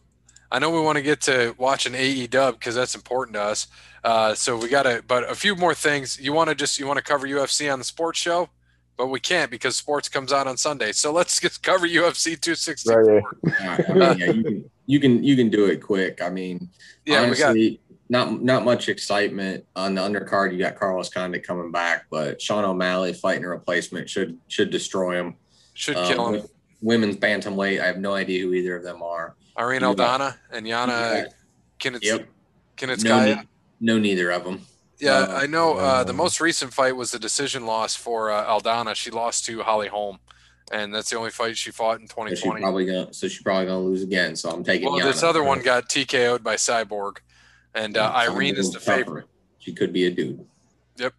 I 0.50 0.58
know 0.58 0.70
we 0.70 0.80
want 0.80 0.96
to 0.96 1.02
get 1.02 1.20
to 1.22 1.54
watching 1.58 1.94
AE 1.94 2.26
Dub 2.28 2.54
because 2.58 2.74
that's 2.74 2.94
important 2.94 3.34
to 3.34 3.42
us. 3.42 3.66
Uh, 4.02 4.34
so 4.34 4.56
we 4.56 4.68
got 4.68 4.84
to, 4.84 5.02
but 5.06 5.28
a 5.28 5.34
few 5.34 5.54
more 5.56 5.74
things. 5.74 6.18
You 6.18 6.32
want 6.32 6.48
to 6.48 6.54
just 6.54 6.78
you 6.78 6.86
want 6.86 6.98
to 6.98 7.02
cover 7.02 7.26
UFC 7.26 7.70
on 7.70 7.78
the 7.78 7.84
sports 7.84 8.18
show, 8.18 8.48
but 8.96 9.08
we 9.08 9.20
can't 9.20 9.50
because 9.50 9.76
sports 9.76 10.08
comes 10.08 10.32
out 10.32 10.46
on 10.46 10.56
Sunday. 10.56 10.92
So 10.92 11.12
let's 11.12 11.40
just 11.40 11.62
cover 11.62 11.86
UFC 11.86 12.40
264. 12.40 13.22
Right, 13.42 13.90
I 13.90 13.92
mean, 13.92 14.18
yeah, 14.18 14.26
you 14.32 14.42
can, 14.42 14.70
you 14.86 15.00
can 15.00 15.24
you 15.24 15.36
can 15.36 15.50
do 15.50 15.66
it 15.66 15.78
quick. 15.82 16.22
I 16.22 16.30
mean, 16.30 16.68
Yeah, 17.04 17.22
honestly, 17.22 17.80
not 18.08 18.42
not 18.42 18.64
much 18.64 18.88
excitement 18.88 19.64
on 19.74 19.94
the 19.94 20.00
undercard. 20.00 20.52
You 20.52 20.58
got 20.58 20.76
Carlos 20.76 21.08
Condit 21.08 21.46
coming 21.46 21.70
back, 21.72 22.06
but 22.10 22.40
Sean 22.40 22.64
O'Malley 22.64 23.12
fighting 23.12 23.44
a 23.44 23.48
replacement 23.48 24.08
should 24.08 24.38
should 24.48 24.70
destroy 24.70 25.16
him. 25.18 25.36
should 25.74 25.96
Um, 25.96 26.06
kill 26.08 26.28
him. 26.34 26.46
Women's 26.82 27.16
bantamweight. 27.16 27.80
I 27.80 27.86
have 27.86 27.98
no 27.98 28.14
idea 28.14 28.42
who 28.44 28.52
either 28.52 28.76
of 28.76 28.82
them 28.84 29.02
are. 29.02 29.34
Irene 29.58 29.80
yeah. 29.80 29.88
Aldana 29.88 30.36
and 30.52 30.66
Yana 30.66 30.86
Yeah. 30.88 31.24
Kinitz, 31.80 32.02
Yep. 32.02 32.20
No, 32.20 32.26
Kunitskaya. 32.86 33.36
ne- 33.36 33.48
no, 33.80 33.98
neither 33.98 34.30
of 34.30 34.44
them. 34.44 34.60
Yeah, 34.98 35.26
I 35.30 35.46
know. 35.46 35.76
Uh, 35.76 36.04
the 36.04 36.12
most 36.12 36.40
recent 36.40 36.72
fight 36.72 36.96
was 36.96 37.10
the 37.10 37.18
decision 37.18 37.66
loss 37.66 37.94
for 37.94 38.30
uh, 38.30 38.44
Aldana. 38.46 38.94
She 38.94 39.10
lost 39.10 39.44
to 39.46 39.62
Holly 39.62 39.88
Holm, 39.88 40.18
and 40.72 40.94
that's 40.94 41.10
the 41.10 41.16
only 41.18 41.30
fight 41.30 41.56
she 41.58 41.70
fought 41.70 42.00
in 42.00 42.06
So 42.08 42.14
she 42.28 42.42
2020. 42.42 42.60
probably 42.62 42.86
gonna 42.86 43.12
so 43.12 43.28
she's 43.28 43.42
probably 43.42 43.66
gonna 43.66 43.80
lose 43.80 44.02
again. 44.02 44.36
So 44.36 44.50
I'm 44.50 44.64
taking. 44.64 44.90
Well, 44.90 45.04
this 45.06 45.22
other 45.22 45.42
one 45.44 45.60
got 45.62 45.88
TKO'd 45.88 46.42
by 46.42 46.56
Cyborg, 46.56 47.18
and 47.74 47.96
uh, 47.96 48.10
Irene 48.14 48.56
is 48.56 48.72
the 48.72 48.78
little 48.78 48.94
favorite. 48.94 49.26
She 49.58 49.72
could 49.72 49.92
be 49.92 50.06
a 50.06 50.10
dude. 50.10 50.46
Yep. 50.96 51.12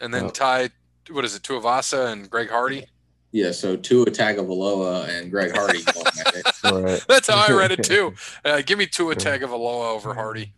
And 0.00 0.14
then 0.14 0.24
Oh. 0.24 0.30
Tai, 0.30 0.70
what 1.10 1.24
is 1.24 1.34
it, 1.34 1.42
Tuivasa 1.42 2.10
and 2.12 2.30
Greg 2.30 2.48
Hardy? 2.50 2.86
Yeah. 3.32 3.50
So 3.50 3.76
Tua 3.76 4.06
Tagovailoa 4.06 5.08
and 5.08 5.30
Greg 5.30 5.52
Hardy. 5.54 5.82
going 5.82 6.06
at 6.06 6.34
it. 6.36 6.46
right. 6.64 7.04
That's 7.08 7.28
how 7.28 7.44
I 7.48 7.52
read 7.52 7.72
it 7.72 7.82
too. 7.84 8.14
Uh, 8.44 8.62
give 8.64 8.78
me 8.78 8.86
Tua 8.86 9.14
Tagovailoa 9.16 9.92
over 9.94 10.14
Hardy. 10.14 10.52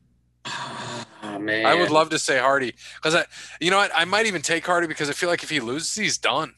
Oh, 1.22 1.38
man. 1.38 1.66
I 1.66 1.74
would 1.74 1.90
love 1.90 2.10
to 2.10 2.18
say 2.18 2.38
Hardy 2.38 2.74
because 2.96 3.14
I, 3.14 3.24
you 3.60 3.70
know 3.70 3.78
what, 3.78 3.90
I 3.94 4.04
might 4.04 4.26
even 4.26 4.42
take 4.42 4.64
Hardy 4.66 4.86
because 4.86 5.08
I 5.08 5.12
feel 5.12 5.28
like 5.28 5.42
if 5.42 5.50
he 5.50 5.60
loses, 5.60 5.94
he's 5.94 6.18
done. 6.18 6.54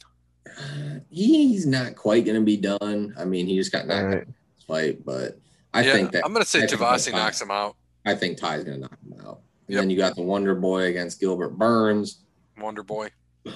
He's 1.10 1.66
not 1.66 1.94
quite 1.96 2.24
going 2.24 2.38
to 2.38 2.44
be 2.44 2.56
done. 2.56 3.14
I 3.18 3.24
mean, 3.24 3.46
he 3.46 3.56
just 3.56 3.72
got 3.72 3.86
knocked 3.86 4.00
out 4.02 4.08
Right. 4.08 4.22
in 4.26 4.34
fight, 4.66 5.04
but 5.04 5.38
I 5.72 5.82
yeah, 5.82 5.92
think 5.92 6.12
that 6.12 6.24
I'm 6.24 6.32
gonna 6.32 6.44
say 6.44 6.62
I 6.62 6.66
think 6.66 6.80
Tuivasa 6.80 7.12
knocks 7.12 7.40
him 7.40 7.50
out. 7.50 7.76
I 8.04 8.14
think 8.14 8.38
Tai's 8.38 8.64
going 8.64 8.76
to 8.76 8.80
knock 8.82 8.98
him 9.04 9.14
out. 9.26 9.40
And 9.66 9.74
Yep. 9.74 9.82
then 9.82 9.90
you 9.90 9.96
got 9.98 10.16
the 10.16 10.22
Wonder 10.22 10.54
Boy 10.54 10.84
against 10.84 11.20
Gilbert 11.20 11.50
Burns. 11.50 12.20
Wonder 12.58 12.82
Boy. 12.82 13.10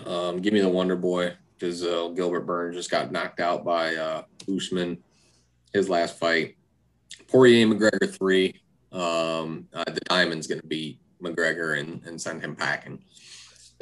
Um, 0.07 0.41
give 0.41 0.53
me 0.55 0.61
the 0.61 0.69
Wonder 0.69 0.97
Boy 0.97 1.35
because 1.59 1.83
uh, 1.83 2.09
Gilbert 2.15 2.43
Burns 2.43 2.77
just 2.77 2.91
got 2.91 3.11
knocked 3.13 3.41
out 3.41 3.65
by 3.65 3.95
uh, 3.97 4.23
Usman 4.55 4.99
his 5.73 5.89
last 5.89 6.19
fight. 6.19 6.57
Poirier 7.29 7.67
McGregor 7.67 8.15
three. 8.15 8.61
Um, 8.93 9.69
uh, 9.73 9.85
the 9.85 10.01
Diamond's 10.09 10.47
going 10.47 10.61
to 10.61 10.67
beat 10.67 11.01
McGregor 11.23 11.79
and, 11.81 12.05
and 12.05 12.21
send 12.21 12.43
him 12.43 12.55
packing. 12.55 13.03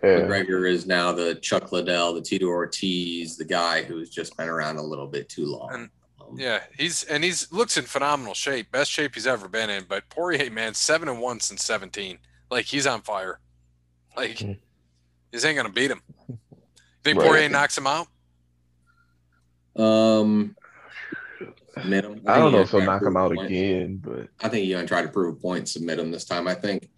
Yeah. 0.02 0.20
McGregor 0.20 0.70
is 0.70 0.86
now 0.86 1.12
the 1.12 1.34
Chuck 1.36 1.72
Liddell, 1.72 2.14
the 2.14 2.22
Tito 2.22 2.46
Ortiz, 2.46 3.36
the 3.36 3.44
guy 3.44 3.82
who's 3.82 4.08
just 4.08 4.36
been 4.36 4.48
around 4.48 4.76
a 4.78 4.82
little 4.82 5.06
bit 5.08 5.28
too 5.28 5.46
long. 5.46 5.70
And- 5.74 5.90
Um, 6.20 6.38
Yeah, 6.38 6.62
he's 6.78 7.02
and 7.04 7.24
he's 7.24 7.50
looks 7.50 7.76
in 7.76 7.84
phenomenal 7.86 8.34
shape, 8.34 8.70
best 8.70 8.90
shape 8.90 9.14
he's 9.14 9.26
ever 9.26 9.48
been 9.48 9.68
in. 9.68 9.84
But 9.88 10.08
Poirier, 10.10 10.50
man, 10.50 10.74
seven 10.74 11.08
and 11.08 11.20
one 11.20 11.40
since 11.40 11.64
17. 11.64 12.18
Like 12.50 12.66
he's 12.66 12.86
on 12.86 13.02
fire. 13.02 13.40
Like 14.16 14.38
Mhm. 14.38 14.58
this 15.32 15.44
ain't 15.44 15.56
gonna 15.56 15.70
beat 15.70 15.90
him. 15.90 16.02
Think 17.02 17.18
Right. 17.18 17.26
Poirier 17.26 17.48
knocks 17.48 17.76
him 17.76 17.86
out? 17.86 18.06
Um, 19.76 20.56
submit 21.74 22.04
him. 22.04 22.20
I 22.26 22.38
don't 22.38 22.52
know 22.52 22.60
if 22.60 22.70
he'll 22.70 22.82
knock 22.82 23.02
him 23.02 23.16
out 23.16 23.28
prove 23.28 23.38
a 23.38 23.42
point. 23.42 23.50
again, 23.50 23.96
but 24.02 24.28
I 24.42 24.48
think 24.48 24.64
he's 24.64 24.74
gonna 24.74 24.86
try 24.86 25.02
to 25.02 25.08
prove 25.08 25.36
a 25.36 25.38
point, 25.38 25.68
submit 25.68 25.98
him 25.98 26.10
this 26.10 26.24
time. 26.24 26.48
I 26.48 26.54
think 26.54 26.88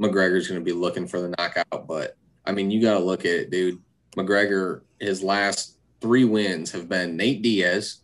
McGregor's 0.00 0.48
gonna 0.48 0.60
be 0.60 0.72
looking 0.72 1.06
for 1.06 1.20
the 1.20 1.34
knockout, 1.38 1.86
but 1.86 2.16
I 2.44 2.52
mean, 2.52 2.70
you 2.70 2.82
got 2.82 2.94
to 2.94 3.04
look 3.04 3.20
at 3.20 3.32
it, 3.32 3.50
dude. 3.50 3.78
McGregor, 4.16 4.82
his 4.98 5.22
last 5.22 5.78
three 6.00 6.24
wins 6.24 6.72
have 6.72 6.88
been 6.88 7.16
Nate 7.16 7.40
Diaz, 7.40 8.00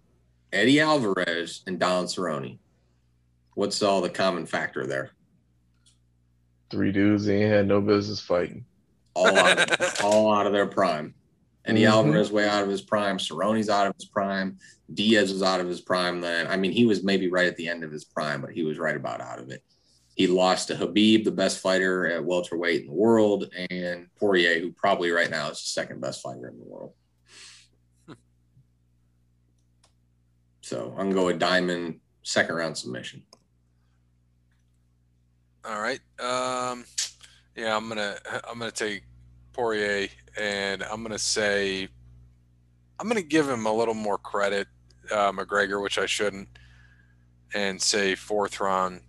Eddie 0.53 0.81
Alvarez, 0.81 1.63
and 1.67 1.81
Don 1.81 2.05
Cerrone. 2.05 2.59
What's 3.55 3.83
all 3.83 4.01
the 4.01 4.09
common 4.09 4.47
factor 4.47 4.87
there? 4.87 5.11
three 6.71 6.93
dudes 6.93 7.29
ain't 7.29 7.51
had 7.51 7.67
no 7.67 7.81
business 7.81 8.21
fighting. 8.21 8.65
All 9.15 9.27
out 9.27 9.59
of, 9.59 10.05
all 10.05 10.33
out 10.33 10.47
of 10.47 10.53
their 10.53 10.67
prime. 10.67 11.15
Eddie 11.69 11.83
Mhm. 11.83 11.91
Alvarez 11.91 12.33
way 12.33 12.49
out 12.49 12.63
of 12.65 12.71
his 12.71 12.81
prime. 12.81 13.19
Cerrone's 13.19 13.69
out 13.69 13.87
of 13.87 13.95
his 13.97 14.07
prime. 14.07 14.59
Diaz 14.93 15.31
was 15.33 15.43
out 15.43 15.61
of 15.61 15.69
his 15.69 15.83
prime 15.83 16.21
then. 16.21 16.47
I 16.47 16.57
mean, 16.57 16.73
he 16.73 16.87
was 16.87 17.05
maybe 17.05 17.29
right 17.29 17.47
at 17.47 17.57
the 17.57 17.69
end 17.69 17.85
of 17.85 17.93
his 17.93 18.05
prime, 18.05 18.41
but 18.41 18.53
he 18.53 18.63
was 18.63 18.79
right 18.79 18.97
about 18.97 19.21
out 19.21 19.39
of 19.39 19.51
it. 19.51 19.63
He 20.15 20.27
lost 20.27 20.69
to 20.69 20.75
Khabib, 20.75 21.25
the 21.25 21.31
best 21.31 21.59
fighter 21.61 22.07
at 22.07 22.25
welterweight 22.25 22.81
in 22.81 22.87
the 22.89 22.93
world, 22.95 23.53
and 23.71 24.09
Poirier, 24.17 24.59
who 24.61 24.73
probably 24.73 25.11
right 25.11 25.31
now 25.31 25.51
is 25.51 25.59
the 25.61 25.67
second 25.69 26.01
best 26.01 26.23
fighter 26.23 26.49
in 26.49 26.59
the 26.59 26.65
world. 26.65 26.95
So 30.63 30.91
I'm 30.99 31.05
gonna 31.11 31.15
go 31.15 31.27
with 31.27 31.39
Diamond 31.39 32.01
second 32.23 32.55
round 32.57 32.77
submission. 32.77 33.23
All 35.65 35.81
right. 35.81 36.01
Um, 36.19 36.85
yeah, 37.57 37.75
I'm 37.77 37.89
gonna 37.89 38.19
I'm 38.49 38.59
gonna 38.59 38.71
take 38.71 39.05
Poirier, 39.55 40.09
and 40.39 40.83
I'm 40.83 41.03
gonna 41.03 41.19
say 41.19 41.89
I'm 43.01 43.09
gonna 43.09 43.23
give 43.23 43.49
him 43.49 43.67
a 43.67 43.73
little 43.73 43.95
more 43.95 44.19
credit, 44.19 44.67
uh, 45.11 45.33
McGregor, 45.33 45.83
which 45.83 45.99
I 45.99 46.07
shouldn't, 46.07 46.49
and 47.55 47.81
say 47.81 48.15
fourth 48.15 48.61
round 48.61 49.01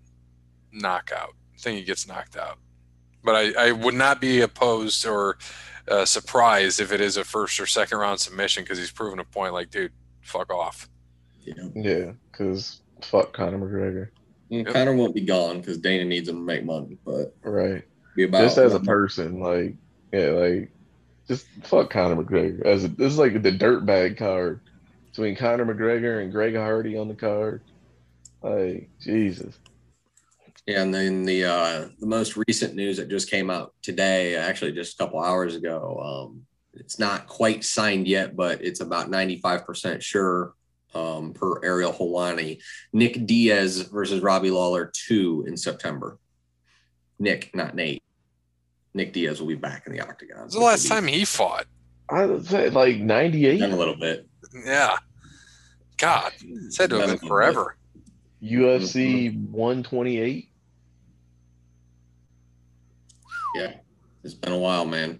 knockout. 0.71 1.33
think 1.59 1.77
he 1.79 1.83
gets 1.83 2.07
knocked 2.07 2.37
out. 2.37 2.57
But 3.23 3.35
I, 3.35 3.67
I 3.67 3.71
would 3.73 3.95
not 3.95 4.21
be 4.21 4.41
opposed 4.41 5.05
or 5.05 5.37
uh, 5.89 6.05
surprised 6.05 6.79
if 6.79 6.91
it 6.91 7.01
is 7.01 7.17
a 7.17 7.23
first 7.23 7.59
or 7.59 7.65
second 7.65 7.97
round 7.97 8.19
submission 8.19 8.63
because 8.63 8.77
he's 8.77 8.91
proven 8.91 9.19
a 9.19 9.25
point. 9.25 9.53
Like, 9.53 9.69
dude, 9.71 9.91
fuck 10.21 10.53
off. 10.53 10.87
You 11.43 11.55
know, 11.55 11.71
Yeah, 11.75 12.11
because 12.31 12.81
fuck 13.01 13.33
Conor 13.33 13.57
McGregor. 13.57 14.09
And 14.51 14.65
Yep. 14.65 14.73
Conor 14.73 14.95
won't 14.95 15.13
be 15.15 15.21
gone 15.21 15.59
because 15.59 15.77
Dana 15.77 16.05
needs 16.05 16.29
him 16.29 16.35
to 16.37 16.41
make 16.41 16.63
money, 16.63 16.97
but 17.03 17.35
Right. 17.43 17.83
be 18.15 18.23
about 18.23 18.41
just 18.43 18.57
as 18.57 18.73
a 18.73 18.79
person, 18.79 19.39
like 19.39 19.75
yeah, 20.13 20.29
like 20.29 20.71
just 21.29 21.47
fuck 21.63 21.89
Conor 21.89 22.21
McGregor. 22.21 22.65
As 22.65 22.83
a, 22.83 22.89
this 22.89 23.13
is 23.13 23.17
like 23.17 23.41
the 23.41 23.57
dirtbag 23.57 24.17
card 24.17 24.59
between 25.09 25.37
Conor 25.37 25.65
McGregor 25.65 26.21
and 26.21 26.31
Greg 26.31 26.55
Hardy 26.55 26.97
on 26.97 27.07
the 27.07 27.15
card. 27.15 27.61
Like 28.41 28.89
Jesus. 28.99 29.57
Yeah, 30.65 30.81
and 30.81 30.93
then 30.93 31.23
the 31.23 31.45
uh, 31.45 31.87
the 31.99 32.07
most 32.07 32.35
recent 32.47 32.75
news 32.75 32.97
that 32.97 33.09
just 33.09 33.31
came 33.31 33.49
out 33.49 33.73
today, 33.81 34.35
actually 34.35 34.73
just 34.73 34.95
a 34.95 34.97
couple 34.97 35.21
hours 35.21 35.55
ago. 35.55 36.01
Um, 36.03 36.45
it's 36.73 36.99
not 36.99 37.27
quite 37.27 37.63
signed 37.63 38.07
yet, 38.07 38.35
but 38.35 38.61
it's 38.61 38.81
about 38.81 39.09
ninety 39.09 39.37
five 39.37 39.65
percent 39.65 40.03
sure. 40.03 40.53
Um, 40.95 41.33
per 41.33 41.63
Ariel 41.63 41.93
Helwani, 41.93 42.63
Nick 42.93 43.27
Diaz 43.27 43.81
versus 43.81 44.21
Robbie 44.21 44.49
Lawler 44.49 44.91
two 44.91 45.45
in 45.47 45.55
September. 45.55 46.17
Nick, 47.19 47.53
not 47.53 47.75
Nate. 47.75 48.01
Nick 48.93 49.13
Diaz 49.13 49.39
will 49.39 49.47
be 49.47 49.55
back 49.55 49.85
in 49.85 49.93
the 49.93 50.01
octagon. 50.01 50.39
When's 50.39 50.53
the 50.53 50.59
last 50.59 50.87
time 50.87 51.07
he 51.07 51.25
fought? 51.25 51.65
I 52.09 52.25
would 52.25 52.45
say 52.45 52.69
like 52.69 52.97
ninety 52.97 53.45
eight 53.45 53.59
Done 53.59 53.71
a 53.71 53.77
little 53.77 53.95
bit. 53.95 54.27
Yeah. 54.65 54.97
God, 55.97 56.31
it's 56.41 56.77
had 56.77 56.89
to 56.91 56.95
have 56.95 57.03
been 57.03 57.09
little 57.11 57.21
bit. 57.21 57.27
forever. 57.27 57.77
UFC 58.41 59.49
one 59.49 59.83
twenty 59.83 60.17
eight. 60.19 60.49
Yeah, 63.55 63.73
it's 64.23 64.33
been 64.33 64.53
a 64.53 64.57
while, 64.57 64.85
man. 64.85 65.19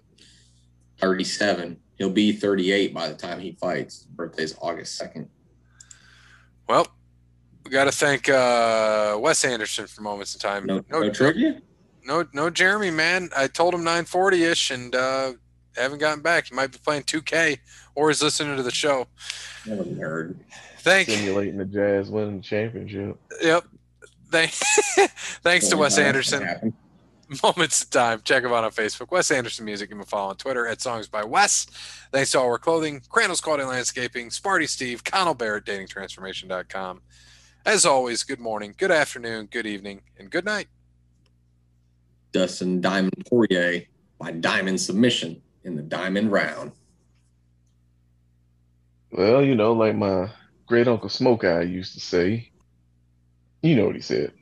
37. 1.00 1.78
He'll 1.96 2.10
be 2.10 2.32
38 2.32 2.94
by 2.94 3.08
the 3.08 3.14
time 3.14 3.40
he 3.40 3.52
fights. 3.60 4.06
Birthday's 4.14 4.54
August 4.60 5.00
2nd. 5.00 5.26
Well, 6.68 6.86
we 7.64 7.70
got 7.70 7.84
to 7.84 7.92
thank 7.92 8.28
uh, 8.28 9.18
Wes 9.20 9.44
Anderson 9.44 9.86
for 9.86 10.02
moments 10.02 10.34
in 10.34 10.40
time. 10.40 10.66
No, 10.66 10.84
no, 10.90 11.00
no 11.00 11.10
trivia? 11.10 11.60
No, 12.04 12.26
no, 12.32 12.50
Jeremy, 12.50 12.90
man. 12.90 13.30
I 13.36 13.46
told 13.46 13.74
him 13.74 13.80
940 13.80 14.44
ish 14.44 14.70
and 14.70 14.94
uh, 14.94 15.32
haven't 15.76 15.98
gotten 15.98 16.22
back. 16.22 16.48
He 16.48 16.54
might 16.54 16.72
be 16.72 16.78
playing 16.78 17.02
2K 17.04 17.58
or 17.94 18.10
is 18.10 18.22
listening 18.22 18.56
to 18.56 18.62
the 18.62 18.70
show. 18.70 19.06
What 19.66 19.78
a 19.80 19.84
nerd. 19.84 20.36
Thank, 20.78 21.08
Simulating 21.10 21.58
the 21.58 21.66
Jazz 21.66 22.10
winning 22.10 22.38
the 22.38 22.42
championship. 22.42 23.16
yep. 23.42 23.64
Thank, 24.30 24.52
thanks 25.42 25.68
to 25.68 25.76
Wes 25.76 25.98
Anderson. 25.98 26.72
Moments 27.42 27.82
of 27.82 27.90
Time. 27.90 28.20
Check 28.24 28.44
him 28.44 28.52
out 28.52 28.64
on 28.64 28.70
Facebook. 28.70 29.10
Wes 29.10 29.30
Anderson 29.30 29.64
Music. 29.64 29.88
Give 29.88 29.98
him 29.98 30.02
a 30.02 30.06
follow 30.06 30.30
on 30.30 30.36
Twitter 30.36 30.66
at 30.66 30.80
Songs 30.80 31.06
by 31.08 31.22
Wes. 31.24 31.66
Thanks 32.12 32.30
to 32.32 32.40
All 32.40 32.48
Wear 32.48 32.58
Clothing, 32.58 33.02
Crandall's 33.08 33.40
Quality 33.40 33.64
Landscaping, 33.64 34.30
Sparty 34.30 34.68
Steve, 34.68 35.04
Connell 35.04 35.34
Barrett, 35.34 35.64
DatingTransformation.com. 35.64 37.02
As 37.66 37.84
always, 37.84 38.22
good 38.22 38.40
morning, 38.40 38.74
good 38.76 38.90
afternoon, 38.90 39.46
good 39.46 39.66
evening, 39.66 40.00
and 40.18 40.30
good 40.30 40.44
night. 40.44 40.68
Dustin 42.32 42.80
Diamond 42.80 43.24
Poirier 43.28 43.82
by 44.18 44.32
diamond 44.32 44.80
submission 44.80 45.42
in 45.64 45.76
the 45.76 45.82
diamond 45.82 46.30
round. 46.32 46.72
Well, 49.10 49.42
you 49.42 49.54
know, 49.54 49.72
like 49.72 49.96
my 49.96 50.30
great 50.66 50.86
uncle 50.86 51.08
Smoke 51.08 51.44
Eye 51.44 51.62
used 51.62 51.94
to 51.94 52.00
say, 52.00 52.50
you 53.62 53.74
know 53.76 53.86
what 53.86 53.96
he 53.96 54.02
said. 54.02 54.32